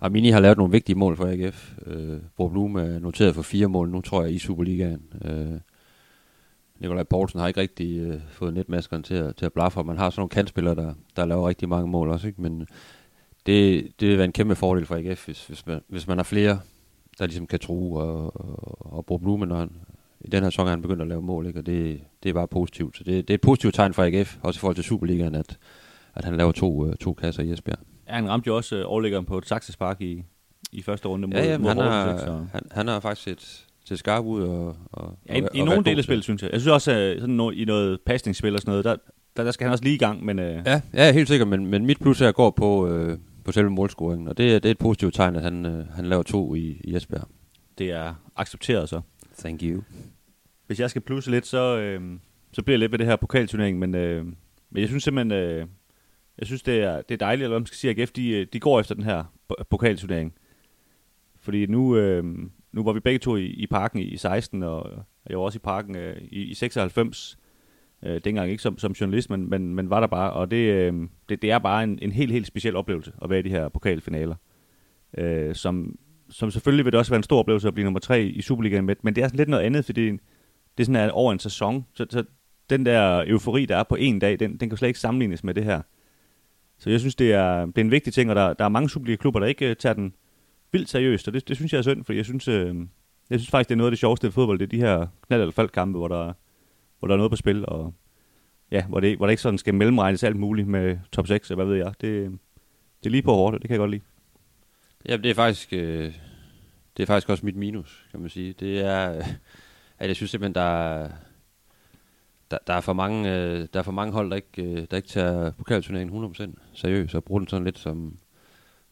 Armini 0.00 0.30
har 0.30 0.40
lavet 0.40 0.58
nogle 0.58 0.72
vigtige 0.72 0.96
mål 0.96 1.16
for 1.16 1.26
AGF. 1.26 1.72
Øh, 1.86 2.18
Bro 2.36 2.48
Blume 2.48 2.82
er 2.82 2.98
noteret 2.98 3.34
for 3.34 3.42
fire 3.42 3.68
mål 3.68 3.90
nu, 3.90 4.00
tror 4.00 4.22
jeg, 4.22 4.32
i 4.32 4.38
Superligaen. 4.38 5.02
Øh, 5.24 5.60
Nikolaj 6.78 7.02
Poulsen 7.02 7.40
har 7.40 7.48
ikke 7.48 7.60
rigtig 7.60 7.98
øh, 7.98 8.20
fået 8.30 8.54
netmaskeren 8.54 9.02
til 9.02 9.14
at, 9.14 9.36
til 9.36 9.46
at 9.46 9.52
blaffe, 9.52 9.84
man 9.84 9.98
har 9.98 10.10
sådan 10.10 10.20
nogle 10.20 10.28
kantspillere, 10.28 10.74
der, 10.74 10.94
der 11.16 11.26
laver 11.26 11.48
rigtig 11.48 11.68
mange 11.68 11.88
mål 11.88 12.08
også, 12.08 12.26
ikke? 12.26 12.42
men 12.42 12.66
det, 13.46 13.88
det 14.00 14.08
vil 14.08 14.16
være 14.16 14.24
en 14.24 14.32
kæmpe 14.32 14.54
fordel 14.54 14.86
for 14.86 14.94
AGF, 14.94 15.24
hvis, 15.24 15.46
hvis, 15.46 15.66
man, 15.66 15.80
hvis 15.88 16.06
man 16.06 16.18
har 16.18 16.24
flere, 16.24 16.60
der 17.18 17.26
ligesom 17.26 17.46
kan 17.46 17.58
true 17.58 18.02
og, 18.02 18.40
og, 18.40 18.92
og 18.96 19.06
bruge 19.06 19.20
Blume, 19.20 19.46
når 19.46 19.56
han, 19.56 19.70
i 20.20 20.28
den 20.28 20.42
her 20.42 20.50
sæson 20.50 20.66
er 20.66 20.70
han 20.70 20.82
begyndt 20.82 21.02
at 21.02 21.08
lave 21.08 21.22
mål, 21.22 21.46
ikke? 21.46 21.58
og 21.58 21.66
det, 21.66 22.00
det 22.22 22.28
er 22.28 22.34
bare 22.34 22.48
positivt. 22.48 22.96
Så 22.96 23.04
det, 23.04 23.28
det 23.28 23.34
er 23.34 23.38
et 23.38 23.40
positivt 23.40 23.74
tegn 23.74 23.94
for 23.94 24.02
AGF, 24.02 24.36
også 24.42 24.58
i 24.58 24.60
forhold 24.60 24.74
til 24.74 24.84
Superligaen, 24.84 25.34
at, 25.34 25.58
at 26.14 26.24
han 26.24 26.36
laver 26.36 26.52
to, 26.52 26.86
øh, 26.86 26.96
to 26.96 27.12
kasser 27.12 27.42
i 27.42 27.52
Esbjerg. 27.52 27.78
Ja, 28.08 28.14
han 28.14 28.28
ramte 28.28 28.46
jo 28.48 28.56
også 28.56 28.76
øh, 28.76 28.82
overlæggeren 28.86 29.24
på 29.24 29.38
et 29.38 29.46
saksespark 29.46 30.00
i, 30.00 30.22
i 30.72 30.82
første 30.82 31.08
runde 31.08 31.28
mod, 31.28 31.36
Ja, 31.36 31.44
ja, 31.50 31.58
mod 31.58 31.68
han, 31.68 31.76
har, 31.78 32.04
Horsens, 32.10 32.20
så- 32.22 32.46
han, 32.52 32.62
han 32.70 32.88
har 32.88 33.00
faktisk 33.00 33.28
et 33.28 33.64
til 33.86 33.98
skarp 33.98 34.24
ud 34.24 34.42
og, 34.42 34.76
og, 34.92 35.18
Ja, 35.28 35.36
i, 35.38 35.42
og, 35.42 35.48
i 35.54 35.60
og 35.60 35.66
nogle 35.66 35.84
dele 35.84 35.98
af 35.98 36.04
spillet, 36.04 36.24
synes 36.24 36.42
jeg. 36.42 36.52
Jeg 36.52 36.60
synes 36.60 36.72
også, 36.72 36.92
at 36.92 37.20
sådan 37.20 37.34
no, 37.34 37.50
i 37.50 37.64
noget 37.64 38.00
pasningsspil 38.06 38.54
og 38.54 38.60
sådan 38.60 38.70
noget, 38.70 38.84
der, 38.84 38.96
der, 39.36 39.44
der 39.44 39.50
skal 39.50 39.64
han 39.64 39.72
også 39.72 39.84
lige 39.84 39.94
i 39.94 39.98
gang, 39.98 40.24
men 40.24 40.38
øh, 40.38 40.62
Ja, 40.66 40.80
ja, 40.94 41.12
helt 41.12 41.28
sikkert, 41.28 41.48
men, 41.48 41.66
men 41.66 41.86
mit 41.86 41.98
plus 42.00 42.18
her 42.18 42.32
går 42.32 42.50
på, 42.50 42.88
øh, 42.88 43.18
på 43.44 43.52
selve 43.52 43.70
målscoringen, 43.70 44.28
og 44.28 44.38
det, 44.38 44.54
er- 44.54 44.58
det 44.58 44.68
er 44.68 44.70
et 44.70 44.78
positivt 44.78 45.14
tegn, 45.14 45.36
at 45.36 45.42
han, 45.42 45.66
øh, 45.66 45.86
han 45.88 46.06
laver 46.06 46.22
to 46.22 46.54
i, 46.54 46.80
i 46.84 46.96
Esbjerg. 46.96 47.28
det 47.78 47.90
er 47.90 48.14
accepteret 48.36 48.88
så. 48.88 49.00
Thank 49.38 49.62
you. 49.62 49.82
Hvis 50.66 50.80
jeg 50.80 50.90
skal 50.90 51.02
plusse 51.02 51.30
lidt, 51.30 51.46
så, 51.46 51.78
øh, 51.78 52.00
så 52.52 52.62
bliver 52.62 52.74
det 52.74 52.80
lidt 52.80 52.92
ved 52.92 52.98
det 52.98 53.06
her 53.06 53.16
pokalturnering, 53.16 53.78
men, 53.78 53.94
øh, 53.94 54.24
men 54.70 54.80
jeg 54.80 54.88
synes 54.88 55.04
simpelthen, 55.04 55.32
øh, 55.42 55.66
jeg 56.38 56.46
synes, 56.46 56.62
det 56.62 56.82
er, 56.82 57.02
det 57.02 57.14
er 57.14 57.18
dejligt, 57.18 57.44
eller 57.44 57.52
hvad 57.52 57.60
man 57.60 57.66
skal 57.66 57.76
sige, 57.76 57.90
at 57.90 57.98
AGF, 57.98 58.10
de, 58.10 58.30
øh, 58.30 58.46
de 58.52 58.60
går 58.60 58.80
efter 58.80 58.94
den 58.94 59.04
her 59.04 59.24
pokalturnering. 59.70 60.34
Fordi 61.40 61.66
nu, 61.66 61.96
øh, 61.96 62.24
nu 62.72 62.82
var 62.82 62.92
vi 62.92 63.00
begge 63.00 63.18
to 63.18 63.36
i, 63.36 63.46
i 63.46 63.66
parken 63.66 63.98
i, 63.98 64.02
i 64.02 64.16
16, 64.16 64.62
og 64.62 65.04
jeg 65.28 65.38
var 65.38 65.44
også 65.44 65.56
i 65.56 65.64
parken 65.64 65.96
øh, 65.96 66.16
i, 66.30 66.42
i 66.42 66.54
96, 66.54 67.38
øh, 68.02 68.20
dengang 68.24 68.50
ikke 68.50 68.62
som, 68.62 68.78
som 68.78 68.92
journalist, 68.92 69.30
men, 69.30 69.50
men, 69.50 69.74
men 69.74 69.90
var 69.90 70.00
der 70.00 70.06
bare, 70.06 70.32
og 70.32 70.50
det, 70.50 70.72
øh, 70.72 71.08
det, 71.28 71.42
det 71.42 71.50
er 71.50 71.58
bare 71.58 71.84
en, 71.84 71.98
en 72.02 72.12
helt, 72.12 72.32
helt 72.32 72.46
speciel 72.46 72.76
oplevelse 72.76 73.12
at 73.22 73.30
være 73.30 73.38
i 73.38 73.42
de 73.42 73.50
her 73.50 73.68
pokalfinaler. 73.68 74.34
Øh, 75.18 75.54
som, 75.54 75.98
som 76.30 76.50
selvfølgelig 76.50 76.84
vil 76.84 76.92
det 76.92 76.98
også 76.98 77.10
være 77.10 77.16
en 77.18 77.22
stor 77.22 77.38
oplevelse 77.38 77.68
at 77.68 77.74
blive 77.74 77.84
nummer 77.84 78.00
tre 78.00 78.24
i 78.24 78.42
Superligaen, 78.42 78.84
men, 78.84 78.96
men 79.02 79.16
det 79.16 79.22
er 79.22 79.28
sådan 79.28 79.38
lidt 79.38 79.48
noget 79.48 79.64
andet, 79.64 79.84
fordi 79.84 80.10
det 80.10 80.20
er 80.80 80.84
sådan 80.84 80.96
her 80.96 81.10
over 81.10 81.32
en 81.32 81.38
sæson, 81.38 81.86
så, 81.94 82.06
så 82.10 82.24
den 82.70 82.86
der 82.86 83.24
eufori, 83.26 83.66
der 83.66 83.76
er 83.76 83.82
på 83.82 83.94
en 83.94 84.18
dag, 84.18 84.40
den, 84.40 84.56
den 84.56 84.68
kan 84.68 84.78
slet 84.78 84.88
ikke 84.88 85.00
sammenlignes 85.00 85.44
med 85.44 85.54
det 85.54 85.64
her. 85.64 85.82
Så 86.78 86.90
jeg 86.90 87.00
synes, 87.00 87.14
det 87.14 87.32
er, 87.32 87.66
det 87.66 87.78
er 87.78 87.84
en 87.84 87.90
vigtig 87.90 88.12
ting, 88.12 88.30
og 88.30 88.36
der, 88.36 88.52
der 88.52 88.64
er 88.64 88.68
mange 88.68 88.90
Superliga-klubber, 88.90 89.40
der 89.40 89.46
ikke 89.46 89.70
uh, 89.70 89.76
tager 89.76 89.92
den 89.92 90.14
vildt 90.72 90.88
seriøst, 90.88 91.28
og 91.28 91.34
det, 91.34 91.48
det 91.48 91.56
synes 91.56 91.72
jeg 91.72 91.78
er 91.78 91.82
synd, 91.82 92.04
for 92.04 92.12
jeg 92.12 92.24
synes, 92.24 92.48
øh, 92.48 92.76
jeg 93.30 93.40
synes 93.40 93.50
faktisk, 93.50 93.68
det 93.68 93.74
er 93.74 93.76
noget 93.76 93.88
af 93.88 93.92
det 93.92 93.98
sjoveste 93.98 94.24
ved 94.24 94.32
fodbold, 94.32 94.58
det 94.58 94.64
er 94.64 94.68
de 94.68 94.80
her 94.80 95.06
knald- 95.26 95.40
eller 95.40 95.52
faldkampe, 95.52 95.98
hvor 95.98 96.08
der, 96.08 96.32
hvor 96.98 97.08
der 97.08 97.14
er 97.14 97.16
noget 97.16 97.30
på 97.30 97.36
spil, 97.36 97.66
og 97.68 97.94
ja, 98.70 98.86
hvor 98.86 99.00
det, 99.00 99.16
hvor 99.16 99.26
det 99.26 99.32
ikke 99.32 99.42
sådan 99.42 99.58
skal 99.58 99.74
mellemregnes 99.74 100.24
alt 100.24 100.36
muligt 100.36 100.68
med 100.68 100.98
top 101.12 101.26
6, 101.26 101.50
eller 101.50 101.64
hvad 101.64 101.74
ved 101.74 101.84
jeg. 101.84 101.94
Det, 102.00 102.38
det 103.00 103.06
er 103.06 103.10
lige 103.10 103.22
på 103.22 103.34
hårdt, 103.34 103.54
og 103.54 103.62
det 103.62 103.68
kan 103.68 103.74
jeg 103.74 103.78
godt 103.78 103.90
lide. 103.90 104.02
Ja, 105.08 105.16
det 105.16 105.30
er 105.30 105.34
faktisk, 105.34 105.72
øh, 105.72 106.12
det 106.96 107.02
er 107.02 107.06
faktisk 107.06 107.28
også 107.28 107.46
mit 107.46 107.56
minus, 107.56 108.06
kan 108.10 108.20
man 108.20 108.30
sige. 108.30 108.52
Det 108.52 108.80
er, 108.80 109.24
at 109.98 110.08
jeg 110.08 110.16
synes 110.16 110.30
simpelthen, 110.30 110.54
der 110.54 110.60
er, 110.60 111.10
der, 112.50 112.58
der 112.66 112.72
er 112.72 112.80
for 112.80 112.92
mange, 112.92 113.36
øh, 113.36 113.68
der 113.72 113.78
er 113.78 113.82
for 113.82 113.92
mange 113.92 114.12
hold, 114.12 114.30
der 114.30 114.36
ikke, 114.36 114.62
øh, 114.62 114.86
der 114.90 114.96
ikke 114.96 115.08
tager 115.08 115.50
pokalturneringen 115.50 116.24
100% 116.24 116.54
seriøst, 116.72 117.14
og 117.14 117.24
bruger 117.24 117.38
den 117.38 117.48
sådan 117.48 117.64
lidt 117.64 117.78
som, 117.78 118.16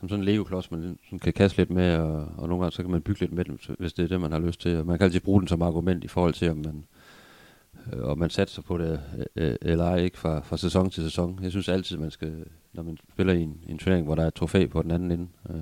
som 0.01 0.09
sådan 0.09 0.23
en 0.23 0.25
Lego-klods, 0.25 0.71
man 0.71 0.99
sådan 1.05 1.19
kan 1.19 1.33
kaste 1.33 1.59
lidt 1.59 1.71
med, 1.71 1.97
og, 1.97 2.29
og 2.37 2.49
nogle 2.49 2.63
gange 2.63 2.73
så 2.73 2.83
kan 2.83 2.91
man 2.91 3.03
bygge 3.03 3.21
lidt 3.21 3.33
med 3.33 3.45
den, 3.45 3.59
hvis 3.79 3.93
det 3.93 4.03
er 4.03 4.09
det, 4.09 4.21
man 4.21 4.33
har 4.33 4.39
lyst 4.39 4.61
til. 4.61 4.77
Og 4.79 4.87
man 4.87 4.99
kan 4.99 5.05
altid 5.05 5.21
bruge 5.21 5.41
den 5.41 5.49
som 5.49 5.63
argument 5.63 6.05
i 6.05 6.09
forhold 6.09 6.35
til, 6.35 6.51
om 6.51 6.57
man, 6.57 6.85
øh, 7.93 8.05
om 8.05 8.19
man 8.19 8.31
satser 8.31 8.63
på 8.63 8.79
det 8.79 9.01
øh, 9.37 9.55
eller 9.63 9.85
ej, 9.85 9.99
ikke 9.99 10.19
fra, 10.19 10.41
fra 10.41 10.57
sæson 10.57 10.91
til 10.91 11.03
sæson. 11.03 11.39
Jeg 11.43 11.51
synes 11.51 11.69
altid, 11.69 11.97
man 11.97 12.11
skal, 12.11 12.45
når 12.73 12.83
man 12.83 12.99
spiller 13.13 13.33
i 13.33 13.43
en, 13.43 13.61
en 13.69 13.79
turnering, 13.79 14.07
hvor 14.07 14.15
der 14.15 14.23
er 14.23 14.29
et 14.29 14.35
trofæ 14.35 14.67
på 14.67 14.83
den 14.83 14.91
anden 14.91 15.11
ende, 15.11 15.29
øh, 15.51 15.61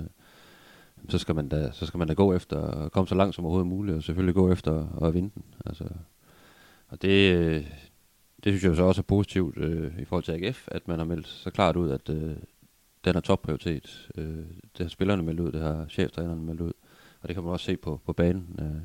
så 1.09 1.17
skal 1.17 1.35
man 1.35 1.47
da, 1.47 1.71
så 1.71 1.85
skal 1.85 1.97
man 1.97 2.07
da 2.07 2.13
gå 2.13 2.33
efter 2.33 2.61
at 2.61 2.91
komme 2.91 3.07
så 3.07 3.15
langt 3.15 3.35
som 3.35 3.45
overhovedet 3.45 3.67
muligt, 3.67 3.97
og 3.97 4.03
selvfølgelig 4.03 4.35
gå 4.35 4.51
efter 4.51 5.03
at 5.05 5.13
vinde 5.13 5.31
den. 5.35 5.43
Altså, 5.65 5.85
og 6.87 7.01
det, 7.01 7.35
øh, 7.35 7.65
det 8.45 8.53
synes 8.53 8.63
jeg 8.63 8.69
jo 8.69 8.75
så 8.75 8.83
også 8.83 9.01
er 9.01 9.03
positivt 9.03 9.57
øh, 9.57 9.91
i 9.99 10.05
forhold 10.05 10.23
til 10.23 10.31
AGF, 10.31 10.67
at 10.67 10.87
man 10.87 10.97
har 10.99 11.05
meldt 11.05 11.27
så 11.27 11.49
klart 11.49 11.75
ud, 11.75 11.89
at 11.89 12.09
øh, 12.09 12.35
den 13.05 13.15
er 13.15 13.19
topprioritet. 13.19 14.09
Øh, 14.17 14.25
det 14.77 14.79
har 14.79 14.87
spillerne 14.87 15.23
meldt 15.23 15.39
ud, 15.39 15.51
det 15.51 15.61
har 15.61 15.85
cheftrænerne 15.89 16.41
meldt 16.41 16.61
ud, 16.61 16.73
og 17.21 17.27
det 17.27 17.35
kan 17.35 17.43
man 17.43 17.53
også 17.53 17.65
se 17.65 17.77
på, 17.77 18.01
på 18.05 18.13
banen. 18.13 18.59
Øh, 18.59 18.81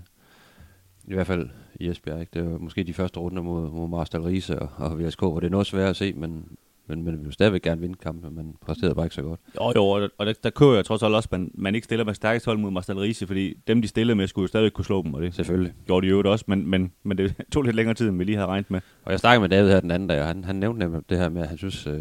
I 1.05 1.15
hvert 1.15 1.27
fald 1.27 1.49
i 1.75 1.89
Esbjerg. 1.89 2.21
Ikke? 2.21 2.31
Det 2.35 2.51
var 2.51 2.59
måske 2.59 2.85
de 2.85 2.95
første 2.95 3.21
runder 3.21 3.43
mod, 3.43 3.71
mod 3.71 3.89
Marstal 3.89 4.23
Riese 4.23 4.59
og, 4.59 4.71
og 4.77 4.99
VSK, 4.99 5.21
hvor 5.21 5.41
det 5.41 5.47
er 5.47 5.51
noget 5.51 5.67
svært 5.67 5.91
at 5.91 5.97
se, 5.97 6.13
men, 6.13 6.57
men, 6.91 7.05
men 7.05 7.19
vi 7.19 7.25
vil 7.25 7.33
stadigvæk 7.33 7.63
gerne 7.63 7.81
vinde 7.81 7.95
kampen, 7.95 8.35
men 8.35 8.57
præsterede 8.61 8.95
bare 8.95 9.07
ikke 9.07 9.15
så 9.15 9.23
godt. 9.23 9.41
Jo, 9.57 9.73
jo, 9.77 10.11
og, 10.19 10.27
der, 10.27 10.33
der 10.43 10.51
kører 10.51 10.75
jeg 10.75 10.85
trods 10.85 11.03
alt 11.03 11.15
også, 11.15 11.27
at 11.27 11.33
man, 11.33 11.51
man 11.55 11.75
ikke 11.75 11.85
stiller 11.85 12.05
med 12.05 12.15
stærkest 12.15 12.47
hold 12.47 12.59
mod 12.59 12.71
Marcel 12.71 12.99
Riese, 12.99 13.27
fordi 13.27 13.55
dem, 13.67 13.83
de 13.83 13.89
stillede 13.89 14.17
med, 14.17 14.27
skulle 14.27 14.43
jo 14.43 14.49
stadig 14.49 14.73
kunne 14.73 14.85
slå 14.85 15.03
dem, 15.03 15.15
og 15.15 15.23
det 15.23 15.35
Selvfølgelig. 15.35 15.73
gjorde 15.87 16.07
de 16.07 16.11
jo 16.11 16.23
også, 16.31 16.45
men, 16.49 16.67
men, 16.67 16.93
men 17.03 17.19
det 17.19 17.35
tog 17.53 17.63
lidt 17.63 17.77
længere 17.77 17.95
tid, 17.95 18.09
end 18.09 18.19
vi 18.19 18.25
lige 18.25 18.37
havde 18.37 18.49
regnet 18.49 18.71
med. 18.71 18.81
Og 19.05 19.13
jeg 19.13 19.21
snakkede 19.21 19.41
med 19.41 19.49
David 19.49 19.71
her 19.71 19.81
den 19.81 19.91
anden 19.91 20.09
dag, 20.09 20.21
og 20.21 20.27
han, 20.27 20.45
han 20.45 20.57
nævnte 20.57 20.79
nemlig 20.79 21.03
det 21.09 21.19
her 21.19 21.29
med, 21.29 21.43
at 21.43 21.49
han 21.49 21.59
synes, 21.59 21.87
øh, 21.87 21.95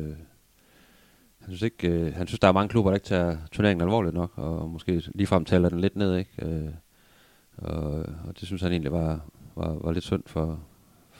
han 1.40 1.48
synes, 1.48 1.62
ikke, 1.62 1.88
øh, 1.88 2.14
han 2.14 2.28
synes, 2.28 2.40
der 2.40 2.48
er 2.48 2.52
mange 2.52 2.70
klubber, 2.70 2.92
der 2.92 2.96
ikke 2.96 3.08
tager 3.08 3.38
turneringen 3.52 3.82
alvorligt 3.82 4.16
nok, 4.16 4.32
og 4.36 4.70
måske 4.70 5.04
ligefrem 5.16 5.46
taler 5.46 5.70
den 5.70 5.82
lidt 5.82 5.96
ned, 5.96 6.18
ikke? 6.18 6.32
Øh, 6.42 6.70
og, 7.58 8.06
og 8.28 8.40
det 8.40 8.48
synes 8.48 8.62
han 8.62 8.72
egentlig 8.72 8.92
var, 8.92 9.20
var, 9.56 9.74
var 9.74 9.92
lidt 9.92 10.04
synd 10.04 10.24
for, 10.26 10.60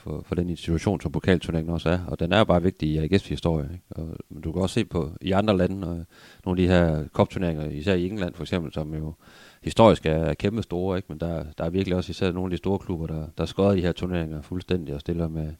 for, 0.00 0.22
for 0.26 0.34
den 0.34 0.48
institution, 0.48 1.00
som 1.00 1.12
pokalturneringen 1.12 1.74
også 1.74 1.90
er. 1.90 1.98
Og 2.06 2.20
den 2.20 2.32
er 2.32 2.44
bare 2.44 2.62
vigtig 2.62 2.88
i 2.88 2.98
AGF's 2.98 3.28
historie. 3.28 3.68
Ikke? 3.72 3.84
Og, 3.90 4.16
men 4.30 4.42
du 4.42 4.52
kan 4.52 4.62
også 4.62 4.74
se 4.74 4.84
på 4.84 5.10
i 5.20 5.32
andre 5.32 5.56
lande, 5.56 5.88
og 5.88 6.04
nogle 6.44 6.62
af 6.62 6.68
de 6.68 6.74
her 6.74 7.04
kopturneringer, 7.12 7.70
især 7.70 7.94
i 7.94 8.06
England 8.06 8.34
for 8.34 8.42
eksempel, 8.42 8.72
som 8.72 8.94
jo 8.94 9.14
historisk 9.62 10.06
er 10.06 10.34
kæmpe 10.34 10.62
store, 10.62 10.96
ikke? 10.98 11.06
men 11.08 11.20
der, 11.20 11.44
der 11.58 11.64
er 11.64 11.70
virkelig 11.70 11.96
også 11.96 12.10
især 12.10 12.32
nogle 12.32 12.46
af 12.46 12.50
de 12.50 12.56
store 12.56 12.78
klubber, 12.78 13.06
der, 13.06 13.26
der 13.38 13.46
skøder 13.46 13.70
de 13.70 13.80
her 13.80 13.92
turneringer 13.92 14.42
fuldstændig 14.42 14.94
og 14.94 15.00
stiller 15.00 15.28
med 15.28 15.52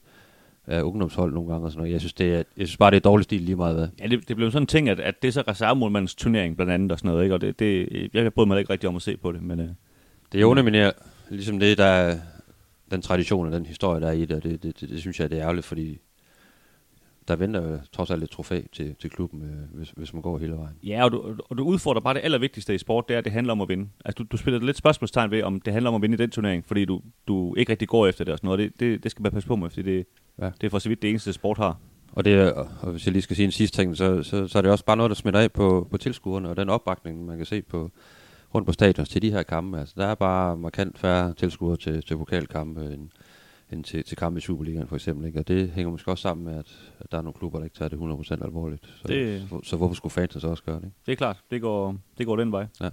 ja, 0.68 0.82
ungdomshold 0.82 1.32
nogle 1.34 1.52
gange 1.52 1.66
og 1.66 1.72
sådan 1.72 1.80
noget. 1.80 1.92
Jeg 1.92 2.00
synes, 2.00 2.12
det 2.12 2.34
er, 2.34 2.42
jeg 2.56 2.66
synes 2.66 2.76
bare, 2.76 2.90
det 2.90 2.96
er 2.96 3.00
dårlig 3.00 3.24
stil 3.24 3.40
lige 3.40 3.56
meget 3.56 3.74
hvad. 3.76 3.88
Ja, 4.00 4.06
det, 4.06 4.28
det 4.28 4.36
blev 4.36 4.50
sådan 4.50 4.62
en 4.62 4.66
ting, 4.66 4.88
at, 4.88 5.00
at 5.00 5.22
det 5.22 5.28
er 5.28 5.32
så 5.32 5.42
reservemålmandens 5.48 6.14
turnering 6.14 6.56
blandt 6.56 6.72
andet 6.72 6.92
og 6.92 6.98
sådan 6.98 7.10
noget, 7.10 7.24
ikke? 7.24 7.34
og 7.34 7.40
det, 7.40 7.58
det, 7.58 7.88
jeg 8.14 8.34
brød 8.34 8.46
mig 8.46 8.58
ikke 8.58 8.72
rigtig 8.72 8.88
om 8.88 8.96
at 8.96 9.02
se 9.02 9.16
på 9.16 9.32
det, 9.32 9.42
men 9.42 9.60
øh, 9.60 9.68
Det 10.32 10.42
underminerer 10.42 10.92
ligesom 11.30 11.58
det, 11.58 11.78
der 11.78 11.84
er 11.84 12.18
den 12.90 13.02
tradition 13.02 13.46
og 13.46 13.52
den 13.52 13.66
historie, 13.66 14.00
der 14.00 14.08
er 14.08 14.12
i 14.12 14.20
det, 14.24 14.36
og 14.36 14.42
det, 14.42 14.62
det, 14.62 14.80
det, 14.80 14.88
det 14.88 15.00
synes 15.00 15.20
jeg, 15.20 15.30
det 15.30 15.38
er 15.38 15.42
ærgerligt, 15.42 15.66
fordi 15.66 16.00
der 17.28 17.36
venter 17.36 17.78
trods 17.92 18.10
alt 18.10 18.22
et 18.22 18.30
trofæ 18.30 18.60
til, 18.72 18.94
til 19.00 19.10
klubben, 19.10 19.42
øh, 19.42 19.76
hvis, 19.78 19.90
hvis 19.96 20.12
man 20.12 20.22
går 20.22 20.38
hele 20.38 20.52
vejen. 20.52 20.76
ja, 20.86 21.04
og 21.04 21.12
du, 21.12 21.36
og 21.50 21.58
du 21.58 21.64
udfordrer 21.64 22.00
bare 22.00 22.14
det 22.14 22.20
allervigtigste 22.24 22.74
i 22.74 22.78
sport, 22.78 23.08
det 23.08 23.14
er, 23.14 23.18
at 23.18 23.24
det 23.24 23.32
handler 23.32 23.52
om 23.52 23.60
at 23.60 23.68
vinde. 23.68 23.88
Altså, 24.04 24.22
du, 24.22 24.28
du 24.32 24.36
spiller 24.36 24.60
lidt 24.60 24.76
spørgsmålstegn 24.76 25.30
ved, 25.30 25.42
om 25.42 25.60
det 25.60 25.72
handler 25.72 25.90
om 25.90 25.94
at 25.94 26.02
vinde 26.02 26.14
i 26.14 26.16
den 26.16 26.30
turnering, 26.30 26.64
fordi 26.66 26.84
du, 26.84 27.00
du 27.28 27.54
ikke 27.54 27.70
rigtig 27.72 27.88
går 27.88 28.06
efter 28.06 28.24
det 28.24 28.32
og 28.32 28.38
sådan 28.38 28.46
noget. 28.48 28.58
Det, 28.58 28.80
det, 28.80 29.02
det 29.02 29.10
skal 29.10 29.22
man 29.22 29.32
passe 29.32 29.48
på 29.48 29.56
med, 29.56 29.70
fordi 29.70 29.82
det, 29.96 30.06
Ja. 30.38 30.50
det 30.60 30.64
er 30.66 30.70
for 30.70 30.78
så 30.78 30.88
vidt 30.88 31.02
det 31.02 31.10
eneste, 31.10 31.32
sport 31.32 31.56
har. 31.58 31.78
Og, 32.12 32.24
det, 32.24 32.52
og 32.52 32.90
hvis 32.90 33.06
jeg 33.06 33.12
lige 33.12 33.22
skal 33.22 33.36
sige 33.36 33.44
en 33.46 33.52
sidste 33.52 33.76
ting, 33.78 33.96
så, 33.96 34.22
så, 34.22 34.46
så 34.48 34.58
er 34.58 34.62
det 34.62 34.70
også 34.70 34.84
bare 34.84 34.96
noget, 34.96 35.10
der 35.10 35.14
smitter 35.14 35.40
af 35.40 35.52
på, 35.52 35.88
på 35.90 35.98
tilskuerne, 35.98 36.48
og 36.48 36.56
den 36.56 36.68
opbakning, 36.68 37.26
man 37.26 37.36
kan 37.36 37.46
se 37.46 37.62
på 37.62 37.90
rundt 38.54 38.66
på 38.66 38.72
stadion 38.72 39.06
til 39.06 39.22
de 39.22 39.30
her 39.30 39.42
kampe. 39.42 39.78
Altså, 39.78 39.94
der 39.98 40.06
er 40.06 40.14
bare 40.14 40.56
markant 40.56 40.98
færre 40.98 41.34
tilskuere 41.34 41.76
til, 41.76 42.02
til 42.02 42.16
pokalkampe 42.16 42.80
end, 42.94 43.08
end 43.72 43.84
til, 43.84 44.04
til 44.04 44.16
kampe 44.16 44.38
i 44.38 44.40
Superligaen 44.40 44.86
for 44.88 44.96
eksempel. 44.96 45.26
Ikke? 45.26 45.38
Og 45.38 45.48
det 45.48 45.70
hænger 45.70 45.90
måske 45.90 46.10
også 46.10 46.22
sammen 46.22 46.44
med, 46.46 46.54
at, 46.58 46.92
at 47.00 47.12
der 47.12 47.18
er 47.18 47.22
nogle 47.22 47.34
klubber, 47.38 47.58
der 47.58 47.64
ikke 47.64 47.76
tager 47.76 47.88
det 47.88 47.96
100% 48.40 48.44
alvorligt. 48.44 48.86
Så, 49.02 49.08
Det- 49.08 49.46
så, 49.50 49.60
så 49.62 49.76
hvorfor 49.76 49.94
skulle 49.94 50.12
fans 50.12 50.32
så 50.34 50.48
også 50.48 50.62
gøre 50.62 50.76
det? 50.76 50.84
Ikke? 50.84 50.96
Det 51.06 51.12
er 51.12 51.16
klart, 51.16 51.40
det 51.50 51.60
går, 51.60 51.96
det 52.18 52.26
går 52.26 52.36
den 52.36 52.52
vej. 52.52 52.66
Ja. 52.80 52.88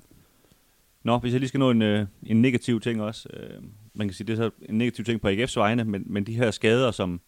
Nå, 1.03 1.17
hvis 1.17 1.33
jeg 1.33 1.39
lige 1.39 1.47
skal 1.47 1.59
nå 1.59 1.71
en, 1.71 1.81
øh, 1.81 2.05
en 2.23 2.41
negativ 2.41 2.79
ting 2.81 3.01
også. 3.01 3.29
Øh, 3.33 3.63
man 3.93 4.07
kan 4.07 4.13
sige, 4.13 4.27
det 4.27 4.33
er 4.33 4.37
så 4.37 4.49
en 4.69 4.77
negativ 4.77 5.05
ting 5.05 5.21
på 5.21 5.27
AGF's 5.29 5.59
vegne, 5.59 5.83
men, 5.83 6.03
men 6.05 6.23
de 6.23 6.35
her 6.35 6.51
skader, 6.51 6.91
som, 6.91 7.21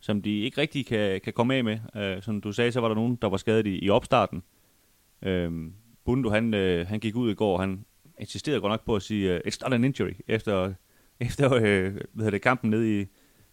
som 0.00 0.22
de 0.22 0.38
ikke 0.40 0.60
rigtig 0.60 0.86
kan, 0.86 1.20
kan 1.24 1.32
komme 1.32 1.54
af 1.54 1.64
med. 1.64 1.78
Øh, 1.96 2.22
som 2.22 2.40
du 2.40 2.52
sagde, 2.52 2.72
så 2.72 2.80
var 2.80 2.88
der 2.88 2.94
nogen, 2.94 3.18
der 3.22 3.28
var 3.28 3.36
skadet 3.36 3.66
i, 3.66 3.84
i 3.84 3.90
opstarten. 3.90 4.42
Øh, 5.22 5.52
Bundu, 6.04 6.30
han, 6.30 6.54
øh, 6.54 6.86
han 6.86 7.00
gik 7.00 7.16
ud 7.16 7.30
i 7.30 7.34
går, 7.34 7.58
han 7.58 7.84
insisterede 8.20 8.60
godt 8.60 8.70
nok 8.70 8.84
på 8.84 8.96
at 8.96 9.02
sige, 9.02 9.34
øh, 9.34 9.40
it's 9.46 9.58
not 9.62 9.72
an 9.72 9.84
injury, 9.84 10.12
efter, 10.28 10.72
efter 11.20 11.54
øh, 11.62 11.94
hvad 12.12 12.32
det, 12.32 12.42
kampen 12.42 12.70
ned 12.70 12.84
i, 12.84 13.06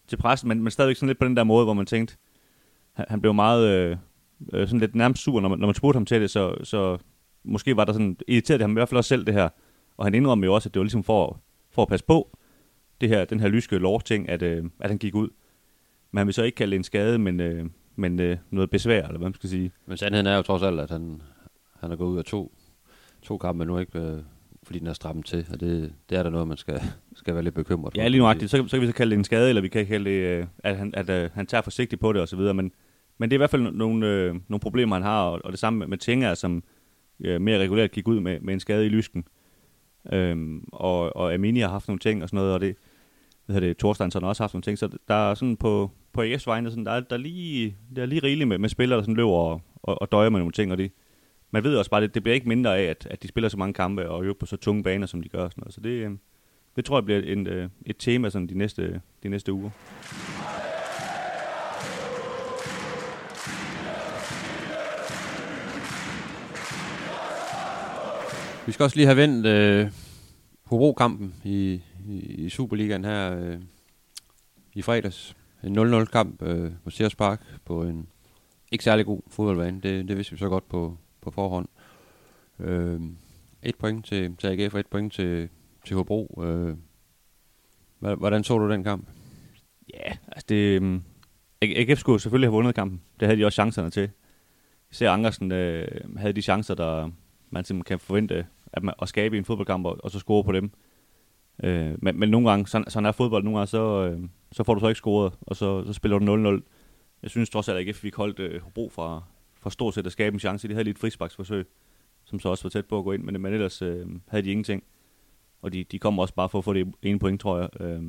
til 0.08 0.18
pressen, 0.18 0.48
men, 0.48 0.64
men 0.64 0.72
stadigvæk 0.72 0.96
sådan 0.96 1.08
lidt 1.08 1.20
på 1.20 1.26
den 1.26 1.38
der 1.38 1.44
måde, 1.44 1.64
hvor 1.64 1.74
man 1.74 1.86
tænkte, 1.86 2.18
han, 2.94 3.06
han 3.10 3.22
blev 3.22 3.34
meget 3.34 3.68
øh, 3.68 3.98
øh, 4.54 4.68
sådan 4.68 4.80
lidt 4.80 4.96
nærmest 4.96 5.24
sur, 5.24 5.42
når 5.42 5.50
man, 5.50 5.60
når 5.60 5.68
man 5.68 5.76
spurgte 5.76 5.98
ham 5.98 6.06
til 6.06 6.22
det, 6.22 6.30
så, 6.30 6.56
så 6.64 6.98
måske 7.44 7.78
var 7.78 7.86
der 7.86 7.94
sådan 7.94 8.18
irriteret 8.28 8.60
det 8.60 8.64
ham 8.64 8.72
i 8.72 8.74
hvert 8.74 8.90
fald 8.90 8.98
også 8.98 9.08
selv 9.08 9.26
det 9.26 9.34
her, 9.34 9.50
og 9.98 10.06
han 10.06 10.16
indrømmer 10.16 10.46
jo 10.46 10.54
også, 10.54 10.70
at 10.70 10.74
det 10.74 10.80
var 10.80 10.84
ligesom 10.84 11.04
for, 11.04 11.40
for 11.70 11.82
at 11.82 11.88
passe 11.88 12.06
på 12.06 12.38
det 13.02 13.10
her, 13.10 13.26
den 13.26 13.40
her 13.40 13.48
lyske 13.48 13.78
lov-ting, 13.78 14.30
at, 14.30 14.42
øh, 14.42 14.66
at 14.80 14.90
han 14.90 14.98
gik 14.98 15.16
ud. 15.16 15.30
Men 16.12 16.18
han 16.18 16.28
vil 16.28 16.34
så 16.34 16.44
ikke 16.44 16.56
kalde 16.56 16.72
det 16.72 16.78
en 16.78 16.84
skade, 16.84 17.20
men, 17.20 17.40
øh, 17.40 17.66
men 17.96 18.20
øh, 18.20 18.38
noget 18.50 18.70
besvær, 18.70 19.02
eller 19.02 19.18
hvad 19.18 19.30
man 19.30 19.34
skal 19.34 19.50
sige. 19.50 19.72
Men 19.86 19.98
sandheden 19.98 20.28
er 20.28 20.36
jo 20.36 20.42
trods 20.42 20.64
alt, 20.64 20.80
at 20.80 20.90
han, 20.90 21.22
han 21.82 21.92
er 21.92 21.96
gået 21.96 22.10
ud 22.10 22.18
af 22.18 22.26
to, 22.26 22.52
to 23.22 23.38
kampe 23.38 23.66
nu, 23.66 23.78
ikke? 23.78 24.00
Øh, 24.00 24.18
fordi 24.64 24.80
den 24.80 24.88
er 24.88 24.94
strammet 24.94 25.26
til, 25.26 25.48
og 25.54 25.60
det, 25.60 25.94
det 26.10 26.18
er 26.18 26.24
der 26.24 26.30
noget, 26.30 26.48
man 26.48 26.58
skal, 26.58 26.82
skal 27.16 27.34
være 27.34 27.44
lidt 27.44 27.56
bekymret 27.56 27.94
for. 27.94 28.02
Ja, 28.02 28.08
lige 28.08 28.20
nuagtigt. 28.20 28.52
Så, 28.52 28.58
så 28.58 28.78
kan 28.78 28.82
vi 28.82 28.88
så 28.88 28.94
kalde 28.94 29.12
det 29.12 29.18
en 29.18 29.24
skade, 29.24 29.50
eller 29.50 29.62
vi 29.62 29.68
kan 29.68 29.88
kalde 29.88 30.10
det, 30.10 30.40
øh, 30.40 30.48
at 30.60 30.78
han, 30.78 30.94
at, 30.98 31.10
at 31.10 31.32
han 31.32 31.46
tager 31.46 31.62
forsigtigt 31.62 32.02
på 32.02 32.14
det 32.14 32.22
osv., 32.22 32.40
men, 32.40 32.72
men 33.18 33.30
det 33.30 33.36
er 33.36 33.38
i 33.38 33.38
hvert 33.38 33.50
fald 33.50 33.72
nogle, 33.72 34.08
øh, 34.08 34.36
nogle 34.48 34.60
problemer, 34.60 34.96
han 34.96 35.04
har, 35.04 35.24
og, 35.24 35.42
og 35.44 35.52
det 35.52 35.60
samme 35.60 35.88
med, 35.88 35.98
Tinger, 35.98 36.34
som 36.34 36.64
øh, 37.20 37.42
mere 37.42 37.60
regulært 37.60 37.92
gik 37.92 38.08
ud 38.08 38.20
med, 38.20 38.40
med 38.40 38.54
en 38.54 38.60
skade 38.60 38.86
i 38.86 38.90
lysken. 38.90 39.26
Øhm, 40.14 40.64
og, 40.72 41.16
og 41.16 41.34
Amini 41.34 41.60
har 41.60 41.70
haft 41.70 41.88
nogle 41.88 42.00
ting 42.00 42.24
og 42.24 42.30
sådan 42.30 42.38
noget, 42.38 42.54
og 42.54 42.62
det, 42.62 42.76
hvad 43.46 43.54
hedder 43.54 43.68
det, 43.68 43.78
Thorsteinsson 43.78 44.24
har 44.24 44.30
også 44.30 44.44
haft 44.44 44.54
nogle 44.54 44.64
ting, 44.64 44.78
så 44.78 44.90
der 45.08 45.14
er 45.14 45.34
sådan 45.34 45.58
på, 45.58 45.92
på 46.14 46.22
AGF's 46.24 46.44
vegne, 46.46 46.70
sådan, 46.70 46.86
der, 46.86 46.92
er, 46.92 47.00
der, 47.00 47.16
er 47.16 47.20
lige, 47.20 47.76
der 47.96 48.02
er 48.02 48.06
lige 48.06 48.24
rigeligt 48.24 48.48
med, 48.48 48.58
med 48.58 48.70
spillere, 48.70 48.98
der 48.98 49.04
sådan 49.04 49.16
løber 49.16 49.32
og, 49.32 49.62
og, 49.84 50.02
og 50.02 50.12
døjer 50.12 50.30
med 50.30 50.40
nogle 50.40 50.52
ting, 50.52 50.72
og 50.72 50.78
det, 50.78 50.92
man 51.52 51.64
ved 51.64 51.78
også 51.78 51.92
bare, 51.92 52.02
det, 52.02 52.14
det 52.14 52.24
bliver 52.24 52.36
ikke 52.36 52.48
mindre 52.48 52.78
af, 52.78 52.84
at, 52.84 53.08
at 53.12 53.24
de 53.24 53.28
spiller 53.28 53.50
så 53.50 53.58
mange 53.58 53.74
kampe 53.74 54.10
og 54.10 54.24
øver 54.24 54.34
på 54.34 54.46
så 54.46 54.58
tunge 54.58 54.84
baner, 54.84 55.08
som 55.08 55.24
de 55.24 55.30
gør. 55.30 55.50
Sådan 55.50 55.62
noget. 55.62 55.74
Så 55.74 55.82
det, 55.82 55.90
øh, 55.90 56.12
det 56.76 56.86
tror 56.86 56.98
jeg 56.98 57.06
bliver 57.06 57.22
en, 57.22 57.48
øh, 57.48 57.70
et 57.86 57.96
tema 58.00 58.30
sådan 58.30 58.48
de 58.48 58.58
næste, 58.58 59.02
de 59.24 59.30
næste 59.30 59.54
uger. 59.54 59.70
Vi 68.66 68.72
skal 68.72 68.84
også 68.84 68.96
lige 68.96 69.06
have 69.06 69.18
vendt 69.18 69.46
øh, 69.46 69.92
Hobro-kampen 70.64 71.36
i, 71.44 71.82
i, 72.08 72.20
i 72.20 72.50
Superligaen 72.50 73.06
her 73.06 73.40
øh, 73.40 73.58
i 74.74 74.82
fredags. 74.82 75.36
En 75.64 75.78
0-0-kamp 75.78 76.42
øh, 76.42 76.72
på 76.84 76.90
Sears 76.90 77.16
Park 77.16 77.42
på 77.66 77.84
en 77.84 78.08
ikke 78.72 78.84
særlig 78.84 79.06
god 79.06 79.22
fodboldbane. 79.28 79.82
Det, 79.84 80.08
det 80.08 80.18
vidste 80.18 80.32
vi 80.32 80.38
så 80.38 80.50
godt 80.50 80.70
på, 80.70 80.98
på 81.22 81.32
forhånd. 81.32 81.68
Øh, 82.60 83.02
et 83.64 83.76
point 83.76 84.06
til, 84.06 84.36
til 84.38 84.48
AGF 84.48 84.74
og 84.74 84.80
et 84.80 84.88
point 84.88 85.14
til, 85.14 85.50
til 85.86 85.96
Hobro. 85.96 86.44
Øh, 86.44 86.76
hvordan 88.00 88.44
så 88.44 88.58
du 88.58 88.72
den 88.72 88.84
kamp? 88.84 89.10
Ja, 89.94 90.18
altså 90.28 90.46
det... 90.50 90.56
Øhm, 90.56 90.94
um, 90.94 91.04
AGF 91.62 92.00
skulle 92.00 92.22
selvfølgelig 92.22 92.48
have 92.48 92.54
vundet 92.54 92.76
kampen. 92.76 93.02
Det 93.20 93.28
havde 93.28 93.40
de 93.40 93.46
også 93.46 93.56
chancerne 93.56 93.90
til. 93.90 94.10
Især 94.92 95.12
Andersen 95.12 95.52
øh, 95.52 95.88
havde 96.18 96.34
de 96.34 96.42
chancer, 96.42 96.76
der 96.76 97.10
man 97.50 97.66
simpelthen 97.66 97.98
kan 97.98 98.00
forvente 98.00 98.46
at, 98.74 98.84
man, 98.84 98.94
at 99.02 99.10
skabe 99.10 99.36
i 99.36 99.40
en 99.40 99.46
fodboldkamp, 99.46 99.86
og, 99.86 99.98
og 100.04 100.12
så 100.12 100.20
score 100.20 100.44
på 100.44 100.52
dem. 100.52 100.72
Øh, 101.64 101.96
men, 102.00 102.20
men 102.20 102.30
nogle 102.30 102.50
gange, 102.50 102.68
sådan, 102.68 102.90
sådan 102.90 103.06
er 103.06 103.12
fodbold, 103.12 103.44
nogle 103.44 103.60
gange, 103.60 103.68
så, 103.68 104.06
øh, 104.06 104.20
så 104.52 104.64
får 104.64 104.74
du 104.74 104.80
så 104.80 104.88
ikke 104.88 104.98
scoret, 104.98 105.34
og 105.42 105.56
så, 105.56 105.86
så 105.86 105.94
spiller 105.94 106.20
du 106.20 106.58
0-0. 106.58 106.62
Jeg 107.22 107.30
synes 107.30 107.50
trods 107.50 107.70
alt, 107.70 107.78
at 107.78 107.88
AGF 107.88 107.98
fik 107.98 108.16
holdt 108.16 108.40
øh, 108.40 108.62
Hobro 108.62 108.90
fra, 108.90 109.24
for 109.62 109.70
stort 109.70 109.94
set 109.94 110.06
at 110.06 110.12
skabe 110.12 110.34
en 110.34 110.40
chance. 110.40 110.68
De 110.68 110.74
havde 110.74 110.84
lige 110.84 110.92
et 110.92 111.00
frisbaksforsøg, 111.00 111.66
som 112.24 112.40
så 112.40 112.50
også 112.50 112.64
var 112.64 112.70
tæt 112.70 112.86
på 112.86 112.98
at 112.98 113.04
gå 113.04 113.12
ind, 113.12 113.24
men, 113.24 113.42
men 113.42 113.54
ellers 113.54 113.82
øh, 113.82 114.06
havde 114.28 114.44
de 114.44 114.52
ingenting. 114.52 114.84
Og 115.62 115.74
de, 115.74 115.84
de 115.84 116.00
kom 116.00 116.20
også 116.20 116.34
bare 116.34 116.50
for 116.50 116.58
at 116.58 116.64
få 116.64 116.74
det 116.74 116.94
ene 117.02 117.20
point, 117.20 117.42
tror 117.42 117.60
jeg. 117.60 117.82
Øh, 117.82 118.04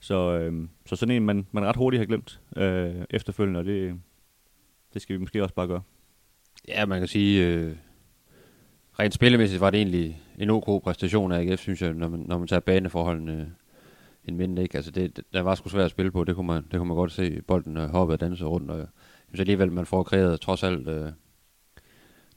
så, 0.00 0.38
øh, 0.38 0.68
så 0.86 0.96
sådan 0.96 1.16
en, 1.16 1.26
man, 1.26 1.46
man 1.52 1.64
ret 1.64 1.76
hurtigt 1.76 1.98
har 2.00 2.06
glemt 2.06 2.40
øh, 2.56 3.04
efterfølgende, 3.10 3.60
og 3.60 3.64
det, 3.66 4.00
det 4.94 5.02
skal 5.02 5.14
vi 5.14 5.20
måske 5.20 5.42
også 5.42 5.54
bare 5.54 5.66
gøre. 5.66 5.82
Ja, 6.68 6.86
man 6.86 6.98
kan 6.98 7.08
sige, 7.08 7.46
øh, 7.46 7.76
rent 8.98 9.14
spillemæssigt 9.14 9.60
var 9.60 9.70
det 9.70 9.78
egentlig 9.78 10.22
en 10.38 10.50
ok 10.50 10.82
præstation 10.82 11.32
af 11.32 11.40
AGF, 11.40 11.60
synes 11.60 11.82
jeg, 11.82 11.94
når 11.94 12.08
man, 12.08 12.20
når 12.20 12.38
man 12.38 12.48
tager 12.48 12.60
baneforholdene 12.60 13.54
en 14.24 14.36
minde, 14.36 14.62
ikke? 14.62 14.76
Altså 14.76 14.90
det, 14.90 15.20
der 15.32 15.40
var 15.40 15.54
sgu 15.54 15.68
svært 15.68 15.84
at 15.84 15.90
spille 15.90 16.10
på, 16.10 16.24
det 16.24 16.34
kunne 16.34 16.46
man, 16.46 16.64
det 16.70 16.78
kunne 16.78 16.88
man 16.88 16.96
godt 16.96 17.12
se, 17.12 17.42
bolden 17.42 17.76
øh, 17.76 17.88
hoppede 17.88 18.16
og 18.16 18.20
danse 18.20 18.44
rundt, 18.44 18.70
og 18.70 18.88
synes 19.36 19.44
alligevel, 19.44 19.72
man 19.72 19.86
får 19.86 20.02
kreeret 20.02 20.40
trods 20.40 20.62
alt 20.62 20.88
øh, 20.88 21.12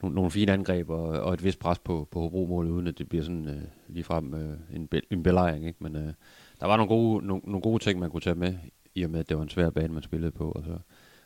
nogle, 0.02 0.16
nogle 0.16 0.32
fine 0.32 0.52
angreb 0.52 0.90
og, 0.90 1.04
og 1.04 1.34
et 1.34 1.44
vist 1.44 1.60
pres 1.60 1.80
på, 1.80 2.08
på 2.12 2.20
Hobro-målet, 2.20 2.72
uden 2.72 2.88
at 2.88 2.98
det 2.98 3.10
bliver 3.10 3.24
sådan 3.24 3.48
øh, 3.48 3.62
ligefrem 3.88 4.34
øh, 4.34 4.58
en, 4.74 4.88
be, 4.88 5.02
en 5.12 5.24
belejring, 5.24 5.68
ikke? 5.68 5.84
Men 5.84 5.96
øh, 5.96 6.14
der 6.60 6.68
var 6.68 6.78
nogle 6.78 6.88
gode, 6.88 7.28
nogle, 7.28 7.42
nogle 7.46 7.62
gode 7.62 7.84
ting, 7.84 8.00
man 8.00 8.12
kunne 8.12 8.22
tage 8.22 8.36
med, 8.36 8.56
i 8.96 9.04
og 9.04 9.10
med, 9.10 9.20
at 9.20 9.30
det 9.30 9.38
var 9.38 9.44
en 9.44 9.50
svær 9.50 9.70
bane, 9.70 9.94
man 9.94 10.04
spillede 10.04 10.32
på, 10.32 10.52
og, 10.52 10.64
så, 10.64 10.72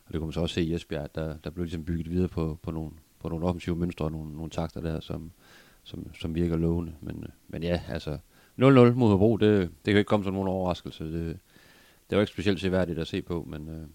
og 0.05 0.13
det 0.13 0.19
kunne 0.19 0.27
man 0.27 0.33
så 0.33 0.41
også 0.41 0.55
se 0.55 0.61
i 0.61 0.73
Esbjerg, 0.73 1.15
der, 1.15 1.37
der 1.43 1.49
blev 1.49 1.63
ligesom 1.63 1.85
bygget 1.85 2.11
videre 2.11 2.27
på, 2.27 2.59
på 2.61 2.71
nogle, 2.71 2.91
på 3.19 3.29
nogle 3.29 3.45
offensive 3.45 3.75
mønstre 3.75 4.05
og 4.05 4.11
nogle, 4.11 4.35
nogle 4.35 4.49
takter 4.49 4.81
der, 4.81 4.99
som, 4.99 5.31
som, 5.83 6.13
som 6.15 6.35
virker 6.35 6.57
lovende. 6.57 6.93
Men, 7.01 7.23
øh, 7.23 7.29
men 7.47 7.63
ja, 7.63 7.81
altså 7.89 8.11
0-0 8.11 8.63
mod 8.93 9.09
Hobro, 9.09 9.37
det, 9.37 9.61
det 9.85 9.93
kan 9.93 9.97
ikke 9.97 10.09
komme 10.09 10.23
som 10.23 10.33
nogen 10.33 10.49
overraskelse. 10.49 11.03
Det, 11.03 11.39
det 12.09 12.15
var 12.15 12.21
ikke 12.21 12.33
specielt 12.33 12.59
seværdigt 12.59 12.99
at 12.99 13.07
se 13.07 13.21
på, 13.21 13.47
men, 13.49 13.69
øh, 13.69 13.87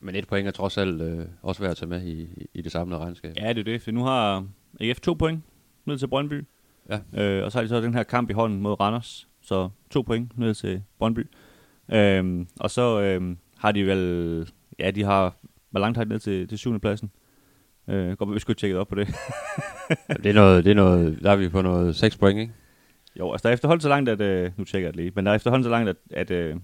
men 0.00 0.14
et 0.14 0.28
point 0.28 0.48
er 0.48 0.52
trods 0.52 0.78
alt 0.78 1.00
øh, 1.02 1.26
også 1.42 1.60
værd 1.62 1.70
at 1.70 1.76
tage 1.76 1.88
med 1.88 2.02
i, 2.02 2.46
i, 2.54 2.62
det 2.62 2.72
samlede 2.72 3.00
regnskab. 3.00 3.34
Ja, 3.36 3.48
det 3.48 3.58
er 3.58 3.64
det, 3.64 3.82
for 3.82 3.90
nu 3.90 4.04
har 4.04 4.46
AGF 4.80 5.00
to 5.00 5.14
point 5.14 5.42
ned 5.84 5.98
til 5.98 6.06
Brøndby. 6.06 6.44
Ja. 6.88 7.22
Øh, 7.22 7.44
og 7.44 7.52
så 7.52 7.58
har 7.58 7.62
de 7.62 7.68
så 7.68 7.80
den 7.80 7.94
her 7.94 8.02
kamp 8.02 8.30
i 8.30 8.32
hånden 8.32 8.60
mod 8.60 8.80
Randers, 8.80 9.28
så 9.40 9.68
to 9.90 10.02
point 10.02 10.38
ned 10.38 10.54
til 10.54 10.82
Brøndby. 10.98 11.26
Øh, 11.92 12.46
og 12.60 12.70
så 12.70 13.00
øh, 13.00 13.36
har 13.56 13.72
de 13.72 13.86
vel, 13.86 14.52
ja, 14.78 14.90
de 14.90 15.02
har, 15.02 15.36
hvor 15.70 15.80
langt 15.80 15.96
har 15.96 16.04
de 16.04 16.10
ned 16.10 16.18
til, 16.18 16.48
til 16.48 16.58
syvende 16.58 16.80
pladsen? 16.80 17.10
Øh, 17.88 18.12
godt, 18.12 18.34
vi 18.34 18.38
skulle 18.38 18.56
tjekke 18.56 18.78
op 18.78 18.88
på 18.88 18.94
det. 18.94 19.08
det, 20.22 20.26
er 20.26 20.34
noget, 20.34 20.64
det 20.64 20.70
er 20.70 20.74
noget, 20.74 21.18
der 21.22 21.30
er 21.30 21.36
vi 21.36 21.48
på 21.48 21.62
noget 21.62 21.96
6 21.96 22.16
point, 22.16 22.40
ikke? 22.40 22.52
Jo, 23.18 23.32
altså 23.32 23.42
der 23.42 23.48
er 23.48 23.54
efterhånden 23.54 23.80
så 23.80 23.88
langt, 23.88 24.08
at, 24.08 24.20
øh, 24.20 24.50
nu 24.56 24.64
tjekker 24.64 24.88
jeg 24.88 24.94
det 24.94 25.00
lige, 25.02 25.12
men 25.14 25.26
der 25.26 25.32
er 25.32 25.36
efterhånden 25.36 25.64
så 25.64 25.70
langt, 25.70 25.88
at, 25.88 25.96
at, 26.10 26.30
øh, 26.30 26.56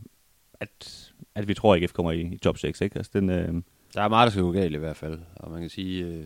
at, 0.61 1.04
at 1.35 1.49
vi 1.49 1.55
tror, 1.55 1.75
at 1.75 1.83
AGF 1.83 1.93
kommer 1.93 2.13
i, 2.13 2.21
i 2.21 2.39
top 2.39 2.59
6, 2.59 2.81
ikke? 2.81 2.97
Altså 2.97 3.11
den, 3.15 3.31
øh, 3.31 3.55
der 3.95 4.03
er 4.03 4.09
meget, 4.09 4.27
der 4.27 4.31
skal 4.31 4.43
gå 4.43 4.53
galt 4.53 4.75
i 4.75 4.79
hvert 4.79 4.97
fald, 4.97 5.19
og 5.37 5.51
man 5.51 5.61
kan 5.61 5.71
sige, 5.71 6.05
øh, 6.05 6.25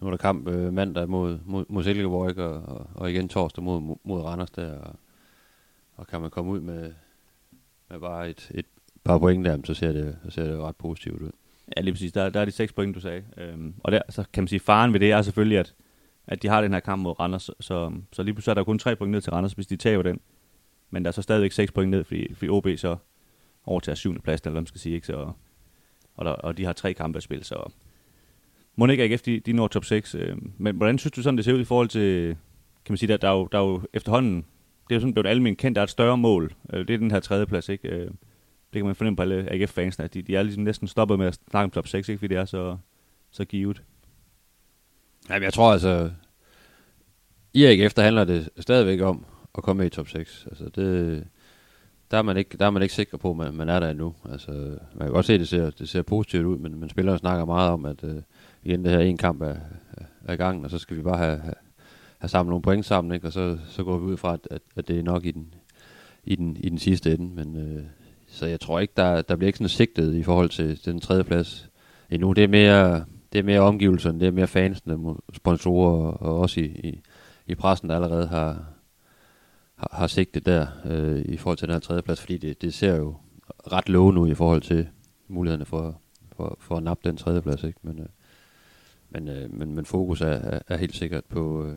nu 0.00 0.06
er 0.06 0.10
der 0.10 0.16
kamp 0.16 0.48
øh, 0.48 0.72
mandag 0.72 1.08
mod, 1.08 1.38
mod, 1.44 1.64
mod 1.68 1.84
Silkeborg, 1.84 2.28
ikke? 2.28 2.44
Og, 2.44 2.76
og, 2.76 2.90
og, 2.94 3.10
igen 3.10 3.28
torsdag 3.28 3.64
mod, 3.64 3.96
mod 4.04 4.22
Randers 4.22 4.50
der, 4.50 4.78
og, 4.78 4.94
og 5.96 6.06
kan 6.06 6.20
man 6.20 6.30
komme 6.30 6.50
ud 6.50 6.60
med, 6.60 6.92
med 7.90 8.00
bare 8.00 8.30
et, 8.30 8.50
et 8.54 8.66
par 9.04 9.18
point 9.18 9.44
der, 9.44 9.58
så 9.64 9.74
ser 9.74 9.92
det, 9.92 10.18
så 10.24 10.30
ser 10.30 10.44
det 10.44 10.58
ret 10.58 10.76
positivt 10.76 11.22
ud. 11.22 11.30
Ja, 11.76 11.82
lige 11.82 11.94
præcis. 11.94 12.12
Der, 12.12 12.30
der 12.30 12.40
er 12.40 12.44
de 12.44 12.50
seks 12.50 12.72
point, 12.72 12.94
du 12.94 13.00
sagde. 13.00 13.24
Øhm, 13.36 13.74
og 13.78 13.92
der, 13.92 14.00
så 14.08 14.24
kan 14.32 14.42
man 14.42 14.48
sige, 14.48 14.60
faren 14.60 14.92
ved 14.92 15.00
det 15.00 15.12
er 15.12 15.22
selvfølgelig, 15.22 15.58
at, 15.58 15.74
at 16.26 16.42
de 16.42 16.48
har 16.48 16.60
den 16.60 16.72
her 16.72 16.80
kamp 16.80 17.02
mod 17.02 17.20
Randers, 17.20 17.50
så, 17.60 17.92
så 18.12 18.22
lige 18.22 18.34
pludselig 18.34 18.50
er 18.50 18.54
der 18.54 18.64
kun 18.64 18.78
tre 18.78 18.96
point 18.96 19.12
ned 19.12 19.20
til 19.20 19.32
Randers, 19.32 19.52
hvis 19.52 19.66
de 19.66 19.76
tager 19.76 20.02
den. 20.02 20.20
Men 20.90 21.04
der 21.04 21.08
er 21.08 21.12
så 21.12 21.22
stadigvæk 21.22 21.52
seks 21.52 21.72
point 21.72 21.90
ned, 21.90 22.04
fordi, 22.04 22.34
fordi 22.34 22.48
OB 22.48 22.68
så 22.76 22.96
overtager 23.66 23.96
syvende 23.96 24.22
plads, 24.22 24.40
eller 24.40 24.50
hvad 24.50 24.60
man 24.60 24.66
skal 24.66 24.80
sige. 24.80 24.94
Ikke? 24.94 25.06
Så, 25.06 25.32
og, 26.14 26.24
der, 26.24 26.30
og 26.30 26.58
de 26.58 26.64
har 26.64 26.72
tre 26.72 26.94
kampe 26.94 27.16
at 27.16 27.22
spille, 27.22 27.44
så 27.44 27.70
må 28.76 28.86
ikke 28.86 29.04
AGF, 29.04 29.22
de, 29.22 29.40
de 29.40 29.52
når 29.52 29.68
top 29.68 29.84
6. 29.84 30.14
Øh, 30.14 30.36
men 30.58 30.76
hvordan 30.76 30.98
synes 30.98 31.12
du 31.12 31.22
sådan, 31.22 31.36
det 31.36 31.44
ser 31.44 31.52
ud 31.52 31.60
i 31.60 31.64
forhold 31.64 31.88
til, 31.88 32.36
kan 32.84 32.92
man 32.92 32.96
sige, 32.96 33.08
der, 33.08 33.16
der, 33.16 33.28
er, 33.28 33.32
jo, 33.32 33.48
der 33.52 33.58
er 33.58 33.62
jo 33.62 33.82
efterhånden, 33.92 34.36
det 34.88 34.90
er 34.90 34.94
jo 34.94 35.00
sådan 35.00 35.14
blevet 35.14 35.26
almindeligt 35.26 35.60
kendt, 35.60 35.76
der 35.76 35.82
er 35.82 35.84
et 35.84 35.90
større 35.90 36.16
mål. 36.16 36.54
Øh, 36.72 36.88
det 36.88 36.94
er 36.94 36.98
den 36.98 37.10
her 37.10 37.20
tredje 37.20 37.46
plads, 37.46 37.68
ikke? 37.68 37.88
Øh, 37.88 38.10
det 38.72 38.80
kan 38.80 38.86
man 38.86 38.94
fornemme 38.94 39.16
på 39.16 39.22
alle 39.22 39.52
AGF-fansene, 39.52 40.04
at 40.04 40.14
de, 40.14 40.22
de 40.22 40.36
er 40.36 40.42
ligesom 40.42 40.62
næsten 40.62 40.88
stoppet 40.88 41.18
med 41.18 41.26
at 41.26 41.38
snakke 41.50 41.64
om 41.64 41.70
top 41.70 41.88
6, 41.88 42.08
ikke? 42.08 42.18
fordi 42.18 42.34
det 42.34 42.40
er 42.40 42.44
så, 42.44 42.76
så 43.30 43.44
givet. 43.44 43.82
Jamen, 45.28 45.42
jeg 45.42 45.52
tror 45.52 45.72
altså, 45.72 46.10
i 47.54 47.64
AGF, 47.64 47.94
der 47.94 48.02
handler 48.02 48.24
det 48.24 48.48
stadigvæk 48.58 49.00
om 49.00 49.24
at 49.54 49.62
komme 49.62 49.78
med 49.78 49.86
i 49.86 49.90
top 49.90 50.08
6. 50.08 50.46
Altså, 50.50 50.68
det, 50.68 51.26
der 52.10 52.18
er 52.18 52.22
man 52.22 52.36
ikke, 52.36 52.56
der 52.56 52.66
er 52.66 52.70
man 52.70 52.82
ikke 52.82 52.94
sikker 52.94 53.16
på, 53.16 53.30
at 53.30 53.36
man, 53.36 53.54
man 53.54 53.68
er 53.68 53.80
der 53.80 53.90
endnu. 53.90 54.14
Altså, 54.32 54.50
man 54.94 55.06
kan 55.06 55.10
godt 55.10 55.26
se, 55.26 55.34
at 55.34 55.40
det 55.40 55.48
ser, 55.48 55.70
det 55.70 55.88
ser 55.88 56.02
positivt 56.02 56.46
ud, 56.46 56.58
men, 56.58 56.80
men 56.80 56.88
spillerne 56.88 57.18
snakker 57.18 57.44
meget 57.44 57.70
om, 57.70 57.84
at 57.84 58.04
øh, 58.04 58.22
igen, 58.62 58.84
det 58.84 58.92
her 58.92 59.00
en 59.00 59.16
kamp 59.16 59.42
er, 59.42 59.56
er 60.24 60.32
i 60.32 60.36
gang, 60.36 60.64
og 60.64 60.70
så 60.70 60.78
skal 60.78 60.96
vi 60.96 61.02
bare 61.02 61.18
have, 61.18 61.38
have, 61.38 61.54
have 62.18 62.28
samlet 62.28 62.50
nogle 62.50 62.62
point 62.62 62.84
sammen, 62.84 63.14
ikke? 63.14 63.26
og 63.26 63.32
så, 63.32 63.58
så 63.68 63.84
går 63.84 63.98
vi 63.98 64.04
ud 64.04 64.16
fra, 64.16 64.32
at, 64.32 64.48
at, 64.50 64.62
at 64.76 64.88
det 64.88 64.98
er 64.98 65.02
nok 65.02 65.26
i 65.26 65.30
den, 65.30 65.54
i 66.24 66.36
den, 66.36 66.56
i 66.60 66.68
den 66.68 66.78
sidste 66.78 67.14
ende. 67.14 67.34
Men 67.34 67.56
øh, 67.56 67.84
så 68.26 68.46
jeg 68.46 68.60
tror 68.60 68.80
ikke, 68.80 68.92
der, 68.96 69.22
der 69.22 69.36
bliver 69.36 69.46
ikke 69.46 69.58
sådan 69.58 69.68
sigtet 69.68 70.14
i 70.14 70.22
forhold 70.22 70.48
til, 70.48 70.78
til 70.78 70.92
den 70.92 71.00
tredje 71.00 71.24
plads 71.24 71.68
endnu. 72.10 72.32
Det 72.32 72.44
er 72.44 72.48
mere, 72.48 73.04
det 73.32 73.38
er 73.38 73.42
mere 73.42 73.60
omgivelserne, 73.60 74.20
det 74.20 74.28
er 74.28 74.32
mere 74.32 74.46
fansene, 74.46 75.14
sponsorer 75.32 75.92
og, 75.92 76.22
og 76.22 76.40
også 76.40 76.60
i, 76.60 76.64
i, 76.64 77.00
i 77.46 77.54
pressen, 77.54 77.88
der 77.88 77.94
allerede 77.94 78.26
har, 78.26 78.64
har, 79.76 79.88
har 79.92 80.06
sigtet 80.06 80.46
der 80.46 80.66
øh, 80.84 81.24
i 81.24 81.36
forhold 81.36 81.58
til 81.58 81.68
den 81.68 81.74
her 81.74 81.80
tredje 81.80 82.02
plads, 82.02 82.20
fordi 82.20 82.38
det, 82.38 82.62
det 82.62 82.74
ser 82.74 82.96
jo 82.96 83.16
ret 83.72 83.88
lovende 83.88 84.20
ud 84.20 84.30
i 84.30 84.34
forhold 84.34 84.62
til 84.62 84.88
mulighederne 85.28 85.64
for, 85.64 86.00
for, 86.36 86.56
for 86.60 86.76
at 86.76 86.82
nappe 86.82 87.08
den 87.08 87.16
tredje 87.16 87.42
plads. 87.42 87.64
Ikke? 87.64 87.78
Men, 87.82 87.98
øh, 87.98 88.06
men, 89.10 89.28
øh, 89.28 89.54
men, 89.54 89.74
men 89.74 89.84
fokus 89.84 90.20
er, 90.20 90.26
er, 90.26 90.58
er 90.68 90.76
helt 90.76 90.96
sikkert 90.96 91.24
på, 91.24 91.66
øh, 91.66 91.76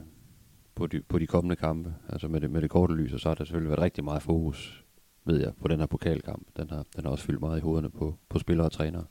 på, 0.75 0.87
de, 0.87 1.01
på 1.01 1.19
de 1.19 1.27
kommende 1.27 1.55
kampe. 1.55 1.93
Altså 2.09 2.27
med 2.27 2.41
det, 2.41 2.51
med 2.51 2.61
det 2.61 2.69
korte 2.69 2.93
lys, 2.93 3.13
og 3.13 3.19
så 3.19 3.29
har 3.29 3.35
der 3.35 3.43
selvfølgelig 3.43 3.69
været 3.69 3.81
rigtig 3.81 4.03
meget 4.03 4.21
fokus 4.21 4.85
ved 5.25 5.39
jeg, 5.39 5.53
på 5.61 5.67
den 5.67 5.79
her 5.79 5.85
pokalkamp. 5.85 6.47
Den 6.57 6.69
har, 6.69 6.85
den 6.95 7.03
har 7.03 7.11
også 7.11 7.23
fyldt 7.23 7.39
meget 7.39 7.57
i 7.57 7.61
hovederne 7.61 7.89
på, 7.89 8.17
på 8.29 8.39
spillere 8.39 8.67
og 8.67 8.71
trænere. 8.71 9.05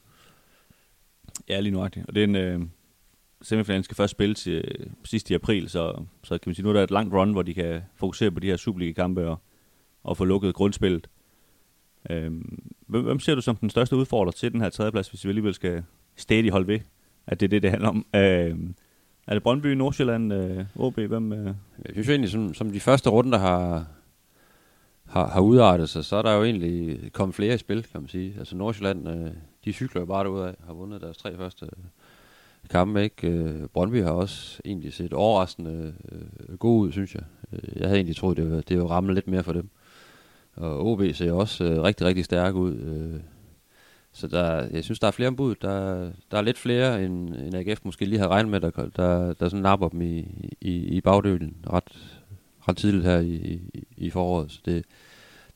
Ja, 1.48 1.60
lige 1.60 1.72
nuagtigt. 1.72 2.06
Og 2.06 2.14
det 2.14 2.20
er 2.20 2.24
en 2.24 2.36
øh, 2.36 2.60
semifinalen 3.42 3.84
skal 3.84 3.96
først 3.96 4.10
spille 4.10 4.34
til 4.34 4.52
øh, 4.52 4.86
sidst 5.04 5.30
i 5.30 5.34
april, 5.34 5.68
så, 5.68 6.04
så 6.24 6.38
kan 6.38 6.48
man 6.50 6.54
sige, 6.54 6.62
nu 6.62 6.68
er 6.68 6.72
der 6.72 6.82
et 6.82 6.90
langt 6.90 7.14
run, 7.14 7.32
hvor 7.32 7.42
de 7.42 7.54
kan 7.54 7.80
fokusere 7.96 8.30
på 8.30 8.40
de 8.40 8.46
her 8.46 8.56
Superliga-kampe 8.56 9.28
og, 9.28 9.38
og 10.04 10.16
få 10.16 10.24
lukket 10.24 10.54
grundspillet. 10.54 11.08
Øhm, 12.10 12.58
hvem, 12.86 13.04
hvem 13.04 13.20
ser 13.20 13.34
du 13.34 13.40
som 13.40 13.56
den 13.56 13.70
største 13.70 13.96
udfordrer 13.96 14.32
til 14.32 14.52
den 14.52 14.60
her 14.60 14.70
tredjeplads, 14.70 15.08
hvis 15.08 15.24
vi 15.24 15.28
alligevel 15.28 15.54
skal 15.54 15.82
stadig 16.16 16.50
holde 16.50 16.66
ved, 16.66 16.80
at 17.26 17.40
det 17.40 17.46
er 17.46 17.50
det, 17.50 17.62
det 17.62 17.70
handler 17.70 17.88
om? 17.88 18.06
Øhm, 18.16 18.74
Er 19.26 19.34
det 19.34 19.42
Brøndby, 19.42 19.66
Nordsjælland, 19.66 20.32
øh, 20.32 20.64
OB? 20.76 20.98
Hvem, 20.98 21.32
øh? 21.32 21.46
Jeg 21.46 21.54
synes 21.92 22.08
jo 22.08 22.12
egentlig, 22.12 22.30
som, 22.30 22.54
som 22.54 22.70
de 22.70 22.80
første 22.80 23.10
runder 23.10 23.38
har, 23.38 23.86
har, 25.06 25.26
har 25.28 25.40
udartet 25.40 25.88
sig, 25.88 26.04
så 26.04 26.16
er 26.16 26.22
der 26.22 26.32
jo 26.32 26.44
egentlig 26.44 26.98
kommet 27.12 27.34
flere 27.34 27.54
i 27.54 27.58
spil, 27.58 27.82
kan 27.92 28.00
man 28.00 28.08
sige. 28.08 28.34
Altså 28.38 28.56
Nordsjælland, 28.56 29.08
øh, 29.08 29.30
de 29.64 29.72
cykler 29.72 30.02
jo 30.02 30.06
bare 30.06 30.24
derudad, 30.24 30.54
har 30.66 30.72
vundet 30.72 31.00
deres 31.00 31.16
tre 31.16 31.36
første 31.36 31.66
kampe, 32.70 33.02
ikke? 33.02 33.28
Øh, 33.28 33.68
Brøndby 33.68 34.02
har 34.02 34.10
også 34.10 34.60
egentlig 34.64 34.92
set 34.92 35.12
overraskende 35.12 35.94
øh, 36.12 36.58
god 36.58 36.80
ud, 36.80 36.92
synes 36.92 37.14
jeg. 37.14 37.22
Øh, 37.52 37.76
jeg 37.76 37.86
havde 37.86 37.96
egentlig 37.96 38.16
troet, 38.16 38.36
det 38.36 38.50
var, 38.50 38.60
det 38.60 38.78
var 38.78 38.86
ramme 38.86 39.14
lidt 39.14 39.28
mere 39.28 39.42
for 39.42 39.52
dem. 39.52 39.68
Og 40.56 40.86
OB 40.86 41.02
ser 41.12 41.32
også 41.32 41.64
øh, 41.64 41.82
rigtig, 41.82 42.06
rigtig 42.06 42.24
stærk 42.24 42.54
ud. 42.54 42.74
Øh, 42.74 43.20
så 44.12 44.26
der, 44.26 44.68
jeg 44.70 44.84
synes, 44.84 45.00
der 45.00 45.06
er 45.06 45.10
flere 45.10 45.28
ombud. 45.28 45.54
Der, 45.54 46.10
der 46.30 46.38
er 46.38 46.42
lidt 46.42 46.58
flere, 46.58 47.04
end, 47.04 47.34
end 47.34 47.54
AGF 47.54 47.80
måske 47.84 48.04
lige 48.04 48.18
har 48.18 48.28
regnet 48.28 48.50
med, 48.50 48.60
der, 48.60 48.70
der, 48.96 49.32
der 49.32 49.48
sådan 49.48 49.62
napper 49.62 49.88
dem 49.88 50.02
i, 50.02 50.18
i, 50.60 50.74
i 50.74 51.00
bagdelen 51.00 51.56
ret, 51.70 52.18
ret 52.68 52.76
tidligt 52.76 53.04
her 53.04 53.18
i, 53.18 53.34
i, 53.34 53.84
i 53.96 54.10
foråret. 54.10 54.52
Så 54.52 54.60
det, 54.64 54.84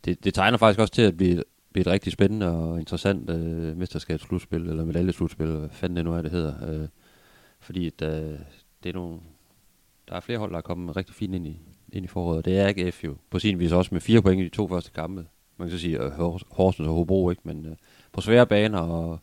det, 0.04 0.24
det 0.24 0.34
tegner 0.34 0.58
faktisk 0.58 0.80
også 0.80 0.92
til 0.92 1.02
at 1.02 1.16
blive, 1.16 1.42
blive 1.72 1.80
et 1.80 1.92
rigtig 1.92 2.12
spændende 2.12 2.48
og 2.48 2.78
interessant 2.78 3.30
øh, 3.30 3.76
mesterskabsslutspil, 3.76 4.68
eller 4.68 4.84
medaljeslutspil, 4.84 5.46
hvad 5.46 5.68
fanden 5.68 5.96
det 5.96 6.04
nu 6.04 6.14
er, 6.14 6.22
det 6.22 6.30
hedder. 6.30 6.82
Øh, 6.82 6.88
fordi 7.60 7.90
der, 7.90 8.20
øh, 8.20 8.38
det 8.82 8.88
er 8.88 8.92
nogle, 8.92 9.18
der 10.08 10.14
er 10.14 10.20
flere 10.20 10.38
hold, 10.38 10.50
der 10.50 10.56
er 10.56 10.62
kommet 10.62 10.96
rigtig 10.96 11.14
fint 11.14 11.34
ind 11.34 11.46
i, 11.46 11.60
ind 11.92 12.04
i 12.04 12.08
foråret. 12.08 12.38
Og 12.38 12.44
det 12.44 12.58
er 12.58 12.68
AGF 12.68 13.04
jo 13.04 13.16
på 13.30 13.38
sin 13.38 13.58
vis 13.58 13.72
også 13.72 13.88
med 13.94 14.00
fire 14.00 14.22
point 14.22 14.40
i 14.40 14.44
de 14.44 14.48
to 14.48 14.68
første 14.68 14.90
kampe. 14.90 15.26
Man 15.56 15.68
kan 15.68 15.78
så 15.78 15.82
sige, 15.82 15.98
at 15.98 16.12
Horsens 16.50 16.88
og 16.88 16.94
Hobro, 16.94 17.30
ikke? 17.30 17.42
men 17.44 17.66
øh, 17.66 17.76
på 18.12 18.20
svære 18.20 18.46
baner 18.46 18.78
og, 18.78 19.18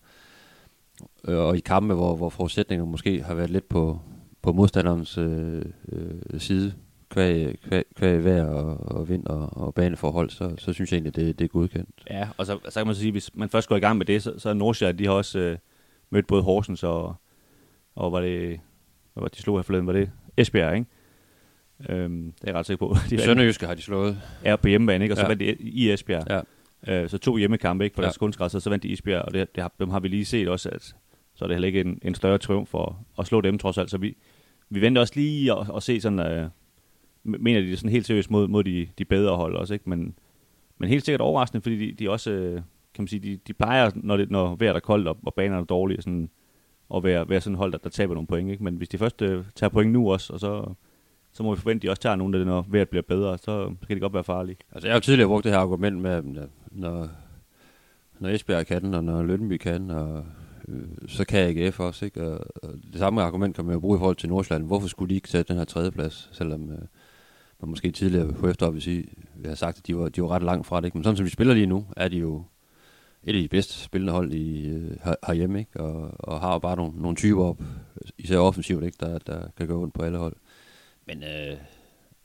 øh, 1.27 1.37
og 1.37 1.57
i 1.57 1.59
kampe, 1.59 1.93
hvor, 1.93 2.15
hvor 2.15 2.29
forudsætningerne 2.29 2.91
måske 2.91 3.23
har 3.23 3.33
været 3.33 3.49
lidt 3.49 3.69
på, 3.69 3.99
på 4.41 4.51
modstanderens 4.53 5.17
øh, 5.17 5.65
øh, 5.91 6.39
side, 6.39 6.73
kvæg, 7.09 7.59
kvæg, 7.59 7.83
kvæg 7.95 8.23
vejr 8.23 8.45
og, 8.45 8.95
og 8.95 9.09
vind 9.09 9.25
og, 9.25 9.57
og 9.57 9.73
baneforhold, 9.73 10.29
så, 10.29 10.55
så 10.57 10.73
synes 10.73 10.91
jeg 10.91 10.97
egentlig, 10.97 11.15
det, 11.15 11.39
det 11.39 11.45
er 11.45 11.49
godkendt. 11.49 11.89
Ja, 12.09 12.27
og 12.37 12.45
så, 12.45 12.59
så 12.69 12.79
kan 12.79 12.87
man 12.87 12.95
så 12.95 13.01
sige, 13.01 13.11
hvis 13.11 13.35
man 13.35 13.49
først 13.49 13.69
går 13.69 13.75
i 13.75 13.79
gang 13.79 13.97
med 13.97 14.05
det, 14.05 14.23
så, 14.23 14.33
så 14.37 14.49
er 14.49 14.53
Nordsjælland, 14.53 14.97
de 14.97 15.05
har 15.05 15.13
også 15.13 15.39
øh, 15.39 15.57
mødt 16.09 16.27
både 16.27 16.43
Horsens 16.43 16.83
og, 16.83 17.15
og 17.95 18.11
var 18.11 18.21
det, 18.21 18.59
hvad 19.13 19.21
var 19.21 19.27
det, 19.27 19.37
de 19.37 19.41
slog 19.41 19.57
her 19.57 19.61
forleden, 19.63 19.87
var 19.87 19.93
det 19.93 20.11
Esbjerg, 20.37 20.75
ikke? 20.75 20.87
Øhm, 21.89 22.33
det 22.41 22.43
er 22.43 22.51
jeg 22.51 22.55
ret 22.55 22.65
sikker 22.65 22.87
på. 22.87 22.95
De 23.09 23.21
Sønderjyske 23.21 23.65
har 23.65 23.73
de 23.73 23.81
slået. 23.81 24.21
Ja, 24.45 24.55
på 24.55 24.67
hjemmebane, 24.67 25.05
ikke? 25.05 25.13
Og 25.13 25.17
så 25.17 25.23
ja. 25.23 25.27
vandt 25.27 25.39
de 25.39 25.55
i 25.59 25.91
Esbjerg. 25.91 26.23
Ja. 26.29 26.41
Øh, 26.87 27.09
så 27.09 27.17
to 27.17 27.37
hjemmekampe 27.37 27.83
ikke, 27.83 27.95
på 27.95 28.01
ja. 28.01 28.05
deres 28.05 28.17
kunstgræs, 28.17 28.55
og 28.55 28.61
så 28.61 28.69
vandt 28.69 28.83
de 28.83 28.87
Isbjerg, 28.87 29.21
og 29.21 29.33
det, 29.33 29.55
det 29.55 29.61
har, 29.61 29.71
dem 29.79 29.89
har 29.89 29.99
vi 29.99 30.07
lige 30.07 30.25
set 30.25 30.47
også, 30.47 30.69
at 30.69 30.95
så 31.35 31.45
er 31.45 31.47
det 31.47 31.55
heller 31.55 31.67
ikke 31.67 31.81
en, 31.81 31.99
en 32.01 32.15
større 32.15 32.37
triumf 32.37 32.69
for 32.69 33.05
at 33.19 33.27
slå 33.27 33.41
dem 33.41 33.57
trods 33.57 33.77
alt. 33.77 33.91
Så 33.91 33.97
vi, 33.97 34.17
vi 34.69 34.81
venter 34.81 35.01
også 35.01 35.13
lige 35.15 35.51
at, 35.53 35.67
at 35.75 35.83
se 35.83 36.01
sådan, 36.01 36.19
øh, 36.19 36.49
mener 37.23 37.61
de 37.61 37.67
det 37.67 37.79
sådan 37.79 37.91
helt 37.91 38.05
seriøst 38.05 38.31
mod, 38.31 38.47
mod 38.47 38.63
de, 38.63 38.87
de 38.97 39.05
bedre 39.05 39.35
hold 39.35 39.55
også, 39.55 39.73
ikke? 39.73 39.89
Men, 39.89 40.13
men 40.77 40.89
helt 40.89 41.05
sikkert 41.05 41.21
overraskende, 41.21 41.61
fordi 41.61 41.85
de, 41.85 41.93
de 41.93 42.09
også, 42.09 42.31
øh, 42.31 42.53
kan 42.93 43.03
man 43.03 43.07
sige, 43.07 43.19
de, 43.19 43.39
de 43.47 43.53
plejer, 43.53 43.91
når, 43.95 44.17
det, 44.17 44.31
når 44.31 44.55
vejret 44.55 44.75
er 44.75 44.79
koldt 44.79 45.07
og, 45.07 45.17
og 45.25 45.33
banerne 45.33 45.61
er 45.61 45.65
dårlige, 45.65 46.01
sådan, 46.01 46.29
at 46.95 47.03
være, 47.03 47.29
være 47.29 47.41
sådan 47.41 47.57
hold, 47.57 47.71
der, 47.71 47.77
der 47.77 47.89
taber 47.89 48.13
nogle 48.13 48.27
point, 48.27 48.51
ikke? 48.51 48.63
Men 48.63 48.75
hvis 48.75 48.89
de 48.89 48.97
først 48.97 49.21
øh, 49.21 49.43
tager 49.55 49.69
point 49.69 49.91
nu 49.91 50.11
også, 50.11 50.33
og 50.33 50.39
så, 50.39 50.73
så 51.33 51.43
må 51.43 51.55
vi 51.55 51.61
forvente, 51.61 51.79
at 51.79 51.83
de 51.83 51.89
også 51.89 52.01
tager 52.01 52.15
nogle 52.15 52.37
af 52.37 52.39
det, 52.39 52.47
når 52.47 52.65
vejret 52.69 52.89
bliver 52.89 53.03
bedre, 53.03 53.37
så 53.37 53.65
kan 53.65 53.95
det 53.95 54.01
godt 54.01 54.13
være 54.13 54.23
farligt. 54.23 54.63
Altså 54.71 54.87
jeg 54.87 54.93
har 54.93 54.97
jo 54.99 55.01
tidligere 55.01 55.27
brugt 55.27 55.43
det 55.43 55.51
her 55.51 55.59
argument 55.59 56.01
med, 56.01 56.23
når, 56.71 57.07
når 58.19 58.29
Esbjerg 58.29 58.67
kan 58.67 58.81
den, 58.81 58.93
og 58.93 59.03
når 59.03 59.23
Lønby 59.23 59.57
kan, 59.57 59.91
og 59.91 60.25
øh, 60.67 60.83
så 61.07 61.25
kan 61.25 61.39
AGF 61.39 61.79
også, 61.79 62.05
ikke? 62.05 62.27
Og, 62.27 62.45
og 62.63 62.73
det 62.91 62.99
samme 62.99 63.21
argument 63.21 63.55
kan 63.55 63.65
man 63.65 63.73
jo 63.73 63.79
bruge 63.79 63.97
i 63.97 63.99
forhold 63.99 64.15
til 64.15 64.29
Nordsjælland. 64.29 64.65
Hvorfor 64.65 64.87
skulle 64.87 65.09
de 65.09 65.15
ikke 65.15 65.27
tage 65.27 65.43
den 65.43 65.57
her 65.57 65.65
tredjeplads, 65.65 66.29
selvom 66.31 66.71
øh, 66.71 66.77
man 67.61 67.69
måske 67.69 67.91
tidligere 67.91 68.33
på 68.33 68.47
efteråret 68.47 68.73
vil 68.73 68.81
sige, 68.81 69.07
vi 69.35 69.47
har 69.47 69.55
sagt, 69.55 69.77
at 69.77 69.87
de 69.87 69.97
var, 69.97 70.09
de 70.09 70.21
var 70.21 70.31
ret 70.31 70.43
langt 70.43 70.67
fra 70.67 70.77
det, 70.77 70.85
ikke? 70.85 70.97
Men 70.97 71.03
sådan 71.03 71.17
som 71.17 71.25
de 71.25 71.31
spiller 71.31 71.53
lige 71.53 71.65
nu, 71.65 71.85
er 71.97 72.07
de 72.07 72.17
jo 72.17 72.43
et 73.23 73.35
af 73.35 73.41
de 73.41 73.47
bedste 73.47 73.73
spillende 73.73 74.13
hold 74.13 74.33
i, 74.33 74.67
øh, 74.69 74.97
her, 75.03 75.15
herhjemme, 75.27 75.59
ikke? 75.59 75.79
Og, 75.79 76.11
og 76.19 76.39
har 76.39 76.59
bare 76.59 76.75
nogle, 76.75 77.01
nogle 77.01 77.17
typer 77.17 77.43
op, 77.43 77.61
især 78.17 78.37
offensivt, 78.37 78.83
ikke? 78.83 78.97
Der, 78.99 79.17
der 79.17 79.47
kan 79.57 79.67
gå 79.67 79.81
ondt 79.81 79.93
på 79.93 80.03
alle 80.03 80.17
hold. 80.17 80.35
Men 81.07 81.23
øh, 81.23 81.57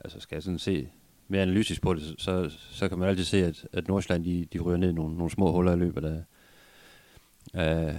altså 0.05 0.21
skal 0.21 0.37
jeg 0.37 0.43
sådan 0.43 0.59
se 0.59 0.89
mere 1.29 1.43
analytisk 1.43 1.83
på 1.83 1.95
det, 1.95 2.15
så, 2.19 2.51
så 2.71 2.89
kan 2.89 2.99
man 2.99 3.09
altid 3.09 3.25
se, 3.25 3.47
at, 3.47 3.67
at 3.73 3.89
Nordsjælland 3.89 4.25
de, 4.25 4.47
de 4.53 4.59
ryger 4.59 4.77
ned 4.77 4.91
i 4.91 4.93
nogle, 4.93 5.17
nogle 5.17 5.31
små 5.31 5.53
huller 5.53 5.73
i 5.73 5.79
løbet 5.79 6.05
af, 6.05 6.23
af, 7.55 7.97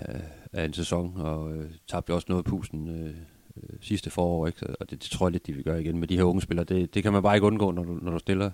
af 0.54 0.66
en 0.66 0.74
sæson, 0.74 1.14
og 1.18 1.56
øh, 1.56 1.72
tabte 1.88 2.14
også 2.14 2.26
noget 2.30 2.44
af 2.46 2.50
pusten 2.50 3.06
øh, 3.06 3.16
Øh, 3.64 3.78
sidste 3.82 4.10
forår, 4.10 4.48
ikke? 4.48 4.68
og 4.80 4.90
det, 4.90 5.04
det 5.04 5.10
tror 5.12 5.28
jeg 5.28 5.32
lidt, 5.32 5.48
de 5.48 5.54
vil 5.54 5.64
gøre 5.64 5.82
igen 5.82 5.98
med 5.98 6.08
de 6.08 6.16
her 6.16 6.24
unge 6.24 6.42
spillere. 6.42 6.66
Det, 6.66 6.94
det 6.94 7.04
kan 7.04 7.14
man 7.14 7.24
bare 7.24 7.36
ikke 7.36 7.48
undgå, 7.48 7.72
når 7.72 7.84
du, 7.84 8.00
når 8.02 8.12
du 8.12 8.20
stiller 8.20 8.52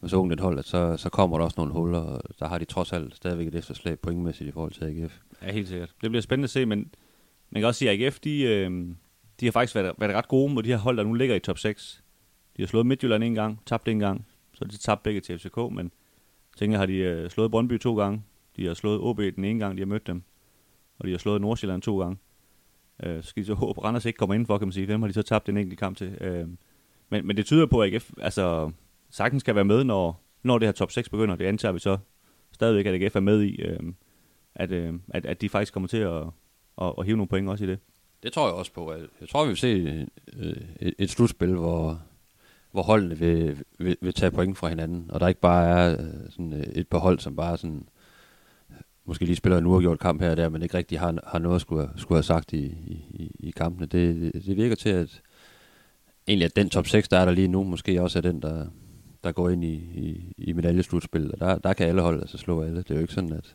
med 0.00 0.08
så 0.08 0.16
ungt 0.16 0.32
et 0.32 0.40
hold, 0.40 0.58
at 0.58 0.64
så, 0.64 0.96
så 0.96 1.08
kommer 1.08 1.38
der 1.38 1.44
også 1.44 1.54
nogle 1.58 1.72
huller, 1.72 1.98
og 1.98 2.22
der 2.38 2.48
har 2.48 2.58
de 2.58 2.64
trods 2.64 2.92
alt 2.92 3.16
stadigvæk 3.16 3.46
et 3.46 3.54
efterslag 3.54 3.98
pointmæssigt 3.98 4.48
i 4.48 4.52
forhold 4.52 4.72
til 4.72 4.84
AGF. 4.84 5.18
Ja, 5.42 5.52
helt 5.52 5.68
sikkert. 5.68 5.94
Det 6.02 6.10
bliver 6.10 6.22
spændende 6.22 6.44
at 6.44 6.50
se, 6.50 6.66
men 6.66 6.90
man 7.50 7.62
kan 7.62 7.66
også 7.66 7.78
sige, 7.78 7.90
at 7.90 8.02
AGF, 8.02 8.20
de, 8.20 8.42
øh, 8.42 8.88
de 9.40 9.46
har 9.46 9.52
faktisk 9.52 9.74
været, 9.74 9.92
været 9.98 10.14
ret 10.14 10.28
gode 10.28 10.54
mod 10.54 10.62
de 10.62 10.68
her 10.68 10.76
hold, 10.76 10.96
der 10.96 11.04
nu 11.04 11.12
ligger 11.12 11.34
i 11.34 11.40
top 11.40 11.58
6. 11.58 12.04
De 12.56 12.62
har 12.62 12.66
slået 12.66 12.86
Midtjylland 12.86 13.24
en 13.24 13.34
gang, 13.34 13.60
tabt 13.66 13.88
en 13.88 13.98
gang, 13.98 14.26
så 14.54 14.64
de 14.64 14.78
tabt 14.78 15.02
begge 15.02 15.20
til 15.20 15.38
FCK, 15.38 15.56
men 15.72 15.92
tænker 16.56 16.78
har 16.78 16.86
de 16.86 16.96
øh, 16.96 17.30
slået 17.30 17.50
Brøndby 17.50 17.80
to 17.80 17.96
gange, 17.96 18.22
de 18.56 18.66
har 18.66 18.74
slået 18.74 19.00
OB 19.00 19.18
den 19.18 19.44
ene 19.44 19.58
gang, 19.58 19.76
de 19.76 19.80
har 19.80 19.86
mødt 19.86 20.06
dem, 20.06 20.22
og 20.98 21.06
de 21.06 21.10
har 21.10 21.18
slået 21.18 21.40
Nordsjælland 21.40 21.82
to 21.82 22.00
gange. 22.00 22.16
Øh, 23.02 23.22
så 23.22 23.28
skal 23.28 23.42
de 23.42 23.46
så 23.46 23.54
håbe, 23.54 23.84
Randers 23.84 24.04
ikke 24.04 24.16
kommer 24.16 24.34
ind 24.34 24.46
for, 24.46 24.58
kan 24.58 24.66
man 24.66 24.72
sige. 24.72 24.86
Dem 24.86 25.02
har 25.02 25.08
de 25.08 25.14
så 25.14 25.22
tabt 25.22 25.48
en 25.48 25.56
enkelt 25.56 25.78
kamp 25.78 25.96
til. 25.96 26.18
Øh, 26.20 26.48
men, 27.10 27.26
men 27.26 27.36
det 27.36 27.46
tyder 27.46 27.66
på, 27.66 27.82
at 27.82 27.94
AGF 27.94 28.10
altså, 28.20 28.70
sagtens 29.10 29.40
skal 29.40 29.54
være 29.54 29.64
med, 29.64 29.84
når, 29.84 30.22
når 30.42 30.58
det 30.58 30.68
her 30.68 30.72
top 30.72 30.90
6 30.90 31.08
begynder. 31.08 31.36
Det 31.36 31.44
antager 31.44 31.72
vi 31.72 31.78
så 31.78 31.98
stadigvæk, 32.52 32.86
at 32.86 33.02
AGF 33.02 33.16
er 33.16 33.20
med 33.20 33.42
i, 33.42 33.62
øh, 33.62 33.80
at, 34.54 34.70
øh, 34.70 34.94
at, 35.08 35.26
at 35.26 35.40
de 35.40 35.48
faktisk 35.48 35.72
kommer 35.72 35.88
til 35.88 35.96
at, 35.96 36.22
at, 36.82 36.94
at 36.98 37.04
hive 37.04 37.16
nogle 37.16 37.28
point 37.28 37.48
også 37.48 37.64
i 37.64 37.66
det. 37.66 37.78
Det 38.22 38.32
tror 38.32 38.46
jeg 38.46 38.54
også 38.54 38.72
på. 38.72 38.92
Jeg 39.20 39.28
tror, 39.28 39.44
vi 39.44 39.48
vil 39.48 39.56
se 39.56 40.06
øh, 40.36 40.56
et, 40.80 40.94
et 40.98 41.10
slutspil, 41.10 41.54
hvor, 41.54 42.00
hvor 42.70 42.82
holdene 42.82 43.18
vil, 43.18 43.64
vil, 43.78 43.96
vil 44.00 44.14
tage 44.14 44.30
point 44.30 44.58
fra 44.58 44.68
hinanden, 44.68 45.10
og 45.10 45.20
der 45.20 45.28
ikke 45.28 45.40
bare 45.40 45.66
er 45.66 45.92
øh, 45.92 46.30
sådan 46.30 46.52
øh, 46.52 46.62
et 46.62 46.88
par 46.88 46.98
hold, 46.98 47.18
som 47.18 47.36
bare 47.36 47.56
sådan, 47.56 47.88
måske 49.06 49.24
lige 49.24 49.36
spiller 49.36 49.58
en 49.58 49.66
uafgjort 49.66 49.98
kamp 49.98 50.20
her 50.20 50.30
og 50.30 50.36
der, 50.36 50.48
men 50.48 50.62
ikke 50.62 50.76
rigtig 50.76 51.00
har, 51.00 51.18
har 51.26 51.38
noget 51.38 51.54
at 51.54 51.60
skulle, 51.60 51.90
skulle 51.96 52.16
have 52.16 52.22
sagt 52.22 52.52
i, 52.52 52.64
i, 53.10 53.30
i 53.38 53.50
kampene. 53.50 53.86
Det, 53.86 54.32
det 54.46 54.56
virker 54.56 54.76
til, 54.76 54.88
at 54.88 55.20
egentlig 56.28 56.44
at 56.44 56.56
den 56.56 56.68
top 56.68 56.86
6, 56.86 57.08
der 57.08 57.18
er 57.18 57.24
der 57.24 57.32
lige 57.32 57.48
nu, 57.48 57.64
måske 57.64 58.02
også 58.02 58.18
er 58.18 58.22
den, 58.22 58.42
der, 58.42 58.66
der 59.24 59.32
går 59.32 59.50
ind 59.50 59.64
i, 59.64 59.74
i, 59.74 60.32
i 60.38 60.52
medaljeslutspillet. 60.52 61.32
Og 61.32 61.40
der, 61.40 61.58
der 61.58 61.72
kan 61.72 61.88
alle 61.88 62.02
hold 62.02 62.20
altså 62.20 62.38
slå 62.38 62.62
alle. 62.62 62.76
Det 62.76 62.90
er 62.90 62.94
jo 62.94 63.00
ikke 63.00 63.14
sådan, 63.14 63.32
at 63.32 63.54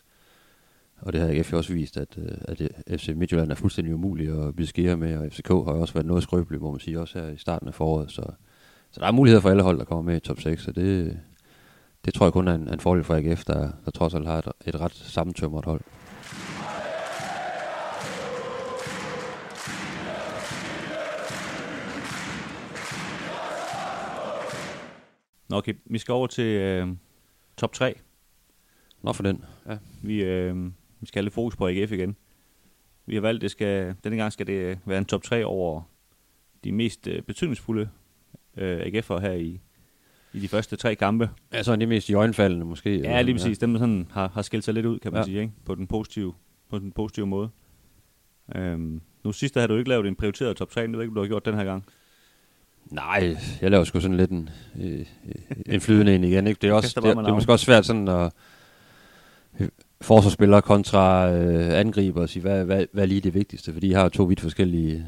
og 1.01 1.13
det 1.13 1.21
har 1.21 1.27
AGF 1.27 1.53
også 1.53 1.73
vist, 1.73 1.97
at, 1.97 2.17
øh, 2.17 2.37
at 2.87 2.99
FC 2.99 3.09
Midtjylland 3.15 3.51
er 3.51 3.55
fuldstændig 3.55 3.93
umulig 3.93 4.47
at 4.47 4.55
beskære 4.55 4.97
med, 4.97 5.17
og 5.17 5.31
FCK 5.31 5.47
har 5.47 5.55
også 5.55 5.93
været 5.93 6.05
noget 6.05 6.23
skrøbelig, 6.23 6.61
må 6.61 6.71
man 6.71 6.79
sige, 6.79 6.99
også 6.99 7.19
her 7.19 7.27
i 7.27 7.37
starten 7.37 7.67
af 7.67 7.73
foråret. 7.73 8.11
Så, 8.11 8.23
så 8.91 8.99
der 8.99 9.07
er 9.07 9.11
muligheder 9.11 9.41
for 9.41 9.49
alle 9.49 9.63
hold, 9.63 9.77
der 9.79 9.85
kommer 9.85 10.11
med 10.11 10.17
i 10.17 10.19
top 10.19 10.39
6, 10.39 10.63
så 10.63 10.71
det, 10.71 11.19
det 12.05 12.13
tror 12.13 12.25
jeg 12.25 12.33
kun 12.33 12.47
er 12.47 12.55
en, 12.55 12.73
en 12.73 12.79
fordel 12.79 13.03
for 13.03 13.15
AGF, 13.15 13.45
der, 13.45 13.71
der 13.85 13.91
trods 13.91 14.13
alt 14.13 14.27
har 14.27 14.37
et, 14.37 14.47
et 14.65 14.79
ret 14.81 14.93
sammentømret 14.93 15.65
hold. 15.65 15.81
Nå 25.49 25.57
okay, 25.57 25.73
vi 25.85 25.97
skal 25.97 26.11
over 26.11 26.27
til 26.27 26.45
øh, 26.45 26.87
top 27.57 27.73
3. 27.73 27.99
Nå 29.03 29.13
for 29.13 29.23
den, 29.23 29.45
ja. 29.67 29.77
Vi, 30.03 30.23
øh, 30.23 30.65
vi 30.99 31.05
skal 31.05 31.19
have 31.19 31.25
lidt 31.25 31.33
fokus 31.33 31.55
på 31.55 31.67
AGF 31.67 31.91
igen. 31.91 32.15
Vi 33.05 33.15
har 33.15 33.21
valgt, 33.21 33.41
det 33.41 33.51
skal, 33.51 33.95
denne 34.03 34.17
gang 34.17 34.33
skal 34.33 34.47
det 34.47 34.79
være 34.85 34.97
en 34.97 35.05
top 35.05 35.23
3 35.23 35.45
over 35.45 35.81
de 36.63 36.71
mest 36.71 37.07
øh, 37.07 37.21
betydningsfulde 37.21 37.89
øh, 38.57 38.81
AGF'ere 38.81 39.19
her 39.19 39.31
i, 39.31 39.61
i 40.33 40.39
de 40.39 40.47
første 40.47 40.75
tre 40.75 40.95
kampe. 40.95 41.29
Ja, 41.53 41.63
så 41.63 41.71
er 41.71 41.75
de 41.75 41.85
mest 41.85 42.09
i 42.09 42.13
øjenfaldende 42.13 42.65
måske. 42.65 42.99
Ja, 42.99 43.21
lige 43.21 43.35
præcis. 43.35 43.61
Ja. 43.61 43.65
Dem, 43.65 43.73
der 43.73 43.79
sådan 43.79 44.07
har, 44.11 44.31
har 44.33 44.41
skilt 44.41 44.63
sig 44.63 44.73
lidt 44.73 44.85
ud, 44.85 44.99
kan 44.99 45.11
man 45.11 45.21
ja. 45.21 45.25
sige, 45.25 45.41
ikke? 45.41 45.53
På, 45.65 45.75
den 45.75 45.87
positive, 45.87 46.33
på 46.69 46.79
den 46.79 46.91
positive 46.91 47.27
måde. 47.27 47.49
Øhm, 48.55 49.01
nu 49.23 49.31
sidste 49.31 49.59
har 49.59 49.67
du 49.67 49.77
ikke 49.77 49.89
lavet 49.89 50.07
en 50.07 50.15
prioriteret 50.15 50.57
top 50.57 50.69
3, 50.69 50.81
det 50.81 50.91
ved 50.91 51.01
ikke, 51.01 51.15
du 51.15 51.21
har 51.21 51.27
gjort 51.27 51.45
den 51.45 51.55
her 51.55 51.63
gang. 51.63 51.83
Nej, 52.85 53.37
jeg 53.61 53.71
laver 53.71 53.83
sgu 53.83 53.99
sådan 53.99 54.17
lidt 54.17 54.31
en, 54.31 54.49
øh, 54.81 55.05
en 55.65 55.81
flydende 55.81 56.15
en 56.15 56.23
igen. 56.23 56.47
Ikke? 56.47 56.59
Det 56.61 56.69
er, 56.69 56.73
også, 56.73 56.93
det, 56.95 57.17
det 57.17 57.27
er 57.27 57.33
måske 57.33 57.51
også 57.51 57.65
svært 57.65 57.85
sådan 57.85 58.07
at 58.07 58.33
forsvarsspillere 60.01 60.61
kontra 60.61 61.31
øh, 61.31 61.79
angriber 61.79 62.21
og 62.21 62.29
sige, 62.29 62.41
hvad, 62.41 62.65
hvad, 62.65 62.85
hvad 62.91 63.03
er 63.03 63.07
lige 63.07 63.21
det 63.21 63.33
vigtigste? 63.33 63.73
Fordi 63.73 63.89
de 63.89 63.93
har 63.93 64.09
to 64.09 64.23
vidt 64.23 64.41
forskellige, 64.41 65.05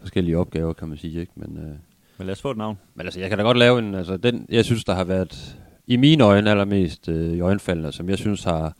forskellige 0.00 0.38
opgaver, 0.38 0.72
kan 0.72 0.88
man 0.88 0.98
sige. 0.98 1.20
Ikke? 1.20 1.32
Men, 1.34 1.56
øh, 1.56 1.76
men 2.18 2.26
lad 2.26 2.32
os 2.32 2.40
få 2.42 2.50
et 2.50 2.56
navn. 2.56 2.78
Men 2.94 3.06
altså, 3.06 3.20
jeg 3.20 3.28
kan 3.28 3.38
da 3.38 3.44
godt 3.44 3.56
lave 3.58 3.78
en, 3.78 3.94
altså 3.94 4.16
den, 4.16 4.46
jeg 4.48 4.64
synes, 4.64 4.84
der 4.84 4.94
har 4.94 5.04
været 5.04 5.58
i 5.86 5.96
mine 5.96 6.24
øjne 6.24 6.50
allermest 6.50 7.08
øh, 7.08 7.32
i 7.32 7.40
øjenfaldene, 7.40 7.92
som 7.92 8.08
jeg 8.08 8.18
synes 8.18 8.44
har 8.44 8.76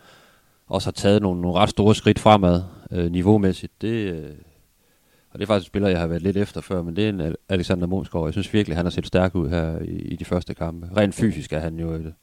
også 0.67 0.87
har 0.87 0.93
taget 0.93 1.23
nogle, 1.23 1.41
nogle 1.41 1.59
ret 1.59 1.71
store 1.71 1.95
skridt 1.95 2.19
fremad 2.19 2.63
øh, 2.91 3.13
niveaumæssigt, 3.13 3.83
det, 3.83 4.13
øh, 4.13 4.31
Og 5.31 5.39
det 5.39 5.43
er 5.43 5.47
faktisk 5.47 5.67
et 5.67 5.67
spiller, 5.67 5.89
jeg 5.89 6.01
har 6.01 6.07
været 6.07 6.23
lidt 6.23 6.37
efter 6.37 6.61
før, 6.61 6.83
men 6.83 6.97
det 6.97 7.05
er 7.05 7.09
en 7.09 7.35
Alexander 7.49 7.87
Monsgaard. 7.87 8.27
Jeg 8.27 8.33
synes 8.35 8.55
virkelig, 8.55 8.77
han 8.77 8.87
har 8.87 8.91
set 8.91 9.07
stærk 9.07 9.35
ud 9.35 9.49
her 9.49 9.79
i, 9.79 9.97
i 9.97 10.17
de 10.17 10.25
første 10.25 10.55
kampe. 10.55 10.89
Rent 10.97 11.15
fysisk 11.15 11.53
er 11.53 11.59
han 11.59 11.79
jo 11.79 11.91
et, 11.91 12.15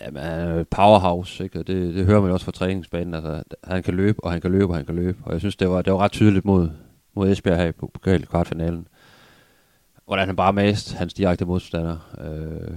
jamen, 0.00 0.22
han 0.22 0.40
er 0.40 0.60
et 0.60 0.68
powerhouse, 0.68 1.44
ikke? 1.44 1.58
Og 1.58 1.66
det, 1.66 1.94
det 1.94 2.06
hører 2.06 2.20
man 2.20 2.30
også 2.30 2.44
fra 2.44 2.52
træningsbanen. 2.52 3.14
Altså, 3.14 3.42
han 3.64 3.82
kan 3.82 3.94
løbe, 3.94 4.24
og 4.24 4.32
han 4.32 4.40
kan 4.40 4.50
løbe, 4.50 4.72
og 4.72 4.76
han 4.76 4.86
kan 4.86 4.94
løbe. 4.94 5.18
Og 5.24 5.32
jeg 5.32 5.40
synes, 5.40 5.56
det 5.56 5.68
var, 5.68 5.82
det 5.82 5.92
var 5.92 5.98
ret 5.98 6.12
tydeligt 6.12 6.44
mod, 6.44 6.68
mod 7.14 7.30
Esbjerg 7.30 7.58
her 7.58 7.66
i 7.66 7.72
pokal 7.72 8.26
kvartfinalen. 8.26 8.86
Hvordan 10.06 10.26
han 10.26 10.36
bare 10.36 10.52
mast 10.52 10.94
hans 10.94 11.14
direkte 11.14 11.44
modstander. 11.44 11.96
Øh, 12.20 12.76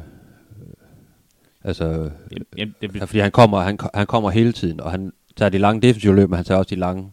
altså, 1.63 2.11
jamen, 2.57 2.75
det, 2.81 2.93
det, 2.93 3.01
fordi 3.01 3.19
han 3.19 3.31
kommer, 3.31 3.59
han, 3.59 3.79
han 3.93 4.07
kommer 4.07 4.29
hele 4.29 4.51
tiden, 4.51 4.81
og 4.81 4.91
han 4.91 5.13
tager 5.35 5.49
de 5.49 5.57
lange 5.57 5.81
defensive 5.81 6.15
løb, 6.15 6.29
men 6.29 6.35
han 6.35 6.45
tager 6.45 6.57
også 6.57 6.75
de 6.75 6.79
lange 6.79 7.11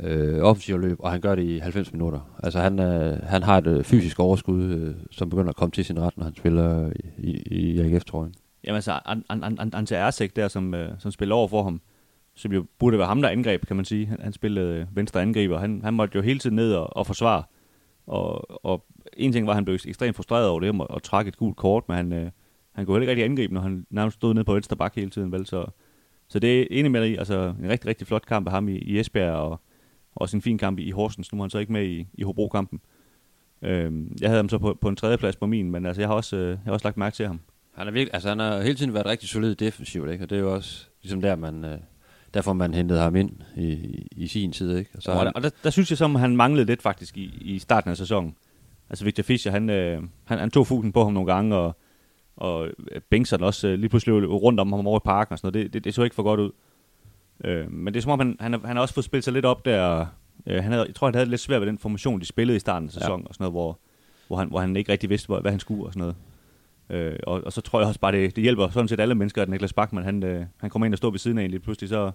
øh, 0.00 0.42
offensive 0.42 0.80
løb, 0.80 0.96
og 1.00 1.10
han 1.10 1.20
gør 1.20 1.34
det 1.34 1.42
i 1.42 1.58
90 1.58 1.92
minutter. 1.92 2.20
Altså 2.42 2.60
han, 2.60 2.78
øh, 2.78 3.22
han 3.22 3.42
har 3.42 3.58
et 3.58 3.66
øh, 3.66 3.84
fysisk 3.84 4.20
overskud, 4.20 4.62
øh, 4.62 4.94
som 5.10 5.30
begynder 5.30 5.50
at 5.50 5.56
komme 5.56 5.72
til 5.72 5.84
sin 5.84 6.00
ret, 6.00 6.16
når 6.16 6.24
han 6.24 6.34
spiller 6.36 6.92
i, 7.18 7.30
i, 7.30 7.60
i 7.70 7.80
AGF-trøjen. 7.80 8.34
Jamen 8.64 8.76
altså, 8.76 9.00
Ante 9.72 9.94
Ersek 9.94 10.36
der, 10.36 10.48
som, 10.48 10.74
øh, 10.74 10.90
som 10.98 11.10
spiller 11.10 11.34
over 11.34 11.48
for 11.48 11.62
ham, 11.62 11.80
som 12.34 12.52
jo 12.52 12.64
burde 12.78 12.98
være 12.98 13.06
ham, 13.06 13.22
der 13.22 13.28
angreb, 13.28 13.66
kan 13.66 13.76
man 13.76 13.84
sige. 13.84 14.06
Han, 14.06 14.18
han 14.22 14.32
spillede 14.32 14.80
øh, 14.80 14.96
venstre 14.96 15.22
angriber. 15.22 15.58
Han, 15.58 15.80
han 15.84 15.94
måtte 15.94 16.16
jo 16.16 16.22
hele 16.22 16.38
tiden 16.38 16.56
ned 16.56 16.72
og, 16.72 16.96
og 16.96 17.06
forsvare. 17.06 17.42
Og, 18.06 18.64
og 18.66 18.84
en 19.20 19.32
ting 19.32 19.46
var, 19.46 19.52
at 19.52 19.56
han 19.56 19.64
blev 19.64 19.78
ekstremt 19.86 20.16
frustreret 20.16 20.48
over 20.48 20.60
det, 20.60 20.70
og, 20.80 20.90
og 20.90 21.02
trak 21.02 21.26
et 21.26 21.36
gult 21.36 21.56
kort, 21.56 21.88
men 21.88 21.96
han, 21.96 22.12
øh, 22.12 22.30
han 22.72 22.86
kunne 22.86 22.94
heller 22.94 23.10
ikke 23.10 23.10
rigtig 23.10 23.24
angribe, 23.24 23.54
når 23.54 23.60
han 23.60 23.86
nærmest 23.90 24.14
stod 24.14 24.34
ned 24.34 24.44
på 24.44 24.54
venstre 24.54 24.76
bak 24.76 24.94
hele 24.94 25.10
tiden. 25.10 25.32
Vel? 25.32 25.46
Så, 25.46 25.66
så 26.28 26.38
det 26.38 26.60
er 26.60 26.66
enig 26.70 26.90
med 26.90 27.02
dig 27.02 27.18
altså 27.18 27.54
en 27.62 27.68
rigtig, 27.68 27.88
rigtig 27.88 28.06
flot 28.06 28.26
kamp 28.26 28.46
af 28.46 28.52
ham 28.52 28.68
i, 28.68 28.78
i 28.78 28.98
Esbjerg, 28.98 29.36
og 29.36 29.60
også 30.14 30.36
en 30.36 30.42
fin 30.42 30.58
kamp 30.58 30.78
i, 30.78 30.82
i 30.82 30.90
Horsens. 30.90 31.32
Nu 31.32 31.38
er 31.38 31.42
han 31.42 31.50
så 31.50 31.58
ikke 31.58 31.72
med 31.72 31.86
i, 31.86 32.06
i 32.14 32.22
Hobro-kampen. 32.22 32.80
Øhm, 33.62 34.16
jeg 34.20 34.28
havde 34.28 34.38
ham 34.38 34.48
så 34.48 34.58
på, 34.58 34.78
på 34.80 34.88
en 34.88 34.96
tredjeplads 34.96 35.36
på 35.36 35.46
min, 35.46 35.70
men 35.70 35.86
altså, 35.86 36.02
jeg 36.02 36.08
har 36.08 36.14
også, 36.14 36.36
øh, 36.36 36.48
jeg 36.48 36.58
har 36.64 36.72
også 36.72 36.86
lagt 36.86 36.96
mærke 36.96 37.16
til 37.16 37.26
ham. 37.26 37.40
Han 37.74 37.86
har, 37.86 37.92
virkelig, 37.92 38.14
altså, 38.14 38.28
han 38.28 38.38
har 38.38 38.60
hele 38.60 38.74
tiden 38.74 38.94
været 38.94 39.06
rigtig 39.06 39.28
solid 39.28 39.54
defensivt, 39.54 40.10
ikke? 40.10 40.24
og 40.24 40.30
det 40.30 40.36
er 40.36 40.40
jo 40.40 40.54
også 40.54 40.86
ligesom 41.02 41.20
der, 41.20 41.36
man, 41.36 41.64
øh, 41.64 41.78
derfor 42.34 42.52
man 42.52 42.74
hentede 42.74 43.00
ham 43.00 43.16
ind 43.16 43.30
i, 43.56 43.66
i, 43.72 44.08
i 44.10 44.26
sin 44.26 44.52
tid. 44.52 44.76
Ikke? 44.76 44.90
Og, 44.94 45.02
så 45.02 45.10
og, 45.10 45.18
han, 45.18 45.32
og 45.34 45.42
der, 45.42 45.50
der, 45.64 45.70
synes 45.70 45.90
jeg, 45.90 45.98
som 45.98 46.14
han 46.14 46.36
manglede 46.36 46.66
lidt 46.66 46.82
faktisk 46.82 47.16
i, 47.16 47.38
i 47.40 47.58
starten 47.58 47.90
af 47.90 47.96
sæsonen. 47.96 48.34
Altså 48.90 49.04
Victor 49.04 49.22
Fischer, 49.22 49.52
han, 49.52 49.70
øh, 49.70 50.02
han, 50.24 50.38
han 50.38 50.50
tog 50.50 50.66
fuglen 50.66 50.92
på 50.92 51.04
ham 51.04 51.12
nogle 51.12 51.32
gange, 51.32 51.56
og, 51.56 51.76
og 52.36 52.68
Bengtsson 53.10 53.42
også 53.42 53.68
øh, 53.68 53.78
lige 53.78 53.88
pludselig 53.88 54.28
rundt 54.28 54.60
om 54.60 54.72
ham 54.72 54.86
over 54.86 54.98
i 54.98 55.04
parken 55.04 55.32
og 55.32 55.38
sådan 55.38 55.52
noget. 55.52 55.64
Det, 55.64 55.72
det, 55.72 55.84
det 55.84 55.94
så 55.94 56.02
ikke 56.02 56.16
for 56.16 56.22
godt 56.22 56.40
ud. 56.40 56.50
Øh, 57.44 57.72
men 57.72 57.94
det 57.94 58.00
er 58.00 58.02
som 58.02 58.12
om, 58.12 58.18
han, 58.18 58.36
han, 58.40 58.52
han 58.64 58.76
har 58.76 58.80
også 58.80 58.94
fået 58.94 59.04
spillet 59.04 59.24
sig 59.24 59.32
lidt 59.32 59.44
op 59.44 59.64
der. 59.64 60.06
Øh, 60.46 60.62
han 60.62 60.72
havde, 60.72 60.84
jeg 60.86 60.94
tror, 60.94 61.06
han 61.06 61.14
havde 61.14 61.30
lidt 61.30 61.40
svært 61.40 61.60
ved 61.60 61.68
den 61.68 61.78
formation, 61.78 62.20
de 62.20 62.26
spillede 62.26 62.56
i 62.56 62.60
starten 62.60 62.88
af 62.88 62.92
sæsonen, 62.92 63.22
ja. 63.22 63.28
og 63.28 63.34
sådan 63.34 63.44
noget, 63.44 63.52
hvor, 63.52 63.78
hvor, 64.26 64.36
han, 64.36 64.48
hvor 64.48 64.60
han 64.60 64.76
ikke 64.76 64.92
rigtig 64.92 65.10
vidste, 65.10 65.28
hvad, 65.28 65.40
hvad 65.40 65.50
han 65.50 65.60
skulle 65.60 65.84
og 65.84 65.92
sådan 65.92 66.00
noget. 66.00 66.16
Øh, 66.90 67.18
og, 67.22 67.42
og, 67.46 67.52
så 67.52 67.60
tror 67.60 67.80
jeg 67.80 67.88
også 67.88 68.00
bare, 68.00 68.12
det, 68.12 68.36
det 68.36 68.42
hjælper 68.42 68.68
sådan 68.68 68.88
set 68.88 69.00
alle 69.00 69.14
mennesker, 69.14 69.42
at 69.42 69.48
Niklas 69.48 69.72
Bachmann, 69.72 70.04
han, 70.04 70.22
øh, 70.22 70.46
han 70.56 70.70
kommer 70.70 70.86
ind 70.86 70.94
og 70.94 70.98
står 70.98 71.10
ved 71.10 71.18
siden 71.18 71.38
af 71.38 71.44
en 71.44 71.50
lige 71.50 71.60
pludselig, 71.60 71.88
så, 71.88 72.10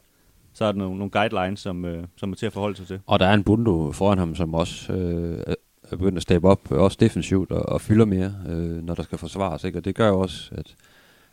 så 0.54 0.66
er 0.66 0.72
der 0.72 0.80
nogle, 0.80 0.98
nogle 0.98 1.12
guidelines, 1.12 1.60
som, 1.60 1.86
øh, 1.86 2.04
som 2.18 2.32
er 2.32 2.36
til 2.36 2.46
at 2.46 2.54
forholde 2.54 2.78
sig 2.78 2.88
til. 2.88 3.00
Og 3.06 3.20
der 3.20 3.26
er 3.26 3.34
en 3.34 3.44
bundo 3.44 3.92
foran 3.92 4.18
ham, 4.18 4.36
som 4.36 4.54
også 4.54 4.94
øh, 4.94 5.54
er 5.92 5.96
begyndt 5.96 6.18
at 6.18 6.22
steppe 6.22 6.48
op, 6.48 6.72
øh, 6.72 6.80
også 6.80 6.98
defensivt 7.00 7.52
og, 7.52 7.70
og 7.70 7.82
fylder 7.82 8.06
mere, 8.06 8.36
øh, 8.48 8.84
når 8.84 8.96
der 8.96 9.04
skal 9.04 9.18
forsvares. 9.18 9.64
Ikke? 9.64 9.80
Og 9.80 9.86
det 9.86 9.96
gør 9.96 10.08
jo 10.08 10.20
også, 10.20 10.56
at, 10.56 10.76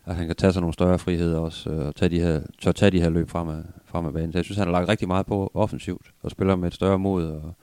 at 0.06 0.16
han 0.16 0.26
kan 0.26 0.36
tage 0.36 0.52
sig 0.52 0.60
nogle 0.62 0.74
større 0.74 0.98
friheder 0.98 1.38
også, 1.38 1.70
øh, 1.70 1.86
og 1.86 1.94
tage 1.94 2.08
de 2.08 2.20
her, 2.20 2.40
tør 2.60 2.72
tage 2.72 2.90
de 2.90 3.00
her 3.00 3.10
løb 3.10 3.28
frem 3.28 3.48
af, 3.48 3.62
frem 3.84 4.06
af 4.06 4.12
banen. 4.12 4.32
Så 4.32 4.38
jeg 4.38 4.44
synes, 4.44 4.58
han 4.58 4.66
har 4.66 4.72
lagt 4.72 4.88
rigtig 4.88 5.08
meget 5.08 5.26
på 5.26 5.50
offensivt, 5.54 6.06
og 6.22 6.30
spiller 6.30 6.56
med 6.56 6.68
et 6.68 6.74
større 6.74 6.98
mod, 6.98 7.26
og 7.26 7.54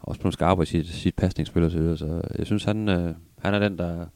også 0.00 0.20
på 0.20 0.30
skarp 0.30 0.62
i 0.62 0.66
sit, 0.66 0.86
sit 0.86 1.14
pasningsspil 1.14 1.62
osv. 1.62 1.78
så. 1.78 1.96
Så 1.96 2.22
jeg 2.38 2.46
synes, 2.46 2.64
han, 2.64 2.88
øh, 2.88 3.14
han 3.38 3.54
er 3.54 3.58
den, 3.58 3.78
der, 3.78 4.06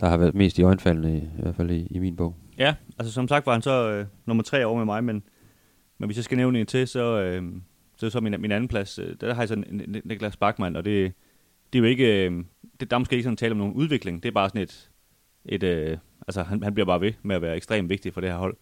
der 0.00 0.08
har 0.08 0.16
været 0.16 0.34
mest 0.34 0.58
i 0.58 0.62
øjenfaldene, 0.62 1.16
i, 1.16 1.20
i 1.38 1.42
hvert 1.42 1.54
fald 1.54 1.70
i, 1.70 1.86
i 1.90 1.98
min 1.98 2.16
bog. 2.16 2.36
Ja, 2.58 2.74
altså 2.98 3.12
som 3.12 3.28
sagt 3.28 3.46
var 3.46 3.52
han 3.52 3.62
så 3.62 3.90
øh, 3.90 4.06
nummer 4.26 4.42
tre 4.42 4.64
over 4.64 4.76
med 4.76 4.84
mig, 4.84 5.04
men, 5.04 5.22
men 5.98 6.06
hvis 6.06 6.16
jeg 6.16 6.24
skal 6.24 6.36
nævne 6.36 6.60
en 6.60 6.66
til, 6.66 6.88
så, 6.88 7.20
øh, 7.20 7.42
så 8.12 8.18
er 8.18 8.20
så 8.20 8.20
min, 8.20 8.40
min 8.40 8.52
anden 8.52 8.68
plads, 8.68 8.98
øh, 8.98 9.16
der 9.20 9.34
har 9.34 9.42
jeg 9.42 9.48
så 9.48 9.62
Niklas 10.04 10.36
Bachmann, 10.36 10.76
og 10.76 10.84
det, 10.84 11.12
det 11.72 11.78
er 11.78 11.82
jo 11.82 11.88
ikke, 11.88 12.26
øh, 12.26 12.44
det, 12.80 12.90
der 12.90 12.96
er 12.96 12.98
måske 12.98 13.12
ikke 13.12 13.22
sådan 13.22 13.36
tale 13.36 13.52
om 13.52 13.58
nogen 13.58 13.74
udvikling, 13.74 14.22
det 14.22 14.28
er 14.28 14.32
bare 14.32 14.48
sådan 14.48 14.62
et, 14.62 14.90
et 15.44 15.62
øh, 15.62 15.98
altså 16.28 16.42
han, 16.42 16.62
han 16.62 16.74
bliver 16.74 16.86
bare 16.86 17.00
ved 17.00 17.12
med 17.22 17.36
at 17.36 17.42
være 17.42 17.56
ekstremt 17.56 17.88
vigtig 17.88 18.14
for 18.14 18.20
det 18.20 18.30
her 18.30 18.36
hold. 18.36 18.56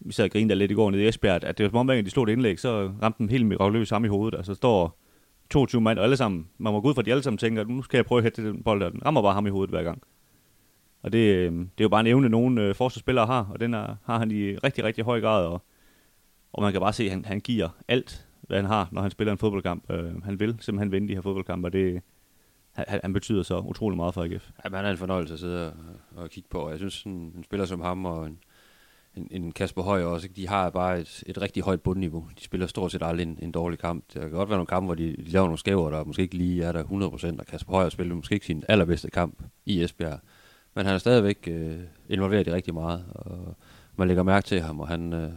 Vi 0.00 0.12
sad 0.12 0.24
og 0.24 0.30
grinede 0.30 0.58
lidt 0.58 0.70
i 0.70 0.74
går 0.74 0.90
nede 0.90 1.02
i 1.02 1.08
Esbjerg, 1.08 1.44
at 1.44 1.58
det 1.58 1.64
var 1.64 1.70
som 1.70 1.78
om, 1.78 1.90
at 1.90 2.04
de 2.04 2.10
slog 2.10 2.28
et 2.28 2.32
indlæg, 2.32 2.60
så 2.60 2.92
ramte 3.02 3.18
den 3.18 3.30
helt 3.30 3.46
mirakuløst 3.46 3.88
sammen 3.88 4.06
i 4.06 4.08
hovedet, 4.08 4.36
altså 4.36 4.54
står 4.54 4.98
22 5.50 5.80
mand, 5.80 5.98
og 5.98 6.04
alle 6.04 6.16
sammen, 6.16 6.48
man 6.58 6.72
må 6.72 6.80
gå 6.80 6.88
ud 6.88 6.94
fra, 6.94 7.02
at 7.02 7.06
de 7.06 7.10
alle 7.10 7.22
sammen 7.22 7.38
tænker, 7.38 7.64
nu 7.64 7.82
skal 7.82 7.98
jeg 7.98 8.04
prøve 8.04 8.18
at 8.18 8.22
hætte 8.22 8.48
den 8.48 8.62
bold, 8.62 8.82
og 8.82 8.92
den 8.92 9.06
rammer 9.06 9.22
bare 9.22 9.34
ham 9.34 9.46
i 9.46 9.50
hovedet 9.50 9.70
hver 9.70 9.82
gang. 9.82 10.02
Og 11.02 11.12
det, 11.12 11.18
øh, 11.18 11.52
det 11.52 11.60
er 11.78 11.84
jo 11.84 11.88
bare 11.88 12.00
en 12.00 12.06
evne, 12.06 12.28
nogle 12.28 12.62
øh, 12.62 12.74
forsvarsspillere 12.74 13.26
har, 13.26 13.48
og 13.52 13.60
den 13.60 13.74
er, 13.74 13.96
har 14.04 14.18
han 14.18 14.30
i 14.30 14.56
rigtig, 14.56 14.84
rigtig 14.84 15.04
høj 15.04 15.20
grad, 15.20 15.46
og, 15.46 15.62
og 16.52 16.62
man 16.62 16.72
kan 16.72 16.80
bare 16.80 16.92
se, 16.92 17.04
at 17.04 17.10
han, 17.10 17.24
han 17.24 17.40
giver 17.40 17.68
alt, 17.88 18.26
hvad 18.50 18.58
han 18.58 18.66
har, 18.66 18.88
når 18.92 19.02
han 19.02 19.10
spiller 19.10 19.32
en 19.32 19.38
fodboldkamp. 19.38 19.90
Øh, 19.90 20.22
han 20.22 20.40
vil 20.40 20.56
simpelthen 20.60 20.92
vinde 20.92 21.08
de 21.08 21.14
her 21.14 21.20
fodboldkampe, 21.20 21.68
og 21.68 21.72
det, 21.72 22.02
han, 22.72 23.00
han 23.02 23.12
betyder 23.12 23.42
så 23.42 23.58
utrolig 23.58 23.96
meget 23.96 24.14
for 24.14 24.22
AGF. 24.22 24.50
Ja, 24.64 24.76
han 24.76 24.84
er 24.84 24.90
en 24.90 24.96
fornøjelse 24.96 25.34
at 25.34 25.40
sidde 25.40 25.66
og, 25.66 25.74
og 26.16 26.30
kigge 26.30 26.48
på, 26.48 26.70
jeg 26.70 26.78
synes, 26.78 27.02
en, 27.02 27.32
en 27.36 27.44
spiller 27.44 27.66
som 27.66 27.80
ham 27.80 28.04
og 28.04 28.26
en, 28.26 28.38
en, 29.16 29.28
en 29.30 29.52
Kasper 29.52 29.82
Høj 29.82 30.02
også, 30.02 30.28
de 30.36 30.48
har 30.48 30.70
bare 30.70 31.00
et, 31.00 31.24
et 31.26 31.42
rigtig 31.42 31.62
højt 31.62 31.80
bundniveau. 31.80 32.28
De 32.38 32.44
spiller 32.44 32.66
stort 32.66 32.92
set 32.92 33.02
aldrig 33.02 33.26
en, 33.26 33.38
en 33.42 33.52
dårlig 33.52 33.78
kamp. 33.78 34.04
Det 34.14 34.20
kan 34.20 34.30
godt 34.30 34.48
være 34.48 34.58
nogle 34.58 34.66
kampe, 34.66 34.86
hvor 34.86 34.94
de, 34.94 35.16
de 35.16 35.30
laver 35.30 35.46
nogle 35.46 35.58
skæver, 35.58 35.90
der 35.90 36.04
måske 36.04 36.22
ikke 36.22 36.36
lige 36.36 36.64
er 36.64 36.72
der 36.72 36.84
100%, 36.84 37.38
og 37.38 37.46
Kasper 37.46 37.72
Høj 37.72 37.88
spiller 37.88 38.14
måske 38.14 38.34
ikke 38.34 38.46
sin 38.46 38.64
allerbedste 38.68 39.10
kamp 39.10 39.42
i 39.66 39.82
Esbjerg. 39.82 40.20
Men 40.74 40.86
han 40.86 40.94
er 40.94 40.98
stadigvæk 40.98 41.48
øh, 41.50 41.78
involveret 42.08 42.46
i 42.46 42.52
rigtig 42.52 42.74
meget, 42.74 43.04
og 43.14 43.56
man 43.96 44.08
lægger 44.08 44.22
mærke 44.22 44.46
til 44.46 44.60
ham, 44.60 44.80
og 44.80 44.88
han 44.88 45.12
øh, 45.12 45.32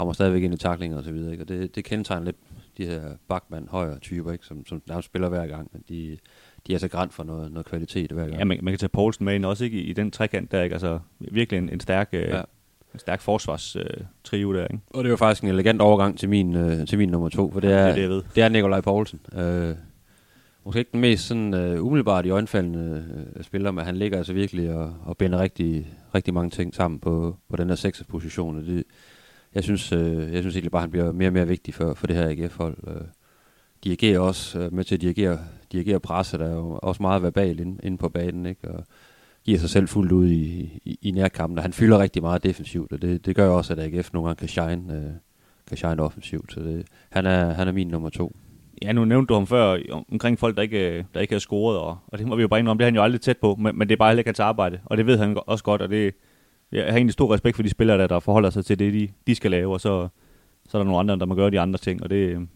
hammer 0.00 0.12
stadigvæk 0.12 0.42
ind 0.42 0.54
i 0.54 0.56
taklinger 0.56 0.98
og 0.98 1.04
så 1.04 1.12
videre. 1.12 1.32
Ikke? 1.32 1.44
Og 1.44 1.48
det, 1.48 1.74
det 1.74 1.84
kendetegner 1.84 2.24
lidt 2.24 2.36
de 2.78 2.86
her 2.86 3.02
bakmand 3.28 3.68
højere 3.68 3.98
typer, 3.98 4.32
ikke? 4.32 4.46
Som, 4.46 4.66
som 4.66 4.82
nærmest 4.88 5.06
spiller 5.06 5.28
hver 5.28 5.46
gang. 5.46 5.70
Men 5.72 5.84
de, 5.88 6.18
de 6.66 6.74
er 6.74 6.78
så 6.78 6.88
grænt 6.88 7.14
for 7.14 7.24
noget, 7.24 7.52
noget 7.52 7.66
kvalitet 7.66 8.12
hver 8.12 8.24
gang. 8.24 8.38
Ja, 8.38 8.44
man, 8.44 8.58
man 8.62 8.72
kan 8.72 8.78
tage 8.78 8.88
Poulsen 8.88 9.24
med 9.24 9.34
ind 9.34 9.44
også 9.44 9.64
ikke 9.64 9.78
i, 9.78 9.82
i 9.82 9.92
den 9.92 10.10
trekant 10.10 10.52
der, 10.52 10.62
ikke? 10.62 10.74
Altså 10.74 10.98
virkelig 11.18 11.58
en, 11.58 11.68
en 11.68 11.80
stærk... 11.80 12.08
Øh, 12.12 12.28
ja 12.28 12.42
en 12.94 12.98
stærk 13.00 13.20
forsvarstrio 13.20 14.52
øh, 14.52 14.58
der, 14.58 14.66
ikke? 14.66 14.78
Og 14.90 15.04
det 15.04 15.08
er 15.08 15.10
jo 15.10 15.16
faktisk 15.16 15.42
en 15.42 15.48
elegant 15.48 15.80
overgang 15.80 16.18
til 16.18 16.28
min, 16.28 16.56
øh, 16.56 16.86
til 16.86 16.98
min 16.98 17.08
nummer 17.08 17.28
to, 17.28 17.52
for 17.52 17.60
det 17.60 17.72
er, 17.72 17.86
ja, 17.86 17.94
det, 17.94 18.04
er 18.04 18.08
det, 18.08 18.26
det 18.34 18.42
er 18.42 18.48
Nikolaj 18.48 18.80
Poulsen. 18.80 19.20
Øh, 19.34 19.74
måske 20.64 20.78
ikke 20.78 20.92
den 20.92 21.00
mest 21.00 21.26
sådan, 21.26 21.54
uh, 21.54 21.86
umiddelbart 21.86 22.26
i 22.26 22.30
øjenfaldende 22.30 23.04
uh, 23.36 23.42
spiller, 23.42 23.70
men 23.70 23.84
han 23.84 23.96
ligger 23.96 24.18
altså 24.18 24.32
virkelig 24.32 24.74
og, 24.74 24.94
og 25.04 25.16
binder 25.16 25.38
rigtig, 25.38 25.86
rigtig 26.14 26.34
mange 26.34 26.50
ting 26.50 26.74
sammen 26.74 27.00
på, 27.00 27.36
på 27.48 27.56
den 27.56 27.68
her 27.68 27.76
sekser 27.76 28.04
position. 28.04 28.66
Det, 28.66 28.84
jeg 29.54 29.64
synes, 29.64 29.92
øh, 29.92 30.32
jeg 30.32 30.42
synes 30.42 30.54
egentlig 30.56 30.70
bare, 30.72 30.80
at 30.80 30.82
han 30.82 30.90
bliver 30.90 31.12
mere 31.12 31.28
og 31.28 31.32
mere 31.32 31.48
vigtig 31.48 31.74
for, 31.74 31.94
for 31.94 32.06
det 32.06 32.16
her 32.16 32.28
AGF-hold. 32.28 32.76
Øh, 32.86 33.02
dirigerer 33.84 34.20
også 34.20 34.58
øh, 34.58 34.72
med 34.72 34.84
til 34.84 34.94
at 34.94 35.00
dirigere, 35.00 35.38
dirigere 35.72 36.00
presse, 36.00 36.38
der 36.38 36.46
er 36.46 36.54
jo 36.54 36.78
også 36.82 37.02
meget 37.02 37.22
verbal 37.22 37.60
inde, 37.60 37.80
inde 37.82 37.98
på 37.98 38.08
banen, 38.08 38.46
ikke? 38.46 38.70
Og 38.70 38.84
giver 39.44 39.58
sig 39.58 39.70
selv 39.70 39.88
fuldt 39.88 40.12
ud 40.12 40.28
i, 40.28 40.80
i, 40.84 40.98
i 41.02 41.10
nærkampen, 41.10 41.58
og 41.58 41.64
han 41.64 41.72
fylder 41.72 41.98
rigtig 41.98 42.22
meget 42.22 42.44
defensivt, 42.44 42.92
og 42.92 43.02
det, 43.02 43.26
det 43.26 43.36
gør 43.36 43.48
også, 43.48 43.72
at 43.72 43.78
AGF 43.78 44.12
nogle 44.12 44.28
gange 44.28 44.38
kan 44.38 44.48
shine, 44.48 44.94
øh, 44.96 45.12
kan 45.68 45.76
shine 45.76 46.02
offensivt. 46.02 46.52
Så 46.52 46.60
det, 46.60 46.86
han, 47.10 47.26
er, 47.26 47.52
han 47.52 47.68
er 47.68 47.72
min 47.72 47.88
nummer 47.88 48.08
to. 48.08 48.36
Ja, 48.82 48.92
nu 48.92 49.04
nævnte 49.04 49.28
du 49.28 49.34
ham 49.34 49.46
før 49.46 49.78
omkring 50.12 50.38
folk, 50.38 50.56
der 50.56 50.62
ikke, 50.62 50.98
øh, 50.98 51.04
der 51.14 51.20
ikke 51.20 51.34
har 51.34 51.38
scoret, 51.38 51.78
og, 51.78 51.98
og 52.06 52.18
det 52.18 52.26
må 52.26 52.36
vi 52.36 52.42
jo 52.42 52.48
bare 52.48 52.60
indrømme, 52.60 52.78
det 52.78 52.84
er 52.84 52.86
han 52.86 52.94
jo 52.94 53.02
aldrig 53.02 53.20
tæt 53.20 53.38
på, 53.38 53.54
men, 53.54 53.78
men 53.78 53.88
det 53.88 53.94
er 53.94 53.98
bare 53.98 54.10
heller 54.10 54.20
ikke 54.20 54.28
hans 54.28 54.40
arbejde, 54.40 54.80
og 54.84 54.96
det 54.96 55.06
ved 55.06 55.18
han 55.18 55.38
også 55.46 55.64
godt, 55.64 55.82
og 55.82 55.88
det, 55.88 56.14
jeg 56.72 56.84
har 56.84 56.96
egentlig 56.96 57.12
stor 57.12 57.34
respekt 57.34 57.56
for 57.56 57.62
de 57.62 57.68
spillere, 57.70 57.98
der, 57.98 58.06
der 58.06 58.20
forholder 58.20 58.50
sig 58.50 58.64
til 58.64 58.78
det, 58.78 58.92
de, 58.92 59.08
de 59.26 59.34
skal 59.34 59.50
lave, 59.50 59.72
og 59.72 59.80
så, 59.80 60.08
så 60.68 60.78
er 60.78 60.82
der 60.82 60.84
nogle 60.84 61.00
andre, 61.00 61.16
der 61.16 61.26
må 61.26 61.34
gøre 61.34 61.50
de 61.50 61.60
andre 61.60 61.78
ting, 61.78 62.02
og 62.02 62.10
det, 62.10 62.48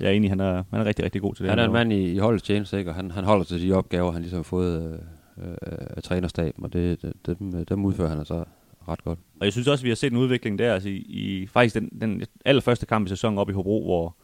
jeg 0.00 0.06
er 0.06 0.12
enig, 0.12 0.30
han 0.30 0.40
er, 0.40 0.64
han 0.70 0.80
er 0.80 0.84
rigtig, 0.84 1.04
rigtig 1.04 1.20
god 1.22 1.34
til 1.34 1.42
det. 1.42 1.50
Han 1.50 1.58
er 1.58 1.64
en 1.64 1.72
mand 1.72 1.92
i, 1.92 2.12
i 2.12 2.18
holdets 2.18 2.42
tjeneste, 2.42 2.78
ikke? 2.78 2.90
og 2.90 2.94
han, 2.94 3.10
han 3.10 3.24
holder 3.24 3.44
til 3.44 3.62
de 3.62 3.72
opgaver, 3.72 4.12
han 4.12 4.22
ligesom 4.22 4.38
har 4.38 4.42
fået 4.42 5.00
øh, 5.38 5.48
øh, 5.48 5.56
af 5.96 6.02
trænerstaben, 6.02 6.64
og 6.64 6.72
det, 6.72 7.02
det, 7.02 7.38
dem, 7.38 7.64
dem 7.64 7.84
udfører 7.84 8.08
han 8.08 8.18
altså 8.18 8.44
ret 8.88 9.04
godt. 9.04 9.18
Og 9.40 9.44
jeg 9.44 9.52
synes 9.52 9.68
også, 9.68 9.82
at 9.82 9.84
vi 9.84 9.90
har 9.90 9.96
set 9.96 10.12
en 10.12 10.18
udvikling 10.18 10.58
der, 10.58 10.74
altså 10.74 10.88
i, 10.88 10.96
i 10.96 11.46
faktisk 11.46 11.74
den, 11.74 11.88
den 12.00 12.22
allerførste 12.44 12.86
kamp 12.86 13.06
i 13.06 13.08
sæsonen 13.08 13.38
op 13.38 13.50
i 13.50 13.52
Hobro, 13.52 13.84
hvor, 13.84 14.16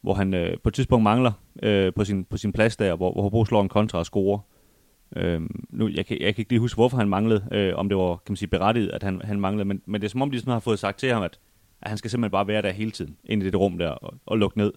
hvor 0.00 0.14
han 0.14 0.34
øh, 0.34 0.56
på 0.62 0.68
et 0.68 0.74
tidspunkt 0.74 1.02
mangler 1.02 1.32
øh, 1.62 1.92
på, 1.92 2.04
sin, 2.04 2.24
på 2.24 2.36
sin 2.36 2.52
plads 2.52 2.76
der, 2.76 2.94
hvor, 2.94 3.12
hvor 3.12 3.22
Hobro 3.22 3.44
slår 3.44 3.62
en 3.62 3.68
kontra 3.68 3.98
og 3.98 4.06
scorer. 4.06 4.38
Øh, 5.16 5.42
nu, 5.70 5.88
jeg, 5.88 6.06
kan, 6.06 6.20
jeg 6.20 6.34
kan 6.34 6.42
ikke 6.42 6.52
lige 6.52 6.60
huske, 6.60 6.76
hvorfor 6.76 6.96
han 6.96 7.08
manglede, 7.08 7.48
øh, 7.52 7.76
om 7.76 7.88
det 7.88 7.98
var 7.98 8.16
kan 8.16 8.32
man 8.32 8.36
sige, 8.36 8.48
berettiget, 8.48 8.90
at 8.90 9.02
han, 9.02 9.20
han 9.24 9.40
manglede, 9.40 9.64
men, 9.64 9.82
men 9.86 10.00
det 10.00 10.06
er 10.06 10.10
som 10.10 10.22
om, 10.22 10.30
de 10.30 10.38
sådan 10.38 10.52
har 10.52 10.60
fået 10.60 10.78
sagt 10.78 10.98
til 10.98 11.12
ham, 11.12 11.22
at, 11.22 11.38
at 11.82 11.88
han 11.88 11.98
skal 11.98 12.10
simpelthen 12.10 12.30
bare 12.30 12.46
være 12.46 12.62
der 12.62 12.70
hele 12.70 12.90
tiden, 12.90 13.16
ind 13.24 13.42
i 13.42 13.46
det 13.46 13.60
rum 13.60 13.78
der, 13.78 13.90
og, 13.90 14.14
og 14.26 14.38
lukke 14.38 14.58
ned. 14.58 14.72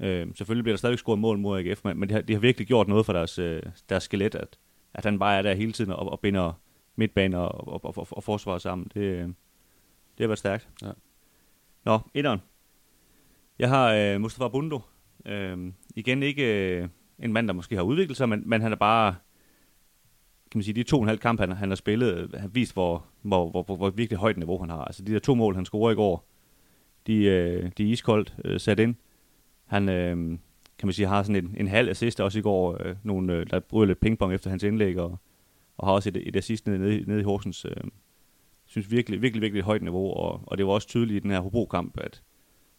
Øh, 0.00 0.26
selvfølgelig 0.34 0.64
bliver 0.64 0.74
der 0.74 0.78
stadig 0.78 0.98
scoret 0.98 1.18
mål 1.18 1.38
mod 1.38 1.58
AGF, 1.58 1.80
men, 1.84 2.00
men 2.00 2.08
de, 2.08 2.14
har, 2.14 2.20
de 2.20 2.32
har 2.32 2.40
virkelig 2.40 2.66
gjort 2.66 2.88
noget 2.88 3.06
for 3.06 3.12
deres, 3.12 3.38
øh, 3.38 3.62
deres 3.88 4.02
skelet, 4.02 4.34
at, 4.34 4.58
at 4.94 5.04
han 5.04 5.18
bare 5.18 5.38
er 5.38 5.42
der 5.42 5.54
hele 5.54 5.72
tiden 5.72 5.92
og, 5.92 6.12
og 6.12 6.20
binder 6.20 6.52
midtbaner 6.96 7.38
og, 7.38 7.68
og, 7.68 7.84
og, 7.84 7.98
og, 7.98 8.06
og 8.10 8.24
forsvar 8.24 8.58
sammen. 8.58 8.90
Det, 8.94 9.34
det 10.18 10.24
har 10.24 10.26
været 10.26 10.38
stærkt. 10.38 10.68
Ja. 10.82 10.90
Nå, 11.84 11.98
etteren. 12.14 12.40
Jeg 13.58 13.68
har 13.68 13.92
øh, 13.92 14.20
Mustafa 14.20 14.48
Bundo. 14.48 14.80
Øh, 15.26 15.72
igen 15.96 16.22
ikke 16.22 16.78
øh, 16.78 16.88
en 17.18 17.32
mand, 17.32 17.48
der 17.48 17.54
måske 17.54 17.76
har 17.76 17.82
udviklet 17.82 18.16
sig, 18.16 18.28
men, 18.28 18.42
men 18.46 18.60
han 18.60 18.72
er 18.72 18.76
bare, 18.76 19.14
kan 20.50 20.58
man 20.58 20.62
sige, 20.62 20.74
de 20.74 20.82
to 20.82 20.96
og 20.96 21.02
en 21.02 21.08
halv 21.08 21.18
kamp, 21.18 21.40
han, 21.40 21.52
han 21.52 21.68
har 21.68 21.76
spillet, 21.76 22.16
øh, 22.16 22.40
har 22.40 22.48
vist, 22.48 22.72
hvor, 22.72 23.04
hvor, 23.22 23.50
hvor, 23.50 23.62
hvor, 23.62 23.76
hvor 23.76 23.90
virkelig 23.90 24.18
højt 24.18 24.36
niveau 24.36 24.58
han 24.58 24.70
har. 24.70 24.84
Altså 24.84 25.02
de 25.02 25.12
der 25.12 25.18
to 25.18 25.34
mål, 25.34 25.54
han 25.54 25.64
scorede 25.64 25.92
i 25.92 25.96
går, 25.96 26.28
de, 27.06 27.24
øh, 27.24 27.70
de 27.78 27.82
er 27.82 27.88
iskoldt 27.88 28.34
øh, 28.44 28.60
sat 28.60 28.78
ind. 28.78 28.94
Han, 29.66 29.88
øh, 29.88 30.16
kan 30.78 30.86
man 30.86 30.92
sige, 30.92 31.06
har 31.06 31.22
sådan 31.22 31.44
en, 31.44 31.56
en 31.58 31.68
halv 31.68 31.88
assist 31.88 32.20
også 32.20 32.38
i 32.38 32.42
går, 32.42 32.76
øh, 32.80 32.96
nogle, 33.02 33.32
øh, 33.32 33.46
der 33.50 33.60
bryder 33.60 33.86
lidt 33.86 34.00
pingpong 34.00 34.34
efter 34.34 34.50
hans 34.50 34.62
indlæg, 34.62 34.98
og, 34.98 35.18
og 35.76 35.86
har 35.86 35.94
også 35.94 36.08
et, 36.08 36.28
et 36.28 36.36
assist 36.36 36.66
nede, 36.66 36.78
nede, 36.78 37.04
nede 37.06 37.20
i 37.20 37.24
Horsens. 37.24 37.64
Øh, 37.64 37.72
synes 38.66 38.90
virkelig, 38.90 39.22
virkelig, 39.22 39.42
virkelig 39.42 39.64
højt 39.64 39.82
niveau, 39.82 40.12
og, 40.12 40.40
og 40.46 40.58
det 40.58 40.66
var 40.66 40.72
også 40.72 40.88
tydeligt 40.88 41.16
i 41.16 41.22
den 41.22 41.30
her 41.30 41.40
Hobro-kamp, 41.40 41.98
at, 42.00 42.22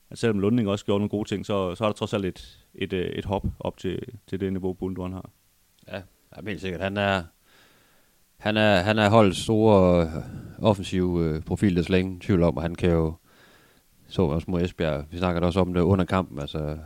at 0.10 0.18
selvom 0.18 0.40
Lunding 0.40 0.70
også 0.70 0.86
gjorde 0.86 1.00
nogle 1.00 1.10
gode 1.10 1.30
ting, 1.30 1.46
så, 1.46 1.76
så 1.76 1.84
er 1.84 1.88
der 1.88 1.94
trods 1.94 2.14
alt 2.14 2.26
et, 2.26 2.66
et, 2.76 2.94
øh, 2.94 3.06
et 3.06 3.26
hop 3.26 3.46
op 3.60 3.78
til, 3.78 4.04
til 4.28 4.40
det 4.40 4.54
niveau, 4.54 4.74
Bunduren 4.74 5.14
har. 5.14 5.30
Ja, 5.88 6.02
er 6.32 6.42
helt 6.48 6.62
sikkert. 6.62 6.82
Han 6.82 6.98
er, 6.98 7.24
han 8.42 8.58
er, 8.58 8.76
han 8.76 9.00
er 9.00 9.10
holdt 9.10 9.36
store 9.36 10.06
øh, 10.06 10.08
offensive 10.62 11.26
øh, 11.26 11.42
profil, 11.42 11.76
der 11.76 11.82
er 11.82 11.84
slet 11.84 12.00
ingen 12.00 12.20
tvivl 12.20 12.44
om, 12.44 12.58
og 12.58 12.64
han 12.64 12.76
kan 12.76 12.92
jo, 12.92 13.14
så 14.08 14.22
også 14.22 14.52
mod 14.52 14.62
Esbjerg, 14.62 15.06
vi 15.12 15.18
snakker 15.18 15.42
også 15.42 15.60
om 15.60 15.74
det 15.74 15.82
under 15.82 16.06
kampen, 16.06 16.40
altså 16.40 16.78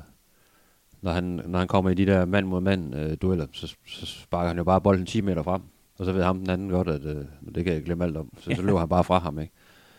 når 1.01 1.11
han, 1.11 1.23
når 1.23 1.59
han 1.59 1.67
kommer 1.67 1.91
i 1.91 1.93
de 1.93 2.05
der 2.05 2.25
mand 2.25 2.45
mod 2.45 2.61
mand 2.61 2.95
øh, 2.95 3.17
dueller, 3.21 3.47
så, 3.51 3.75
så 3.87 4.05
sparker 4.05 4.47
han 4.47 4.57
jo 4.57 4.63
bare 4.63 4.81
bolden 4.81 5.05
10 5.05 5.21
meter 5.21 5.43
frem, 5.43 5.61
og 5.97 6.05
så 6.05 6.11
ved 6.11 6.23
ham 6.23 6.39
den 6.39 6.49
anden 6.49 6.69
godt, 6.69 6.87
at 6.87 7.05
øh, 7.05 7.25
det 7.55 7.65
kan 7.65 7.73
jeg 7.73 7.83
glemme 7.83 8.03
alt 8.03 8.17
om, 8.17 8.29
så, 8.39 8.51
så 8.55 8.61
løber 8.65 8.79
han 8.79 8.89
bare 8.89 9.03
fra 9.03 9.19
ham, 9.19 9.39
ikke? 9.39 9.53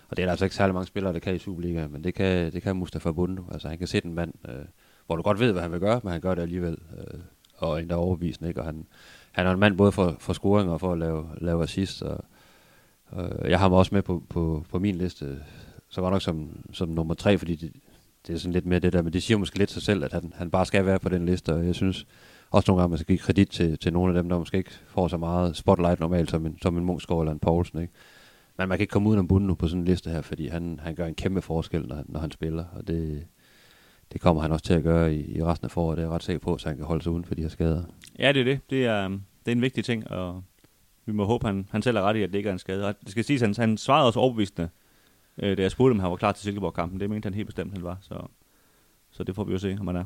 Og 0.08 0.16
det 0.16 0.22
er 0.22 0.26
der 0.26 0.32
altså 0.32 0.44
ikke 0.44 0.56
særlig 0.56 0.74
mange 0.74 0.86
spillere, 0.86 1.12
der 1.12 1.18
kan 1.18 1.34
i 1.34 1.38
Superliga, 1.38 1.86
men 1.86 2.04
det 2.04 2.14
kan, 2.14 2.52
det 2.52 2.62
kan 2.62 2.76
Mustafa 2.76 3.12
Bundu. 3.12 3.44
Altså 3.52 3.68
han 3.68 3.78
kan 3.78 3.86
sætte 3.86 4.08
en 4.08 4.14
mand, 4.14 4.34
øh, 4.48 4.64
hvor 5.06 5.16
du 5.16 5.22
godt 5.22 5.40
ved, 5.40 5.52
hvad 5.52 5.62
han 5.62 5.72
vil 5.72 5.80
gøre, 5.80 6.00
men 6.02 6.12
han 6.12 6.20
gør 6.20 6.34
det 6.34 6.42
alligevel, 6.42 6.78
øh, 6.98 7.20
og 7.58 7.80
endda 7.80 7.94
overbevisende, 7.94 8.48
ikke? 8.48 8.60
Og 8.60 8.66
han, 8.66 8.86
han 9.32 9.46
er 9.46 9.50
en 9.50 9.60
mand 9.60 9.76
både 9.76 9.92
for, 9.92 10.16
for 10.18 10.32
scoring 10.32 10.70
og 10.70 10.80
for 10.80 10.92
at 10.92 10.98
lave, 10.98 11.26
lave 11.40 11.62
assist, 11.62 12.02
og, 12.02 12.24
øh, 13.16 13.50
jeg 13.50 13.58
har 13.58 13.64
ham 13.64 13.72
også 13.72 13.94
med 13.94 14.02
på, 14.02 14.22
på, 14.28 14.64
på 14.70 14.78
min 14.78 14.94
liste, 14.94 15.38
så 15.88 16.00
var 16.00 16.10
nok 16.10 16.22
som, 16.22 16.48
som 16.72 16.88
nummer 16.88 17.14
tre, 17.14 17.38
fordi 17.38 17.54
det, 17.54 17.72
det 18.26 18.34
er 18.34 18.38
sådan 18.38 18.52
lidt 18.52 18.66
mere 18.66 18.78
det 18.78 18.92
der, 18.92 19.02
men 19.02 19.12
det 19.12 19.22
siger 19.22 19.38
måske 19.38 19.58
lidt 19.58 19.70
sig 19.70 19.82
selv, 19.82 20.04
at 20.04 20.12
han, 20.12 20.32
han 20.36 20.50
bare 20.50 20.66
skal 20.66 20.86
være 20.86 20.98
på 20.98 21.08
den 21.08 21.26
liste, 21.26 21.54
og 21.54 21.66
jeg 21.66 21.74
synes 21.74 22.06
også 22.50 22.70
nogle 22.70 22.82
gange, 22.82 22.90
man 22.90 22.98
skal 22.98 23.06
give 23.06 23.18
kredit 23.18 23.48
til, 23.48 23.78
til 23.78 23.92
nogle 23.92 24.16
af 24.16 24.22
dem, 24.22 24.28
der 24.28 24.38
måske 24.38 24.58
ikke 24.58 24.70
får 24.86 25.08
så 25.08 25.16
meget 25.16 25.56
spotlight 25.56 26.00
normalt, 26.00 26.30
som 26.30 26.46
en, 26.46 26.58
som 26.62 26.78
en 26.78 26.84
Mungsgaard 26.84 27.20
eller 27.20 27.32
en 27.32 27.38
Poulsen, 27.38 27.80
ikke? 27.80 27.92
Men 28.58 28.68
man 28.68 28.78
kan 28.78 28.82
ikke 28.82 28.92
komme 28.92 29.08
ud 29.08 29.16
om 29.16 29.28
bunden 29.28 29.46
nu 29.46 29.54
på 29.54 29.68
sådan 29.68 29.80
en 29.80 29.84
liste 29.88 30.10
her, 30.10 30.22
fordi 30.22 30.46
han, 30.48 30.80
han 30.82 30.94
gør 30.94 31.06
en 31.06 31.14
kæmpe 31.14 31.42
forskel, 31.42 31.86
når, 31.88 32.02
når 32.04 32.20
han 32.20 32.30
spiller, 32.30 32.64
og 32.72 32.86
det, 32.86 33.26
det 34.12 34.20
kommer 34.20 34.42
han 34.42 34.52
også 34.52 34.64
til 34.64 34.74
at 34.74 34.82
gøre 34.82 35.14
i, 35.14 35.36
i 35.38 35.44
resten 35.44 35.64
af 35.64 35.70
foråret. 35.70 35.96
Det 35.96 36.02
er 36.02 36.06
jeg 36.06 36.14
ret 36.14 36.22
sikker 36.22 36.40
på, 36.40 36.58
så 36.58 36.68
han 36.68 36.76
kan 36.76 36.86
holde 36.86 37.02
sig 37.02 37.12
uden 37.12 37.24
for 37.24 37.34
de 37.34 37.42
her 37.42 37.48
skader. 37.48 37.82
Ja, 38.18 38.32
det 38.32 38.40
er 38.40 38.44
det. 38.44 38.70
Det 38.70 38.86
er, 38.86 39.08
det 39.08 39.18
er 39.46 39.52
en 39.52 39.62
vigtig 39.62 39.84
ting, 39.84 40.10
og 40.10 40.42
vi 41.06 41.12
må 41.12 41.24
håbe, 41.24 41.46
han, 41.46 41.68
han 41.70 41.82
selv 41.82 41.96
er 41.96 42.02
ret 42.02 42.16
i, 42.16 42.22
at 42.22 42.32
det 42.32 42.38
ikke 42.38 42.48
er 42.48 42.52
en 42.52 42.58
skade. 42.58 42.94
Det 43.04 43.10
skal 43.10 43.24
siges, 43.24 43.40
han, 43.40 43.54
han 43.58 43.78
svarede 43.78 44.06
også 44.06 44.20
overbevisende, 44.20 44.68
øh, 45.38 45.56
da 45.56 45.62
jeg 45.62 45.70
spurgte, 45.70 45.92
om 45.92 46.00
han 46.00 46.10
var 46.10 46.16
klar 46.16 46.32
til 46.32 46.42
Silkeborg-kampen. 46.42 47.00
Det 47.00 47.10
mente 47.10 47.26
han 47.26 47.34
helt 47.34 47.46
bestemt, 47.46 47.72
han 47.72 47.82
var. 47.82 47.98
Så, 48.00 48.26
så 49.10 49.24
det 49.24 49.34
får 49.34 49.44
vi 49.44 49.52
jo 49.52 49.58
se, 49.58 49.76
om 49.80 49.86
han 49.86 49.96
er. 49.96 50.04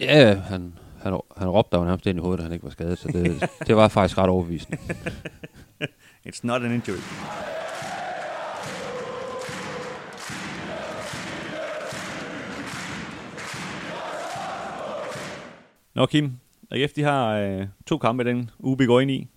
Ja, 0.00 0.34
han, 0.34 0.74
han, 1.02 1.20
han 1.36 1.48
råbte 1.48 1.76
jo 1.76 1.84
nærmest 1.84 2.06
ind 2.06 2.18
i 2.18 2.22
hovedet, 2.22 2.38
at 2.38 2.44
han 2.44 2.52
ikke 2.52 2.64
var 2.64 2.70
skadet, 2.70 2.98
så 2.98 3.08
det, 3.08 3.50
det 3.66 3.76
var 3.76 3.88
faktisk 3.88 4.18
ret 4.18 4.30
overbevisende. 4.30 4.78
It's 6.26 6.40
not 6.42 6.62
an 6.62 6.72
injury. 6.72 6.98
Nå 15.98 16.06
Kim, 16.06 16.32
AGF 16.70 16.92
de 16.92 17.02
har 17.02 17.32
øh, 17.32 17.66
to 17.86 17.98
kampe 17.98 18.24
den 18.24 18.50
uge, 18.58 18.78
vi 18.78 18.86
går 18.86 19.00
ind 19.00 19.10
i. 19.10 19.28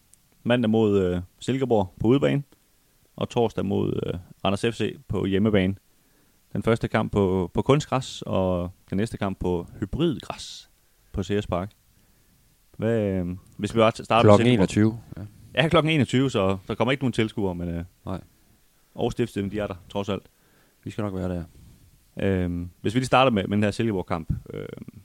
Mandag 0.44 0.70
mod 0.70 1.02
øh, 1.02 1.22
Silkeborg 1.40 1.94
på 2.00 2.08
udebane, 2.08 2.44
og 3.16 3.30
torsdag 3.30 3.66
mod 3.66 4.00
øh, 4.06 4.20
Randers 4.46 4.62
FC 4.62 4.96
på 5.08 5.26
hjemmebane. 5.26 5.76
Den 6.54 6.64
første 6.64 6.88
kamp 6.88 7.12
på, 7.12 7.52
på 7.54 7.62
kunstgræs, 7.62 8.24
og 8.26 8.72
den 8.90 8.98
næste 8.98 9.18
kamp 9.18 9.40
på 9.40 9.68
hybridgræs 9.80 10.70
på 11.12 11.24
CS 11.24 11.48
Park. 11.48 11.72
Hvad, 12.78 13.02
øh, 13.02 13.26
hvis 13.58 13.76
vi 13.76 13.78
bare 13.78 13.92
starter 13.92 14.30
Klokken 14.30 14.48
21. 14.48 15.00
Ja. 15.18 15.22
Ja, 15.56 15.68
klokken 15.68 15.92
21, 15.92 16.32
så 16.32 16.58
der 16.68 16.76
kommer 16.76 16.92
ikke 16.92 17.04
nogen 17.04 17.14
tilskuere, 17.14 17.56
men 17.56 17.70
øh, 17.70 17.84
Nej. 18.06 18.22
Aarhus 18.96 19.14
Stiftstidende, 19.14 19.56
de 19.56 19.60
er 19.60 19.68
der, 19.68 19.76
trods 19.90 20.10
alt. 20.10 20.24
Vi 20.84 20.92
skal 20.92 21.02
nok 21.02 21.16
være 21.16 21.30
der. 21.30 21.44
Øhm, 22.20 22.70
hvis 22.82 22.94
vi 22.94 23.00
lige 23.00 23.08
starter 23.08 23.32
med, 23.32 23.48
med 23.48 23.58
den 23.58 23.64
her 23.64 23.72
Silkeborg-kamp. 23.72 24.34
Øhm, 24.54 25.02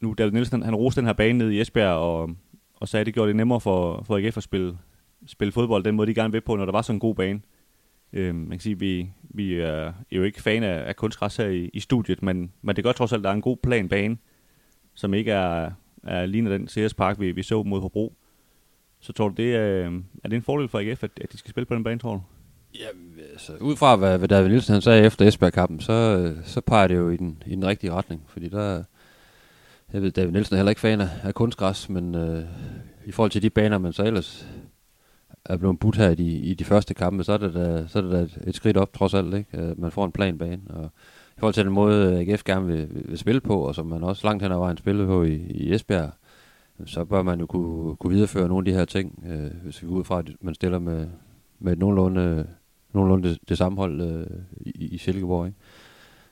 nu, 0.00 0.14
David 0.18 0.32
Nielsen, 0.32 0.62
han 0.62 0.74
roste 0.74 1.00
den 1.00 1.06
her 1.06 1.12
bane 1.12 1.38
ned 1.38 1.50
i 1.50 1.60
Esbjerg, 1.60 1.96
og, 1.96 2.30
og 2.76 2.88
sagde, 2.88 3.00
at 3.00 3.06
det 3.06 3.14
gjorde 3.14 3.28
det 3.28 3.36
nemmere 3.36 3.60
for, 3.60 4.02
for 4.06 4.16
AGF 4.16 4.36
at 4.36 4.42
spille, 4.42 4.78
spille 5.26 5.52
fodbold, 5.52 5.84
den 5.84 5.96
måde 5.96 6.06
de 6.06 6.14
gerne 6.14 6.32
vil 6.32 6.40
på, 6.40 6.56
når 6.56 6.64
der 6.64 6.72
var 6.72 6.82
sådan 6.82 6.96
en 6.96 7.00
god 7.00 7.14
bane. 7.14 7.40
Øhm, 8.12 8.38
man 8.38 8.50
kan 8.50 8.60
sige, 8.60 8.78
vi, 8.78 9.10
vi 9.22 9.60
er 9.60 9.92
jo 10.12 10.22
ikke 10.22 10.42
fan 10.42 10.62
af, 10.62 10.88
af 10.88 10.96
kunstgræs 10.96 11.36
her 11.36 11.46
i, 11.46 11.70
i 11.72 11.80
studiet, 11.80 12.22
men, 12.22 12.52
men 12.62 12.76
det 12.76 12.84
gør 12.84 12.92
trods 12.92 13.12
alt, 13.12 13.20
at 13.20 13.24
der 13.24 13.30
er 13.30 13.34
en 13.34 13.40
god 13.40 13.56
plan 13.56 13.88
bane, 13.88 14.16
som 14.94 15.14
ikke 15.14 15.32
er, 15.32 15.70
er 16.02 16.26
ligner 16.26 16.50
den 16.50 16.68
CS 16.68 16.94
Park, 16.94 17.20
vi, 17.20 17.32
vi 17.32 17.42
så 17.42 17.62
mod 17.62 17.80
Hobro. 17.80 18.14
Så 19.00 19.12
tror 19.12 19.28
du, 19.28 19.34
det 19.34 19.56
er, 19.56 19.90
er 20.24 20.28
det 20.28 20.36
en 20.36 20.42
fordel 20.42 20.68
for 20.68 20.78
AGF, 20.78 21.04
at, 21.04 21.10
at 21.20 21.32
de 21.32 21.38
skal 21.38 21.50
spille 21.50 21.66
på 21.66 21.74
den 21.74 21.84
bane, 21.84 22.00
tror 22.00 22.12
du? 22.12 22.22
Ja, 22.74 22.86
altså, 23.32 23.52
ud 23.60 23.76
fra 23.76 23.96
hvad, 23.96 24.18
hvad 24.18 24.28
David 24.28 24.48
Nielsen 24.48 24.72
han 24.72 24.82
sagde 24.82 25.04
efter 25.04 25.26
Esbjerg-kampen, 25.26 25.80
så, 25.80 26.34
så 26.44 26.60
peger 26.60 26.86
det 26.86 26.96
jo 26.96 27.10
i 27.10 27.16
den, 27.16 27.42
i 27.46 27.54
den 27.54 27.66
rigtige 27.66 27.92
retning, 27.92 28.22
fordi 28.28 28.48
der, 28.48 28.84
jeg 29.92 30.02
ved, 30.02 30.10
David 30.10 30.32
Nielsen 30.32 30.54
er 30.54 30.58
heller 30.58 30.70
ikke 30.70 30.80
fan 30.80 31.00
af, 31.00 31.08
af 31.22 31.34
kunstgræs, 31.34 31.88
men 31.88 32.14
øh, 32.14 32.44
i 33.06 33.12
forhold 33.12 33.30
til 33.30 33.42
de 33.42 33.50
baner, 33.50 33.78
man 33.78 33.92
så 33.92 34.04
ellers 34.04 34.46
er 35.44 35.56
blevet 35.56 35.78
budt 35.78 35.96
her 35.96 36.10
i 36.10 36.14
de, 36.14 36.28
i 36.28 36.54
de 36.54 36.64
første 36.64 36.94
kampe, 36.94 37.24
så 37.24 37.32
er 37.32 37.36
det 37.36 37.54
da, 37.54 37.86
så 37.86 37.98
er 37.98 38.02
det 38.02 38.12
da 38.12 38.18
et, 38.18 38.38
et 38.46 38.54
skridt 38.54 38.76
op 38.76 38.92
trods 38.92 39.14
alt, 39.14 39.34
ikke? 39.34 39.56
At 39.58 39.78
man 39.78 39.90
får 39.90 40.04
en 40.04 40.12
planbane, 40.12 40.62
og 40.70 40.90
i 41.36 41.40
forhold 41.40 41.54
til 41.54 41.64
den 41.64 41.72
måde, 41.72 42.18
AGF 42.20 42.44
gerne 42.44 42.66
vil, 42.66 42.88
vil, 42.90 43.18
spille 43.18 43.40
på, 43.40 43.60
og 43.60 43.74
som 43.74 43.86
man 43.86 44.02
også 44.02 44.26
langt 44.26 44.42
hen 44.42 44.52
ad 44.52 44.56
vejen 44.56 44.76
spillede 44.76 45.06
på 45.06 45.22
i, 45.22 45.34
i 45.34 45.74
Esbjerg, 45.74 46.10
så 46.86 47.04
bør 47.04 47.22
man 47.22 47.40
jo 47.40 47.46
kunne, 47.46 47.96
kunne 47.96 48.12
videreføre 48.12 48.48
nogle 48.48 48.60
af 48.60 48.72
de 48.72 48.78
her 48.78 48.84
ting, 48.84 49.24
øh, 49.28 49.62
hvis 49.62 49.82
vi 49.82 49.88
går 49.88 49.94
ud 49.94 50.04
fra, 50.04 50.18
at 50.18 50.30
man 50.40 50.54
stiller 50.54 50.78
med, 50.78 51.06
med 51.58 51.72
et 51.72 51.78
nogenlunde, 51.78 52.46
nogenlunde 52.92 53.28
det, 53.28 53.38
det 53.48 53.58
samme 53.58 53.78
hold 53.78 54.00
øh, 54.00 54.26
i, 54.60 54.84
i 54.84 54.98
Silkeborg. 54.98 55.46
Ikke? 55.46 55.58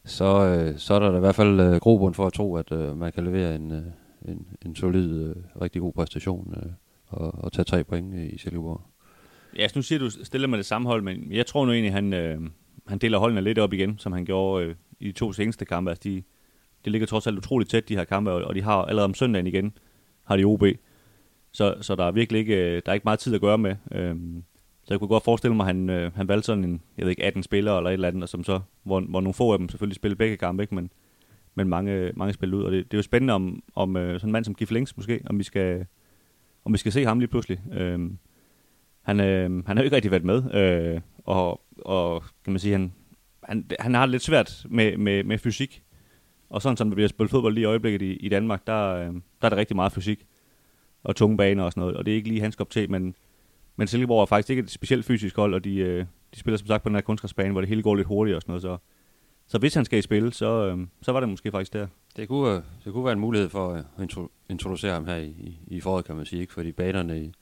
Så, 0.08 0.44
øh, 0.46 0.78
så 0.78 0.94
er 0.94 0.98
der 0.98 1.16
i 1.16 1.20
hvert 1.20 1.34
fald 1.34 1.60
øh, 1.60 1.76
grobund 1.76 2.14
for 2.14 2.26
at 2.26 2.32
tro, 2.32 2.56
at 2.56 2.72
øh, 2.72 2.96
man 2.96 3.12
kan 3.12 3.24
levere 3.24 3.54
en, 3.56 3.72
øh, 3.72 3.82
en, 4.28 4.46
en 4.66 4.76
solid, 4.76 5.28
øh, 5.28 5.36
rigtig 5.60 5.80
god 5.80 5.92
præstation 5.92 6.54
øh, 6.56 6.72
og, 7.06 7.34
og 7.34 7.52
tage 7.52 7.64
tre 7.64 7.84
point 7.84 8.14
øh, 8.14 8.26
i 8.26 8.38
Silkeborg. 8.38 8.80
Ja, 9.56 9.66
nu 9.74 9.82
siger 9.82 9.98
du 9.98 10.10
stiller 10.10 10.48
med 10.48 10.58
det 10.58 10.66
samme 10.66 10.88
hold, 10.88 11.02
men 11.02 11.32
jeg 11.32 11.46
tror 11.46 11.66
nu 11.66 11.72
egentlig, 11.72 11.92
han, 11.92 12.12
øh, 12.12 12.40
han 12.86 12.98
deler 12.98 13.18
holdene 13.18 13.40
lidt 13.40 13.58
op 13.58 13.72
igen, 13.72 13.98
som 13.98 14.12
han 14.12 14.24
gjorde 14.24 14.64
øh, 14.64 14.74
i 15.00 15.06
de 15.06 15.12
to 15.12 15.32
seneste 15.32 15.64
kampe. 15.64 15.90
Altså, 15.90 16.02
de, 16.04 16.22
de 16.84 16.90
ligger 16.90 17.06
trods 17.06 17.26
alt 17.26 17.38
utroligt 17.38 17.70
tæt, 17.70 17.88
de 17.88 17.96
her 17.96 18.04
kampe, 18.04 18.32
og, 18.32 18.42
og 18.44 18.54
de 18.54 18.62
har 18.62 18.82
allerede 18.82 19.04
om 19.04 19.14
søndagen 19.14 19.46
igen, 19.46 19.72
har 20.24 20.36
de 20.36 20.44
OB. 20.44 20.64
Så, 21.52 21.74
så 21.80 21.94
der 21.94 22.04
er 22.04 22.10
virkelig 22.10 22.38
ikke, 22.38 22.56
øh, 22.56 22.82
der 22.86 22.92
er 22.92 22.94
ikke 22.94 23.04
meget 23.04 23.18
tid 23.18 23.34
at 23.34 23.40
gøre 23.40 23.58
med. 23.58 23.76
Øhm, 23.92 24.44
så 24.88 24.94
jeg 24.94 24.98
kunne 24.98 25.08
godt 25.08 25.24
forestille 25.24 25.56
mig, 25.56 25.64
at 25.64 25.66
han, 25.66 25.90
øh, 25.90 26.14
han 26.14 26.28
valgte 26.28 26.46
sådan 26.46 26.64
en, 26.64 26.80
jeg 26.96 27.04
ved 27.04 27.10
ikke, 27.10 27.24
18 27.24 27.42
spillere 27.42 27.76
eller 27.76 27.90
et 27.90 27.94
eller 27.94 28.08
andet, 28.08 28.22
og 28.22 28.28
som 28.28 28.44
så, 28.44 28.60
hvor, 28.82 29.00
hvor 29.00 29.20
nogle 29.20 29.34
få 29.34 29.52
af 29.52 29.58
dem 29.58 29.68
selvfølgelig 29.68 29.96
spillede 29.96 30.18
begge 30.18 30.36
kampe, 30.36 30.62
ikke? 30.62 30.74
Men, 30.74 30.90
men 31.54 31.68
mange, 31.68 31.92
øh, 31.92 32.12
mange 32.16 32.32
spillede 32.32 32.60
ud. 32.60 32.64
Og 32.64 32.72
det, 32.72 32.84
det 32.84 32.96
er 32.96 32.98
jo 32.98 33.02
spændende 33.02 33.34
om, 33.34 33.62
om 33.74 33.96
øh, 33.96 34.14
sådan 34.14 34.28
en 34.28 34.32
mand 34.32 34.44
som 34.44 34.54
Gif 34.54 34.70
Links 34.70 34.96
måske, 34.96 35.20
om 35.26 35.38
vi 35.38 35.44
skal, 35.44 35.86
om 36.64 36.72
vi 36.72 36.78
skal 36.78 36.92
se 36.92 37.04
ham 37.04 37.18
lige 37.18 37.28
pludselig. 37.28 37.60
Øh, 37.72 38.10
han, 39.02 39.20
øh, 39.20 39.66
han 39.66 39.76
har 39.76 39.82
jo 39.82 39.84
ikke 39.84 39.96
rigtig 39.96 40.10
været 40.10 40.24
med, 40.24 40.54
øh, 40.54 41.00
og, 41.24 41.60
og 41.78 42.22
kan 42.44 42.52
man 42.52 42.60
sige, 42.60 42.72
han, 42.72 42.92
han, 43.42 43.70
han 43.80 43.94
har 43.94 44.06
det 44.06 44.10
lidt 44.10 44.22
svært 44.22 44.66
med, 44.68 44.96
med, 44.96 45.24
med 45.24 45.38
fysik. 45.38 45.82
Og 46.50 46.62
sådan 46.62 46.76
som 46.76 46.90
der 46.90 46.94
bliver 46.94 47.08
spillet 47.08 47.30
fodbold 47.30 47.54
lige 47.54 47.62
i 47.62 47.66
øjeblikket 47.66 48.02
i, 48.02 48.12
i 48.12 48.28
Danmark, 48.28 48.66
der, 48.66 48.94
øh, 48.94 49.06
der 49.06 49.20
er 49.42 49.48
det 49.48 49.58
rigtig 49.58 49.76
meget 49.76 49.92
fysik 49.92 50.26
og 51.02 51.16
tunge 51.16 51.36
baner 51.36 51.64
og 51.64 51.72
sådan 51.72 51.80
noget. 51.80 51.96
Og 51.96 52.06
det 52.06 52.12
er 52.12 52.16
ikke 52.16 52.28
lige 52.28 52.40
hans 52.40 52.56
kop 52.56 52.70
til, 52.70 52.90
men, 52.90 53.14
men 53.78 53.88
Silkeborg 53.88 54.22
er 54.22 54.26
faktisk 54.26 54.50
ikke 54.50 54.62
et 54.62 54.70
specielt 54.70 55.04
fysisk 55.04 55.36
hold, 55.36 55.54
og 55.54 55.64
de, 55.64 55.76
øh, 55.76 56.06
de 56.34 56.40
spiller 56.40 56.58
som 56.58 56.66
sagt 56.66 56.82
på 56.82 56.88
den 56.88 56.96
her 56.96 57.02
kunstgræsbane, 57.02 57.52
hvor 57.52 57.60
det 57.60 57.68
hele 57.68 57.82
går 57.82 57.94
lidt 57.94 58.06
hurtigt 58.06 58.36
og 58.36 58.42
sådan 58.42 58.50
noget. 58.50 58.62
Så, 58.62 58.76
så 59.46 59.58
hvis 59.58 59.74
han 59.74 59.84
skal 59.84 59.98
i 59.98 60.02
spil, 60.02 60.32
så, 60.32 60.66
øh, 60.66 60.86
så 61.02 61.12
var 61.12 61.20
det 61.20 61.28
måske 61.28 61.50
faktisk 61.50 61.72
der. 61.72 61.86
Det 62.16 62.28
kunne, 62.28 62.56
øh, 62.56 62.62
det 62.84 62.92
kunne 62.92 63.04
være 63.04 63.12
en 63.12 63.20
mulighed 63.20 63.48
for 63.48 63.72
øh, 63.72 63.78
at 63.78 64.02
intro, 64.02 64.28
introducere 64.48 64.92
ham 64.92 65.06
her 65.06 65.16
i, 65.16 65.26
i, 65.26 65.58
i 65.66 65.80
foråret, 65.80 66.04
kan 66.04 66.16
man 66.16 66.26
sige. 66.26 66.40
Ikke? 66.40 66.52
Fordi 66.52 66.72
banerne 66.72 67.20
i, 67.20 67.32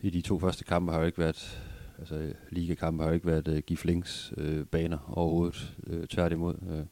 i 0.00 0.10
de 0.10 0.20
to 0.20 0.38
første 0.38 0.64
kampe 0.64 0.92
har 0.92 1.00
jo 1.00 1.06
ikke 1.06 1.18
været, 1.18 1.62
altså 1.98 2.32
ligakampe 2.50 3.02
har 3.02 3.10
jo 3.10 3.14
ikke 3.14 3.26
været 3.26 3.48
øh, 3.48 3.54
uh, 3.54 3.60
Giflings 3.60 4.32
uh, 4.36 4.64
baner 4.66 5.12
overhovedet, 5.18 5.76
uh, 5.86 6.04
tværtimod. 6.04 6.54
Uh, 6.54 6.86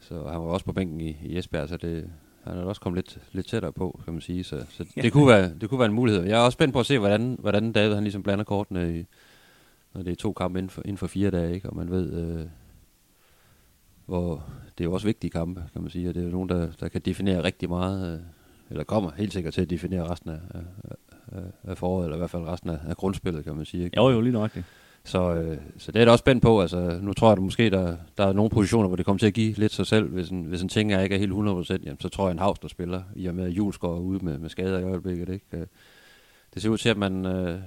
så 0.00 0.14
han 0.14 0.40
var 0.40 0.46
også 0.46 0.66
på 0.66 0.72
bænken 0.72 1.00
i, 1.00 1.16
i 1.22 1.38
Esbjerg, 1.38 1.68
så 1.68 1.76
det, 1.76 2.10
han 2.48 2.58
er 2.58 2.64
også 2.64 2.80
kommet 2.80 2.96
lidt, 2.96 3.18
lidt 3.32 3.46
tættere 3.46 3.72
på, 3.72 4.00
kan 4.04 4.12
man 4.12 4.20
sige. 4.20 4.44
Så, 4.44 4.64
så 4.70 4.84
ja. 4.96 5.02
det, 5.02 5.12
kunne 5.12 5.26
være, 5.26 5.54
det 5.60 5.68
kunne 5.68 5.78
være 5.78 5.88
en 5.88 5.94
mulighed. 5.94 6.24
Jeg 6.24 6.38
er 6.38 6.44
også 6.44 6.56
spændt 6.56 6.72
på 6.72 6.80
at 6.80 6.86
se, 6.86 6.98
hvordan, 6.98 7.36
hvordan 7.38 7.72
David 7.72 7.94
han 7.94 8.02
ligesom 8.02 8.22
blander 8.22 8.44
kortene, 8.44 8.98
i, 8.98 9.06
når 9.94 10.02
det 10.02 10.12
er 10.12 10.16
to 10.16 10.32
kampe 10.32 10.58
inden 10.58 10.70
for, 10.70 10.82
inden 10.84 10.96
for 10.96 11.06
fire 11.06 11.30
dage, 11.30 11.54
ikke? 11.54 11.70
og 11.70 11.76
man 11.76 11.90
ved, 11.90 12.12
øh, 12.12 12.46
hvor 14.06 14.44
det 14.78 14.84
er 14.84 14.88
jo 14.88 14.92
også 14.92 15.06
vigtige 15.06 15.30
kampe, 15.30 15.64
kan 15.72 15.82
man 15.82 15.90
sige, 15.90 16.08
og 16.08 16.14
det 16.14 16.20
er 16.20 16.24
jo 16.24 16.32
nogen, 16.32 16.48
der, 16.48 16.68
der 16.80 16.88
kan 16.88 17.00
definere 17.00 17.44
rigtig 17.44 17.68
meget, 17.68 18.14
øh, 18.14 18.20
eller 18.70 18.84
kommer 18.84 19.10
helt 19.16 19.32
sikkert 19.32 19.54
til 19.54 19.62
at 19.62 19.70
definere 19.70 20.10
resten 20.10 20.30
af, 20.30 20.40
af, 20.54 20.62
af, 21.32 21.42
af 21.64 21.78
foråret, 21.78 22.04
eller 22.04 22.16
i 22.16 22.18
hvert 22.18 22.30
fald 22.30 22.44
resten 22.44 22.70
af, 22.70 22.78
af 22.88 22.96
grundspillet, 22.96 23.44
kan 23.44 23.54
man 23.54 23.64
sige. 23.64 23.84
Ikke? 23.84 23.96
Jo, 23.96 24.10
jo, 24.10 24.20
lige 24.20 24.32
nøjagtigt. 24.32 24.66
Så, 25.08 25.34
øh, 25.34 25.58
så 25.78 25.92
det 25.92 26.00
er 26.00 26.04
da 26.04 26.10
også 26.10 26.22
spændt 26.22 26.42
på. 26.42 26.60
Altså, 26.60 26.98
nu 27.02 27.12
tror 27.12 27.28
jeg, 27.28 27.32
at 27.32 27.42
måske 27.42 27.70
der, 27.70 27.96
der 28.18 28.26
er 28.26 28.32
nogle 28.32 28.50
positioner, 28.50 28.88
hvor 28.88 28.96
det 28.96 29.04
kommer 29.04 29.18
til 29.18 29.26
at 29.26 29.34
give 29.34 29.52
lidt 29.52 29.72
sig 29.72 29.86
selv. 29.86 30.08
Hvis 30.08 30.28
en, 30.28 30.44
hvis 30.44 30.62
en 30.62 30.68
ting 30.68 30.92
er 30.92 31.00
ikke 31.00 31.14
er 31.14 31.18
helt 31.18 31.32
100%, 31.32 31.84
jamen, 31.84 32.00
så 32.00 32.08
tror 32.08 32.24
jeg, 32.26 32.32
en 32.32 32.38
Havs, 32.38 32.58
der 32.58 32.68
spiller, 32.68 33.02
i 33.16 33.26
og 33.26 33.34
med 33.34 33.44
at 33.44 33.50
Jules 33.50 33.78
går 33.78 33.98
ud 33.98 34.20
med, 34.20 34.38
med 34.38 34.48
skader 34.48 34.78
i 34.78 34.82
øjeblikket. 34.82 35.28
Ikke? 35.28 35.46
Øh, 35.52 35.66
det 36.54 36.62
ser 36.62 36.68
ud 36.70 36.78
til, 36.78 36.88
at 36.88 36.96
man, 36.96 37.26
øh, 37.26 37.58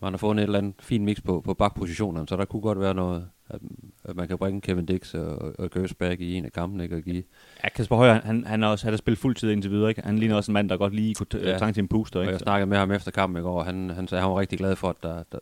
man 0.00 0.12
har 0.12 0.16
fået 0.18 0.36
et 0.36 0.42
eller 0.42 0.58
andet 0.58 0.74
fint 0.80 1.04
mix 1.04 1.22
på, 1.22 1.40
på 1.40 1.54
bakpositionerne, 1.54 2.28
så 2.28 2.36
der 2.36 2.44
kunne 2.44 2.62
godt 2.62 2.80
være 2.80 2.94
noget, 2.94 3.26
at, 3.48 3.60
at 4.04 4.16
man 4.16 4.28
kan 4.28 4.38
bringe 4.38 4.60
Kevin 4.60 4.86
Dix 4.86 5.14
og, 5.14 5.54
og 5.58 5.70
Gersberg 5.70 6.20
i 6.20 6.34
en 6.34 6.44
af 6.44 6.52
kampene, 6.52 6.82
ikke? 6.84 6.96
Og 6.96 7.02
give... 7.02 7.22
Ja, 7.64 7.68
Kasper 7.68 7.96
Højer, 7.96 8.20
han, 8.20 8.44
han, 8.46 8.62
har 8.62 8.68
også, 8.68 8.86
han 8.86 8.92
har 8.92 8.98
spillet 8.98 9.18
fuldtid 9.18 9.50
indtil 9.50 9.70
videre, 9.70 9.88
ikke? 9.88 10.02
Han 10.02 10.18
ligner 10.18 10.36
også 10.36 10.50
en 10.50 10.54
mand, 10.54 10.68
der 10.68 10.76
godt 10.76 10.94
lige 10.94 11.14
kunne 11.14 11.26
Ja. 11.34 11.66
ja. 11.66 11.72
til 11.72 11.80
en 11.80 11.88
booster, 11.88 12.20
Og 12.20 12.24
ikke? 12.24 12.32
jeg 12.32 12.40
snakkede 12.40 12.66
med 12.66 12.78
ham 12.78 12.90
efter 12.90 13.10
kampen 13.10 13.40
i 13.40 13.42
går, 13.42 13.58
og 13.58 13.64
han, 13.64 13.90
han 13.90 14.08
sagde, 14.08 14.22
han 14.22 14.30
var 14.30 14.40
rigtig 14.40 14.58
glad 14.58 14.76
for, 14.76 14.88
at 14.88 14.96
der, 15.02 15.22
der, 15.32 15.38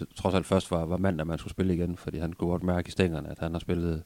det, 0.00 0.08
trods 0.16 0.34
alt 0.34 0.46
først 0.46 0.70
var, 0.70 0.84
var 0.84 0.96
mandag, 0.96 1.26
man 1.26 1.38
skulle 1.38 1.50
spille 1.50 1.74
igen, 1.74 1.96
fordi 1.96 2.18
han 2.18 2.32
kunne 2.32 2.50
godt 2.50 2.62
mærke 2.62 2.88
i 2.88 2.90
stængerne, 2.90 3.28
at 3.28 3.38
han 3.38 3.52
har 3.52 3.58
spillet, 3.58 4.02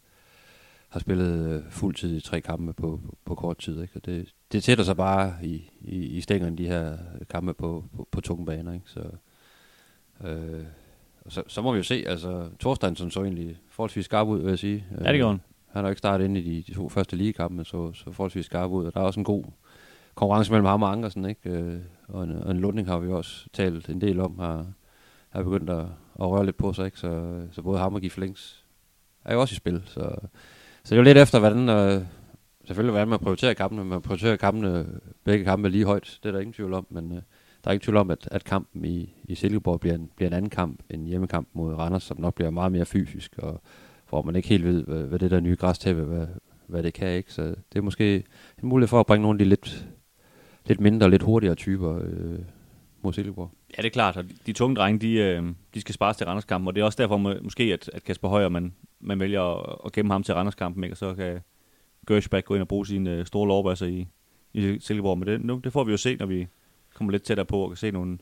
har 0.88 1.00
spillet 1.00 1.50
øh, 1.50 1.70
fuldtid 1.70 2.16
i 2.16 2.20
tre 2.20 2.40
kampe 2.40 2.72
på, 2.72 3.00
på, 3.06 3.16
på 3.24 3.34
kort 3.34 3.58
tid. 3.58 3.82
Ikke? 3.82 3.96
Og 3.96 4.06
det, 4.06 4.34
det 4.52 4.62
sætter 4.62 4.84
sig 4.84 4.96
bare 4.96 5.34
i, 5.42 5.70
i, 5.80 5.96
i 5.96 6.20
stængerne, 6.20 6.56
de 6.56 6.66
her 6.66 6.96
kampe 7.30 7.54
på, 7.54 7.84
på, 7.96 8.08
på 8.10 8.20
tunge 8.20 8.46
baner. 8.46 8.72
Ikke? 8.72 8.86
Så, 8.86 9.00
øh, 10.24 10.64
så, 11.28 11.42
så 11.46 11.62
må 11.62 11.72
vi 11.72 11.76
jo 11.76 11.82
se, 11.82 12.04
altså 12.06 12.48
Thorsteinsson 12.60 13.10
så 13.10 13.22
egentlig 13.22 13.56
forholdsvis 13.68 14.04
skarp 14.04 14.28
ud, 14.28 14.38
vil 14.38 14.48
jeg 14.48 14.58
sige. 14.58 14.84
Ja, 14.90 15.12
det 15.12 15.18
gjorde 15.18 15.32
han. 15.32 15.40
Han 15.66 15.84
har 15.84 15.88
jo 15.88 15.90
ikke 15.90 15.98
startet 15.98 16.24
ind 16.24 16.36
i 16.36 16.40
de, 16.40 16.62
de 16.62 16.74
to 16.74 16.88
første 16.88 17.16
ligekampe, 17.16 17.64
så, 17.64 17.92
så 17.92 18.12
forholdsvis 18.12 18.46
skarp 18.46 18.70
ud, 18.70 18.86
og 18.86 18.94
der 18.94 19.00
er 19.00 19.04
også 19.04 19.20
en 19.20 19.24
god 19.24 19.44
konkurrence 20.14 20.52
mellem 20.52 20.66
ham 20.66 20.82
og 20.82 20.92
Ankersen, 20.92 21.24
ikke? 21.24 21.50
Øh, 21.50 21.80
og, 22.08 22.24
en, 22.24 22.32
og 22.32 22.50
en 22.50 22.60
Lunding 22.60 22.88
har 22.88 22.98
vi 22.98 23.12
også 23.12 23.46
talt 23.52 23.88
en 23.88 24.00
del 24.00 24.20
om, 24.20 24.38
har, 24.38 24.66
har 25.38 25.42
begyndt 25.42 25.70
at, 25.70 25.86
at 26.20 26.26
røre 26.30 26.44
lidt 26.44 26.56
på 26.56 26.72
sig, 26.72 26.84
ikke? 26.84 26.98
Så, 26.98 27.40
så 27.52 27.62
både 27.62 27.78
ham 27.78 27.94
og 27.94 28.00
Gif 28.00 28.18
Links 28.18 28.64
er 29.24 29.34
jo 29.34 29.40
også 29.40 29.52
i 29.52 29.56
spil, 29.56 29.82
så, 29.86 30.00
så 30.84 30.88
det 30.88 30.92
er 30.92 30.96
jo 30.96 31.02
lidt 31.02 31.18
efter, 31.18 31.38
hvordan, 31.38 31.68
øh, 31.68 32.02
selvfølgelig 32.64 32.92
hvordan 32.92 33.08
man 33.08 33.18
prioriterer 33.18 33.54
kampene, 33.54 33.84
man 33.84 34.02
prioriterer 34.02 34.36
kampene, 34.36 34.86
begge 35.24 35.44
kampe 35.44 35.68
lige 35.68 35.84
højt, 35.84 36.18
det 36.22 36.28
er 36.28 36.32
der 36.32 36.40
ingen 36.40 36.52
tvivl 36.52 36.72
om, 36.72 36.86
men 36.90 37.12
øh, 37.12 37.22
der 37.64 37.70
er 37.70 37.72
ikke 37.72 37.84
tvivl 37.84 37.96
om, 37.96 38.10
at, 38.10 38.28
at 38.30 38.44
kampen 38.44 38.84
i, 38.84 39.14
i 39.24 39.34
Silkeborg 39.34 39.80
bliver 39.80 39.94
en, 39.94 40.10
bliver 40.16 40.28
en 40.28 40.34
anden 40.34 40.50
kamp 40.50 40.80
end 40.90 41.06
hjemmekamp 41.06 41.48
mod 41.52 41.74
Randers, 41.74 42.02
som 42.02 42.20
nok 42.20 42.34
bliver 42.34 42.50
meget 42.50 42.72
mere 42.72 42.84
fysisk, 42.84 43.38
og 43.38 43.62
hvor 44.08 44.22
man 44.22 44.36
ikke 44.36 44.48
helt 44.48 44.64
ved, 44.64 44.84
hvad, 44.84 45.02
hvad 45.02 45.18
det 45.18 45.30
der 45.30 45.40
nye 45.40 45.56
græstæppe, 45.56 46.02
hvad, 46.02 46.26
hvad 46.66 46.82
det 46.82 46.94
kan, 46.94 47.08
ikke? 47.08 47.32
Så 47.32 47.42
det 47.42 47.78
er 47.78 47.80
måske 47.80 48.24
en 48.62 48.68
mulighed 48.68 48.88
for 48.88 49.00
at 49.00 49.06
bringe 49.06 49.22
nogle 49.22 49.36
af 49.36 49.38
de 49.38 49.48
lidt, 49.48 49.88
lidt 50.66 50.80
mindre, 50.80 51.10
lidt 51.10 51.22
hurtigere 51.22 51.54
typer 51.54 51.98
øh, 52.04 52.38
mod 53.02 53.12
Silkeborg. 53.12 53.50
Ja, 53.76 53.82
det 53.82 53.88
er 53.88 53.92
klart, 53.92 54.16
og 54.16 54.24
de 54.46 54.52
tunge 54.52 54.76
drenge, 54.76 54.98
de, 55.00 55.12
øh, 55.12 55.42
de 55.74 55.80
skal 55.80 55.94
spares 55.94 56.16
til 56.16 56.26
Randerskampen, 56.26 56.68
og 56.68 56.74
det 56.74 56.80
er 56.80 56.84
også 56.84 57.02
derfor 57.02 57.16
måske, 57.16 57.62
at, 57.72 57.90
at 57.92 58.04
Kasper 58.04 58.28
Højer, 58.28 58.48
man, 58.48 58.74
man 59.00 59.20
vælger 59.20 59.42
at, 59.42 59.76
at 59.84 59.92
gemme 59.92 60.12
ham 60.12 60.22
til 60.22 60.34
Randerskampen, 60.34 60.84
ikke? 60.84 60.94
og 60.94 60.96
så 60.98 61.14
kan 61.14 61.40
Gershback 62.08 62.46
gå 62.46 62.54
ind 62.54 62.62
og 62.62 62.68
bruge 62.68 62.86
sine 62.86 63.10
øh, 63.10 63.26
store 63.26 63.48
lovbasser 63.48 63.86
i, 63.86 64.06
i 64.52 64.78
Silkeborg. 64.80 65.18
Men 65.18 65.28
det, 65.28 65.44
nu, 65.44 65.60
det 65.64 65.72
får 65.72 65.84
vi 65.84 65.90
jo 65.90 65.96
se, 65.96 66.16
når 66.16 66.26
vi 66.26 66.46
kommer 66.94 67.10
lidt 67.10 67.22
tættere 67.22 67.46
på 67.46 67.58
og 67.58 67.68
kan 67.70 67.76
se 67.76 67.90
nogle, 67.90 68.18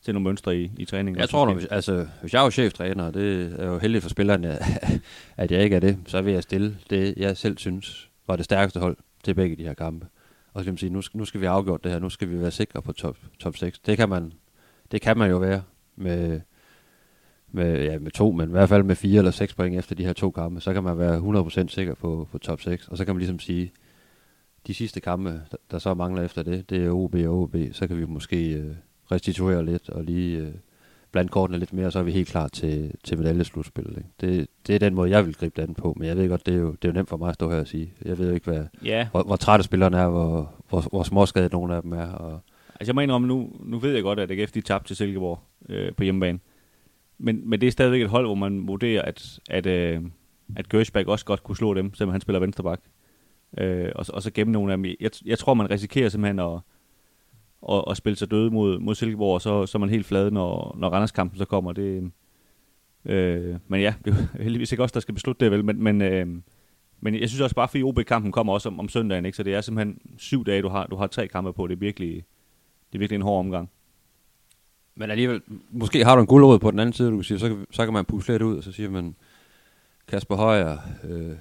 se 0.00 0.12
nogle 0.12 0.24
mønstre 0.24 0.56
i, 0.56 0.70
i 0.78 0.84
træningen. 0.84 1.20
Jeg 1.20 1.28
tror, 1.28 1.46
når, 1.46 1.52
hvis, 1.54 1.66
altså, 1.66 2.06
hvis 2.20 2.32
jeg 2.34 2.40
er 2.40 2.44
jo 2.44 2.50
cheftræner, 2.50 3.04
og 3.04 3.14
det 3.14 3.54
er 3.60 3.66
jo 3.66 3.78
heldigt 3.78 4.02
for 4.02 4.10
spillerne, 4.10 4.58
at 5.36 5.50
jeg 5.50 5.62
ikke 5.64 5.76
er 5.76 5.80
det, 5.80 5.98
så 6.06 6.22
vil 6.22 6.32
jeg 6.32 6.42
stille 6.42 6.76
det, 6.90 7.14
jeg 7.16 7.36
selv 7.36 7.58
synes 7.58 8.10
var 8.26 8.36
det 8.36 8.44
stærkeste 8.44 8.80
hold 8.80 8.96
til 9.24 9.34
begge 9.34 9.56
de 9.56 9.62
her 9.62 9.74
kampe. 9.74 10.06
Og 10.54 10.60
så 10.60 10.64
kan 10.64 10.72
man 10.72 10.78
sige, 10.78 10.90
nu, 10.90 11.02
skal- 11.02 11.18
nu 11.18 11.24
skal 11.24 11.40
vi 11.40 11.46
have 11.46 11.56
afgjort 11.56 11.84
det 11.84 11.92
her, 11.92 11.98
nu 11.98 12.10
skal 12.10 12.30
vi 12.30 12.40
være 12.40 12.50
sikre 12.50 12.82
på 12.82 12.92
top, 12.92 13.16
top 13.38 13.56
6. 13.56 13.78
Det 13.78 13.96
kan 13.96 14.08
man, 14.08 14.32
det 14.92 15.00
kan 15.00 15.18
man 15.18 15.30
jo 15.30 15.36
være 15.36 15.62
med, 15.96 16.40
med, 17.52 17.84
ja, 17.84 17.98
med 17.98 18.10
to, 18.10 18.32
men 18.32 18.48
i 18.48 18.52
hvert 18.52 18.68
fald 18.68 18.82
med 18.82 18.96
fire 18.96 19.18
eller 19.18 19.30
seks 19.30 19.54
point 19.54 19.78
efter 19.78 19.94
de 19.94 20.04
her 20.04 20.12
to 20.12 20.30
kampe, 20.30 20.60
så 20.60 20.72
kan 20.72 20.82
man 20.82 20.98
være 20.98 21.18
100% 21.64 21.68
sikker 21.68 21.94
på, 21.94 22.28
på 22.32 22.38
top 22.38 22.60
6. 22.60 22.88
Og 22.88 22.96
så 22.96 23.04
kan 23.04 23.14
man 23.14 23.18
ligesom 23.18 23.38
sige, 23.38 23.72
de 24.66 24.74
sidste 24.74 25.00
kampe, 25.00 25.30
der, 25.30 25.56
der 25.70 25.78
så 25.78 25.94
mangler 25.94 26.22
efter 26.22 26.42
det, 26.42 26.70
det 26.70 26.84
er 26.84 26.90
OB 26.90 27.14
og 27.14 27.42
OB, 27.42 27.56
så 27.72 27.86
kan 27.86 27.96
vi 27.96 28.04
måske 28.04 28.52
øh, 28.52 28.74
restituere 29.12 29.64
lidt 29.64 29.88
og 29.88 30.04
lige 30.04 30.38
øh, 30.38 30.52
blande 31.12 31.28
kortene 31.28 31.58
lidt 31.58 31.72
mere, 31.72 31.86
og 31.86 31.92
så 31.92 31.98
er 31.98 32.02
vi 32.02 32.12
helt 32.12 32.28
klar 32.28 32.48
til, 32.48 32.94
til 33.04 33.18
medaljeslutspillet. 33.18 33.96
Ikke? 33.96 34.08
Det, 34.20 34.48
det 34.66 34.74
er 34.74 34.78
den 34.78 34.94
måde, 34.94 35.10
jeg 35.10 35.26
vil 35.26 35.34
gribe 35.34 35.52
det 35.56 35.68
an 35.68 35.74
på, 35.74 35.94
men 35.98 36.08
jeg 36.08 36.16
ved 36.16 36.28
godt, 36.28 36.46
det 36.46 36.54
er 36.54 36.58
jo, 36.58 36.72
det 36.72 36.84
er 36.84 36.88
jo 36.88 36.92
nemt 36.92 37.08
for 37.08 37.16
mig 37.16 37.28
at 37.28 37.34
stå 37.34 37.50
her 37.50 37.60
og 37.60 37.68
sige. 37.68 37.92
Jeg 38.04 38.18
ved 38.18 38.28
jo 38.28 38.34
ikke, 38.34 38.50
hvad, 38.50 38.64
Ja, 38.84 39.08
hvor, 39.10 39.22
hvor 39.22 39.36
trætte 39.36 39.64
spillerne 39.64 39.98
er, 39.98 40.08
hvor, 40.08 40.54
hvor, 40.68 40.80
hvor 40.80 41.02
småskadede 41.02 41.52
nogle 41.52 41.76
af 41.76 41.82
dem 41.82 41.92
er. 41.92 42.06
Og, 42.06 42.40
Altså 42.82 42.90
jeg 42.90 42.94
må 42.94 43.00
indrømme, 43.00 43.28
nu, 43.28 43.52
nu 43.60 43.78
ved 43.78 43.94
jeg 43.94 44.02
godt, 44.02 44.18
at 44.18 44.30
AGF 44.30 44.52
de 44.52 44.60
tabte 44.60 44.88
til 44.88 44.96
Silkeborg 44.96 45.40
øh, 45.68 45.92
på 45.94 46.02
hjemmebane. 46.04 46.38
Men, 47.18 47.50
men 47.50 47.60
det 47.60 47.66
er 47.66 47.70
stadigvæk 47.70 48.02
et 48.02 48.08
hold, 48.08 48.26
hvor 48.26 48.34
man 48.34 48.66
vurderer, 48.66 49.02
at, 49.02 49.40
at, 49.50 49.66
øh, 49.66 50.02
at 50.56 50.68
Gershback 50.68 51.08
også 51.08 51.24
godt 51.24 51.42
kunne 51.42 51.56
slå 51.56 51.74
dem, 51.74 51.94
selvom 51.94 52.12
han 52.12 52.20
spiller 52.20 52.40
venstreback. 52.40 52.82
Øh, 53.58 53.92
og, 53.94 54.06
og 54.08 54.22
så 54.22 54.30
gemme 54.30 54.52
nogle 54.52 54.72
af 54.72 54.78
dem. 54.78 54.84
Jeg, 55.00 55.10
jeg 55.24 55.38
tror, 55.38 55.54
man 55.54 55.70
risikerer 55.70 56.08
simpelthen 56.08 56.38
at, 56.38 56.60
at, 57.68 57.84
at 57.90 57.96
spille 57.96 58.16
sig 58.16 58.30
døde 58.30 58.50
mod, 58.50 58.78
mod 58.78 58.94
Silkeborg, 58.94 59.34
og 59.34 59.42
så, 59.42 59.66
så 59.66 59.78
er 59.78 59.80
man 59.80 59.88
helt 59.88 60.06
flad, 60.06 60.30
når, 60.30 60.76
når 60.78 60.88
Randerskampen 60.88 61.38
så 61.38 61.44
kommer. 61.44 61.72
Det, 61.72 62.10
øh, 63.04 63.56
men 63.68 63.80
ja, 63.80 63.94
det 64.04 64.12
er 64.12 64.42
heldigvis 64.42 64.72
ikke 64.72 64.82
også, 64.82 64.94
der 64.94 65.00
skal 65.00 65.14
beslutte 65.14 65.44
det 65.44 65.52
vel. 65.52 65.64
Men, 65.64 65.82
men, 65.82 66.02
øh, 66.02 66.26
men 67.00 67.14
jeg 67.14 67.28
synes 67.28 67.40
også 67.40 67.56
bare, 67.56 67.68
fordi 67.68 67.82
OB-kampen 67.82 68.32
kommer 68.32 68.52
også 68.52 68.68
om, 68.68 68.80
om 68.80 68.88
søndagen, 68.88 69.24
ikke? 69.24 69.36
så 69.36 69.42
det 69.42 69.54
er 69.54 69.60
simpelthen 69.60 69.98
syv 70.18 70.44
dage, 70.44 70.62
du 70.62 70.68
har, 70.68 70.86
du 70.86 70.96
har 70.96 71.06
tre 71.06 71.28
kampe 71.28 71.52
på. 71.52 71.66
Det 71.66 71.74
er 71.74 71.78
virkelig, 71.78 72.24
det 72.92 72.94
er 72.94 72.98
virkelig 72.98 73.16
en 73.16 73.22
hård 73.22 73.38
omgang. 73.38 73.70
men 74.94 75.10
alligevel, 75.10 75.40
måske 75.70 76.04
har 76.04 76.14
du 76.14 76.20
en 76.20 76.26
guldråd 76.26 76.58
på 76.58 76.70
den 76.70 76.78
anden 76.78 76.92
side, 76.92 77.10
du 77.10 77.16
kan 77.16 77.24
sige, 77.24 77.38
så, 77.38 77.48
kan- 77.48 77.66
så 77.70 77.84
kan 77.84 77.92
man 77.92 78.04
pusle 78.04 78.34
lidt 78.34 78.42
ud, 78.42 78.56
og 78.56 78.62
så 78.64 78.72
siger 78.72 78.90
man, 78.90 79.14
Kasper 80.08 80.36
Højer, 80.36 80.78
øh, 81.04 81.36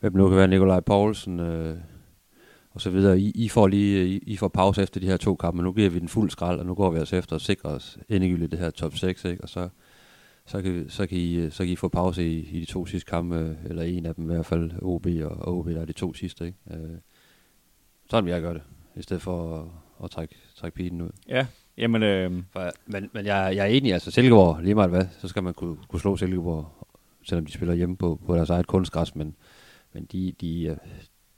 hvem 0.00 0.12
nu 0.16 0.28
kan 0.28 0.36
være 0.36 0.48
Nikolaj 0.48 0.80
Poulsen, 0.80 1.40
øh, 1.40 1.76
og 2.70 2.80
så 2.80 2.90
videre. 2.90 3.20
I, 3.20 3.30
I, 3.34 3.48
får 3.48 3.66
lige, 3.68 4.06
I, 4.08 4.18
I 4.18 4.36
får 4.36 4.48
pause 4.48 4.82
efter 4.82 5.00
de 5.00 5.06
her 5.06 5.16
to 5.16 5.34
kampe, 5.36 5.56
men 5.56 5.64
nu 5.64 5.72
giver 5.72 5.90
vi 5.90 5.98
den 5.98 6.08
fuld 6.08 6.30
skrald, 6.30 6.60
og 6.60 6.66
nu 6.66 6.74
går 6.74 6.90
vi 6.90 6.98
altså 6.98 7.16
efter 7.16 7.36
at 7.36 7.42
sikre 7.42 7.68
os 7.68 7.98
endegyldigt 8.08 8.50
det 8.50 8.58
her 8.58 8.70
top 8.70 8.94
6, 8.96 9.24
ikke? 9.24 9.42
og 9.42 9.48
så, 9.48 9.68
så, 10.46 10.62
kan, 10.62 10.74
vi- 10.74 10.88
så, 10.88 11.06
kan 11.06 11.18
I, 11.18 11.50
så 11.50 11.58
kan 11.64 11.72
I 11.72 11.76
få 11.76 11.88
pause 11.88 12.26
i, 12.32 12.38
i 12.38 12.60
de 12.60 12.64
to 12.66 12.86
sidste 12.86 13.10
kampe, 13.10 13.58
eller 13.64 13.82
en 13.82 14.06
af 14.06 14.14
dem 14.14 14.24
i 14.30 14.34
hvert 14.34 14.46
fald, 14.46 14.70
OB 14.82 15.06
og 15.24 15.58
OB, 15.58 15.68
der 15.68 15.80
er 15.80 15.84
de 15.84 15.92
to 15.92 16.14
sidste. 16.14 16.46
Ikke? 16.46 16.58
Øh, 16.70 16.98
sådan 18.10 18.24
vil 18.24 18.32
jeg 18.32 18.42
gøre 18.42 18.54
det, 18.54 18.62
i 18.96 19.02
stedet 19.02 19.22
for 19.22 19.58
at, 19.58 19.64
at 20.04 20.10
trække, 20.10 20.34
trække 20.56 20.74
pilen 20.74 21.00
ud. 21.00 21.10
Ja, 21.28 21.46
jamen, 21.78 22.02
øh, 22.02 22.32
For, 22.52 22.70
men, 22.86 23.10
men 23.12 23.26
jeg, 23.26 23.52
jeg 23.56 23.62
er 23.62 23.70
enig, 23.70 23.92
altså 23.92 24.10
Silkeborg, 24.10 24.62
lige 24.62 24.74
meget 24.74 24.90
hvad, 24.90 25.04
så 25.18 25.28
skal 25.28 25.42
man 25.42 25.54
kunne, 25.54 25.76
kunne 25.88 26.00
slå 26.00 26.16
Silkeborg, 26.16 26.86
selvom 27.24 27.46
de 27.46 27.52
spiller 27.52 27.74
hjemme 27.74 27.96
på, 27.96 28.20
på 28.26 28.36
deres 28.36 28.50
eget 28.50 28.66
kunstgræs, 28.66 29.14
men, 29.16 29.34
men 29.92 30.04
de, 30.12 30.34
de, 30.40 30.64
øh, 30.64 30.76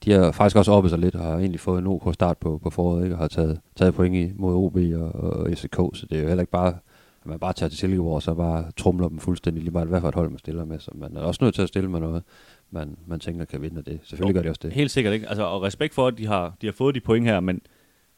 de 0.05 0.13
har 0.13 0.33
faktisk 0.33 0.57
også 0.57 0.73
oppet 0.73 0.91
sig 0.91 0.99
lidt, 0.99 1.15
og 1.15 1.25
har 1.25 1.37
egentlig 1.37 1.61
fået 1.61 1.79
en 1.79 1.87
OK 1.87 2.15
start 2.15 2.39
på, 2.39 2.59
på 2.59 2.71
foråret, 2.71 3.05
ikke? 3.05 3.15
og 3.15 3.21
har 3.21 3.29
taget, 3.29 3.61
taget 3.77 3.95
point 3.95 4.39
mod 4.39 4.55
OB 4.55 4.77
og, 4.77 5.31
og 5.31 5.51
FCK, 5.53 5.77
så 5.77 6.07
det 6.11 6.19
er 6.19 6.23
jo 6.23 6.29
heller 6.29 6.43
ikke 6.43 6.51
bare, 6.51 6.75
at 7.21 7.27
man 7.31 7.39
bare 7.39 7.53
tager 7.53 7.71
til 7.71 7.79
Silkeborg, 7.79 8.15
og 8.15 8.23
så 8.23 8.35
bare 8.35 8.65
trumler 8.77 9.09
dem 9.09 9.19
fuldstændig 9.19 9.63
lige 9.63 9.73
meget, 9.73 9.89
hvad 9.89 10.01
for 10.01 10.09
et 10.09 10.15
hold 10.15 10.31
man 10.31 10.39
stiller 10.39 10.65
med, 10.65 10.79
så 10.79 10.91
man 10.95 11.17
er 11.17 11.21
også 11.21 11.45
nødt 11.45 11.55
til 11.55 11.63
at 11.63 11.69
stille 11.69 11.91
med 11.91 12.01
noget, 12.01 12.23
man, 12.71 12.97
man 13.07 13.21
tænker 13.21 13.45
kan 13.45 13.63
vinde 13.63 13.83
det. 13.83 14.01
Selvfølgelig 14.03 14.35
gør 14.35 14.43
de 14.43 14.49
også 14.49 14.61
det. 14.63 14.73
helt 14.73 14.91
sikkert 14.91 15.15
ikke. 15.15 15.29
Altså, 15.29 15.43
og 15.43 15.63
respekt 15.63 15.95
for, 15.95 16.07
at 16.07 16.19
de 16.19 16.27
har, 16.27 16.57
de 16.61 16.67
har 16.67 16.73
fået 16.73 16.95
de 16.95 17.01
point 17.01 17.27
her, 17.27 17.41
men, 17.41 17.61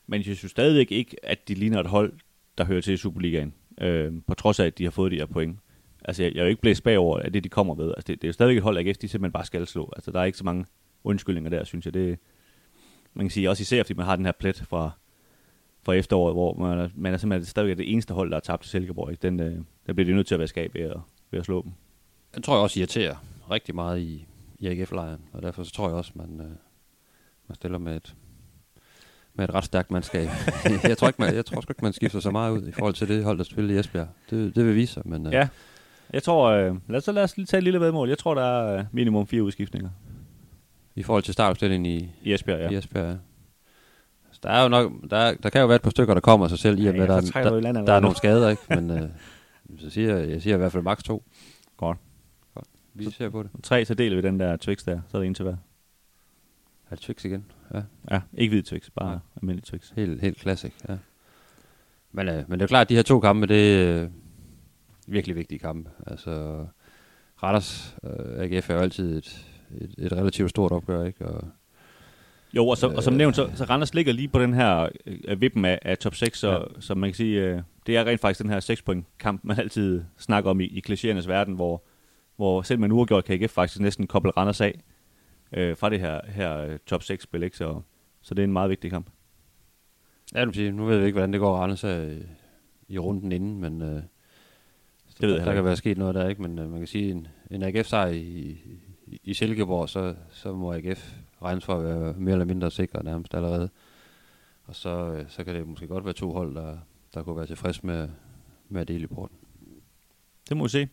men 0.08 0.22
jeg 0.26 0.36
synes 0.36 0.50
stadigvæk 0.50 0.92
ikke, 0.92 1.16
at 1.22 1.48
de 1.48 1.54
ligner 1.54 1.80
et 1.80 1.86
hold, 1.86 2.12
der 2.58 2.64
hører 2.64 2.80
til 2.80 2.94
i 2.94 2.96
Superligaen. 2.96 3.54
Øh, 3.80 4.12
på 4.26 4.34
trods 4.34 4.60
af, 4.60 4.66
at 4.66 4.78
de 4.78 4.84
har 4.84 4.90
fået 4.90 5.12
de 5.12 5.16
her 5.16 5.26
point. 5.26 5.58
Altså, 6.04 6.22
jeg, 6.22 6.32
jeg 6.34 6.40
er 6.40 6.44
jo 6.44 6.48
ikke 6.48 6.62
blæst 6.62 6.82
bagover 6.82 7.18
af 7.18 7.32
det, 7.32 7.44
de 7.44 7.48
kommer 7.48 7.74
ved. 7.74 7.88
Altså, 7.96 8.06
det, 8.06 8.22
det 8.22 8.24
er 8.24 8.28
jo 8.28 8.32
stadigvæk 8.32 8.56
et 8.56 8.62
hold, 8.62 8.78
AGF, 8.78 8.98
de 8.98 9.08
simpelthen 9.08 9.32
bare 9.32 9.44
skal 9.44 9.66
slå. 9.66 9.92
Altså, 9.96 10.10
der 10.10 10.20
er 10.20 10.24
ikke 10.24 10.38
så 10.38 10.44
mange 10.44 10.64
undskyldninger 11.04 11.50
der, 11.50 11.64
synes 11.64 11.84
jeg. 11.84 11.94
Det, 11.94 12.18
man 13.14 13.26
kan 13.26 13.30
sige, 13.30 13.50
også 13.50 13.60
især 13.60 13.82
fordi 13.82 13.94
man 13.94 14.06
har 14.06 14.16
den 14.16 14.24
her 14.24 14.32
plet 14.32 14.56
fra, 14.56 14.90
fra 15.82 15.92
efteråret, 15.92 16.34
hvor 16.34 16.54
man 16.54 16.78
er, 16.78 16.88
man 16.94 17.14
er 17.14 17.18
simpelthen 17.18 17.46
stadigvæk 17.46 17.78
det 17.78 17.92
eneste 17.92 18.14
hold, 18.14 18.30
der 18.30 18.36
har 18.36 18.40
tabt 18.40 18.62
til 18.62 18.70
Silkeborg. 18.70 19.10
Ikke? 19.10 19.22
Den, 19.22 19.40
øh, 19.40 19.60
der 19.86 19.92
bliver 19.92 20.06
de 20.06 20.14
nødt 20.14 20.26
til 20.26 20.34
at 20.34 20.38
være 20.38 20.48
skab 20.48 20.74
ved 20.74 20.82
at, 20.82 20.96
ved 21.30 21.38
at 21.40 21.44
slå 21.44 21.62
dem. 21.62 21.72
Den 22.34 22.42
tror 22.42 22.54
jeg 22.54 22.62
også 22.62 22.80
irriterer 22.80 23.16
rigtig 23.50 23.74
meget 23.74 24.00
i, 24.00 24.26
i 24.58 24.66
AGF-lejren, 24.66 25.20
og 25.32 25.42
derfor 25.42 25.62
så 25.62 25.72
tror 25.72 25.88
jeg 25.88 25.96
også, 25.96 26.12
man, 26.14 26.40
øh, 26.40 26.56
man 27.48 27.54
stiller 27.54 27.78
med 27.78 27.96
et, 27.96 28.14
med 29.38 29.48
et 29.48 29.54
ret 29.54 29.64
stærkt 29.64 29.90
mandskab. 29.90 30.28
jeg, 30.84 30.98
tror 30.98 31.08
ikke, 31.08 31.22
man, 31.22 31.34
jeg 31.34 31.46
tror 31.46 31.60
sgu 31.60 31.70
ikke, 31.70 31.84
man 31.84 31.92
skifter 31.92 32.20
så 32.20 32.30
meget 32.30 32.52
ud 32.52 32.66
i 32.68 32.72
forhold 32.72 32.94
til 32.94 33.08
det 33.08 33.24
hold, 33.24 33.38
der 33.38 33.44
spiller 33.44 33.76
i 33.76 33.78
Esbjerg. 33.78 34.08
Det, 34.30 34.54
det 34.56 34.66
vil 34.66 34.74
vise 34.74 34.92
sig, 34.92 35.02
men 35.06 35.26
øh, 35.26 35.32
Ja. 35.32 35.48
Jeg 36.12 36.22
tror, 36.22 36.48
øh, 36.50 36.76
lad, 36.88 36.96
os, 36.96 37.04
så 37.04 37.12
lad 37.12 37.22
os 37.22 37.36
lige 37.36 37.46
tage 37.46 37.58
et 37.58 37.64
lille 37.64 37.80
vedmål. 37.80 38.08
Jeg 38.08 38.18
tror, 38.18 38.34
der 38.34 38.42
er 38.42 38.78
øh, 38.78 38.84
minimum 38.92 39.26
fire 39.26 39.42
udskiftninger 39.42 39.90
i 40.94 41.02
forhold 41.02 41.22
til 41.22 41.34
startopstillingen 41.34 41.86
i, 41.86 42.08
i 42.22 42.32
Esbjerg. 42.34 42.58
Ja. 42.60 42.68
i 42.70 42.74
Esbjerg, 42.78 43.06
ja. 43.08 43.14
Så 44.32 44.40
der, 44.42 44.50
er 44.50 44.62
jo 44.62 44.68
nok, 44.68 44.92
der, 45.10 45.34
der 45.42 45.50
kan 45.50 45.60
jo 45.60 45.66
være 45.66 45.76
et 45.76 45.82
par 45.82 45.90
stykker, 45.90 46.14
der 46.14 46.20
kommer 46.20 46.48
sig 46.48 46.58
selv, 46.58 46.78
i 46.80 46.86
og 46.86 46.94
med, 46.94 47.00
Ja, 47.06 47.12
der, 47.14 47.20
der, 47.20 47.56
eller 47.56 47.68
andet 47.68 47.86
der 47.86 47.92
er 47.92 48.00
nogle 48.00 48.16
skader, 48.16 48.48
ikke? 48.48 48.62
Men 48.68 48.90
øh, 48.90 49.08
så 49.80 49.90
siger, 49.90 50.16
jeg- 50.16 50.30
jeg 50.30 50.42
siger 50.42 50.54
i 50.54 50.58
hvert 50.58 50.72
fald 50.72 50.82
maks 50.82 51.02
to. 51.02 51.22
Godt. 51.76 51.98
Vi 52.94 53.10
ser 53.10 53.28
på 53.28 53.42
det. 53.42 53.50
Tre, 53.62 53.84
så 53.84 53.94
deler 53.94 54.16
vi 54.16 54.22
den 54.22 54.40
der 54.40 54.56
Twix 54.56 54.84
der. 54.84 55.00
Så 55.08 55.16
er 55.16 55.20
det 55.20 55.26
en 55.26 55.34
til 55.34 55.42
hver. 55.42 55.56
Er 56.90 56.94
det 56.94 56.98
Twix 57.00 57.24
igen? 57.24 57.44
Ja, 57.74 57.82
Ja, 58.10 58.20
ikke 58.34 58.54
hvid 58.54 58.62
Twix, 58.62 58.90
bare 58.96 59.10
ja. 59.10 59.18
almindelig 59.36 59.64
Twix. 59.64 59.90
helt, 59.96 60.20
helt 60.20 60.40
classic, 60.40 60.72
ja. 60.88 60.96
Men, 62.12 62.28
øh, 62.28 62.44
men 62.48 62.60
det 62.60 62.64
er 62.64 62.68
klart, 62.68 62.84
at 62.84 62.88
de 62.88 62.94
her 62.94 63.02
to 63.02 63.20
kampe, 63.20 63.46
det 63.46 63.82
er 63.82 64.02
øh, 64.02 64.08
virkelig 65.06 65.36
vigtige 65.36 65.58
kampe. 65.58 65.90
Altså, 66.06 66.66
Randers 67.42 67.96
øh, 68.04 68.42
AGF 68.42 68.70
er 68.70 68.74
jo 68.74 68.80
altid 68.80 69.18
et, 69.18 69.46
et, 69.80 69.94
et 69.98 70.12
relativt 70.12 70.50
stort 70.50 70.72
opgør, 70.72 71.04
ikke? 71.04 71.26
Og, 71.26 71.44
Jo, 72.54 72.68
og, 72.68 72.78
så, 72.78 72.88
og 72.88 73.02
som 73.02 73.14
nævnt, 73.14 73.36
så, 73.36 73.50
så 73.54 73.64
Randers 73.64 73.94
ligger 73.94 74.12
lige 74.12 74.28
på 74.28 74.42
den 74.42 74.54
her 74.54 74.88
øh, 75.06 75.40
vippen 75.40 75.64
af, 75.64 75.78
af 75.82 75.98
top 75.98 76.14
6, 76.14 76.38
så, 76.38 76.50
ja. 76.50 76.80
så 76.80 76.94
man 76.94 77.10
kan 77.10 77.14
sige, 77.14 77.40
øh, 77.40 77.62
det 77.86 77.96
er 77.96 78.04
rent 78.04 78.20
faktisk 78.20 78.42
den 78.42 78.50
her 78.50 78.60
6 78.60 78.82
point 78.82 79.06
kamp, 79.18 79.40
man 79.44 79.58
altid 79.58 80.02
snakker 80.18 80.50
om 80.50 80.60
i, 80.60 80.64
i 80.64 80.82
klichéernes 80.88 81.28
verden, 81.28 81.54
hvor, 81.54 81.84
hvor 82.36 82.62
selv 82.62 82.80
med 82.80 82.86
en 82.88 82.92
uafgjort 82.92 83.24
kan 83.24 83.42
AGF 83.42 83.52
faktisk 83.52 83.80
næsten 83.80 84.06
koble 84.06 84.30
Randers 84.30 84.60
af 84.60 84.80
øh, 85.52 85.76
fra 85.76 85.90
det 85.90 86.00
her, 86.00 86.20
her 86.26 86.58
øh, 86.58 86.78
top 86.86 87.02
6 87.02 87.24
spil, 87.24 87.42
ikke? 87.42 87.56
Så, 87.56 87.80
så 88.22 88.34
det 88.34 88.42
er 88.42 88.44
en 88.44 88.52
meget 88.52 88.70
vigtig 88.70 88.90
kamp. 88.90 89.10
ja, 90.34 90.44
du 90.44 90.52
sige, 90.52 90.72
nu 90.72 90.84
ved 90.84 90.98
vi 90.98 91.06
ikke, 91.06 91.14
hvordan 91.14 91.32
det 91.32 91.40
går 91.40 91.56
Randers 91.56 91.84
i, 91.84 92.26
i 92.88 92.98
runden 92.98 93.32
inden, 93.32 93.60
men 93.60 93.82
øh, 93.82 93.88
Det 93.88 94.02
ved 95.20 95.28
jeg 95.28 95.28
der, 95.28 95.28
heller 95.28 95.44
der 95.44 95.54
kan 95.54 95.64
være 95.64 95.76
sket 95.76 95.98
noget 95.98 96.14
der, 96.14 96.28
ikke? 96.28 96.42
Men 96.42 96.58
øh, 96.58 96.70
man 96.70 96.80
kan 96.80 96.86
sige, 96.86 97.10
en, 97.10 97.26
en 97.50 97.62
AGF-sejr 97.62 98.08
i, 98.08 98.18
i, 99.06 99.20
i 99.24 99.34
Silkeborg, 99.34 99.88
så, 99.88 100.14
så 100.30 100.52
må 100.52 100.72
AGF 100.74 101.12
regnes 101.42 101.64
for 101.64 101.74
at 101.74 101.84
være 101.84 102.14
mere 102.18 102.32
eller 102.32 102.44
mindre 102.44 102.70
sikre 102.70 103.04
nærmest 103.04 103.34
allerede. 103.34 103.70
Og 104.64 104.76
så, 104.76 105.12
øh, 105.12 105.24
så 105.28 105.44
kan 105.44 105.54
det 105.54 105.66
måske 105.66 105.86
godt 105.86 106.04
være 106.04 106.14
to 106.14 106.32
hold, 106.32 106.54
der, 106.54 106.78
der 107.14 107.22
kunne 107.22 107.36
være 107.36 107.46
tilfreds 107.46 107.84
med, 107.84 108.08
med 108.68 108.80
at 108.80 108.88
dele 108.88 109.04
i 109.04 109.06
porten. 109.06 109.36
Det 110.48 110.56
må 110.56 110.64
vi 110.64 110.68
se. 110.68 110.88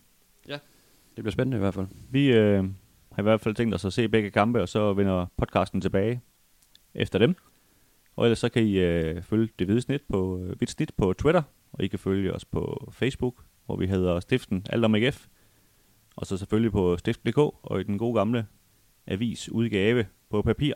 Det 1.15 1.23
bliver 1.23 1.31
spændende 1.31 1.57
i 1.57 1.59
hvert 1.59 1.73
fald. 1.73 1.87
Vi 2.09 2.33
øh, 2.33 2.63
har 3.15 3.21
i 3.21 3.23
hvert 3.23 3.41
fald 3.41 3.55
tænkt 3.55 3.75
os 3.75 3.85
at 3.85 3.93
se 3.93 4.07
begge 4.07 4.31
kampe, 4.31 4.61
og 4.61 4.69
så 4.69 4.93
vender 4.93 5.25
podcasten 5.37 5.81
tilbage 5.81 6.21
efter 6.93 7.19
dem. 7.19 7.35
Og 8.15 8.25
ellers 8.25 8.39
så 8.39 8.49
kan 8.49 8.63
I 8.63 8.77
øh, 8.77 9.23
følge 9.23 9.49
det 9.59 9.67
hvide 9.67 9.81
snit 9.81 10.01
på, 10.09 10.39
øh, 10.39 10.57
hvidt 10.57 10.69
snit 10.69 10.91
på 10.97 11.13
Twitter, 11.13 11.41
og 11.71 11.83
I 11.83 11.87
kan 11.87 11.99
følge 11.99 12.33
os 12.33 12.45
på 12.45 12.91
Facebook, 12.93 13.35
hvor 13.65 13.75
vi 13.75 13.87
hedder 13.87 14.19
Stiften 14.19 14.65
Alt 14.69 14.85
om 14.85 14.95
AGF. 14.95 15.27
Og 16.15 16.25
så 16.25 16.37
selvfølgelig 16.37 16.71
på 16.71 16.97
stift.dk 16.97 17.37
og 17.37 17.79
i 17.79 17.83
den 17.83 17.97
gode 17.97 18.15
gamle 18.15 18.47
avis 19.07 19.49
udgave 19.49 20.05
på 20.29 20.41
papir. 20.41 20.73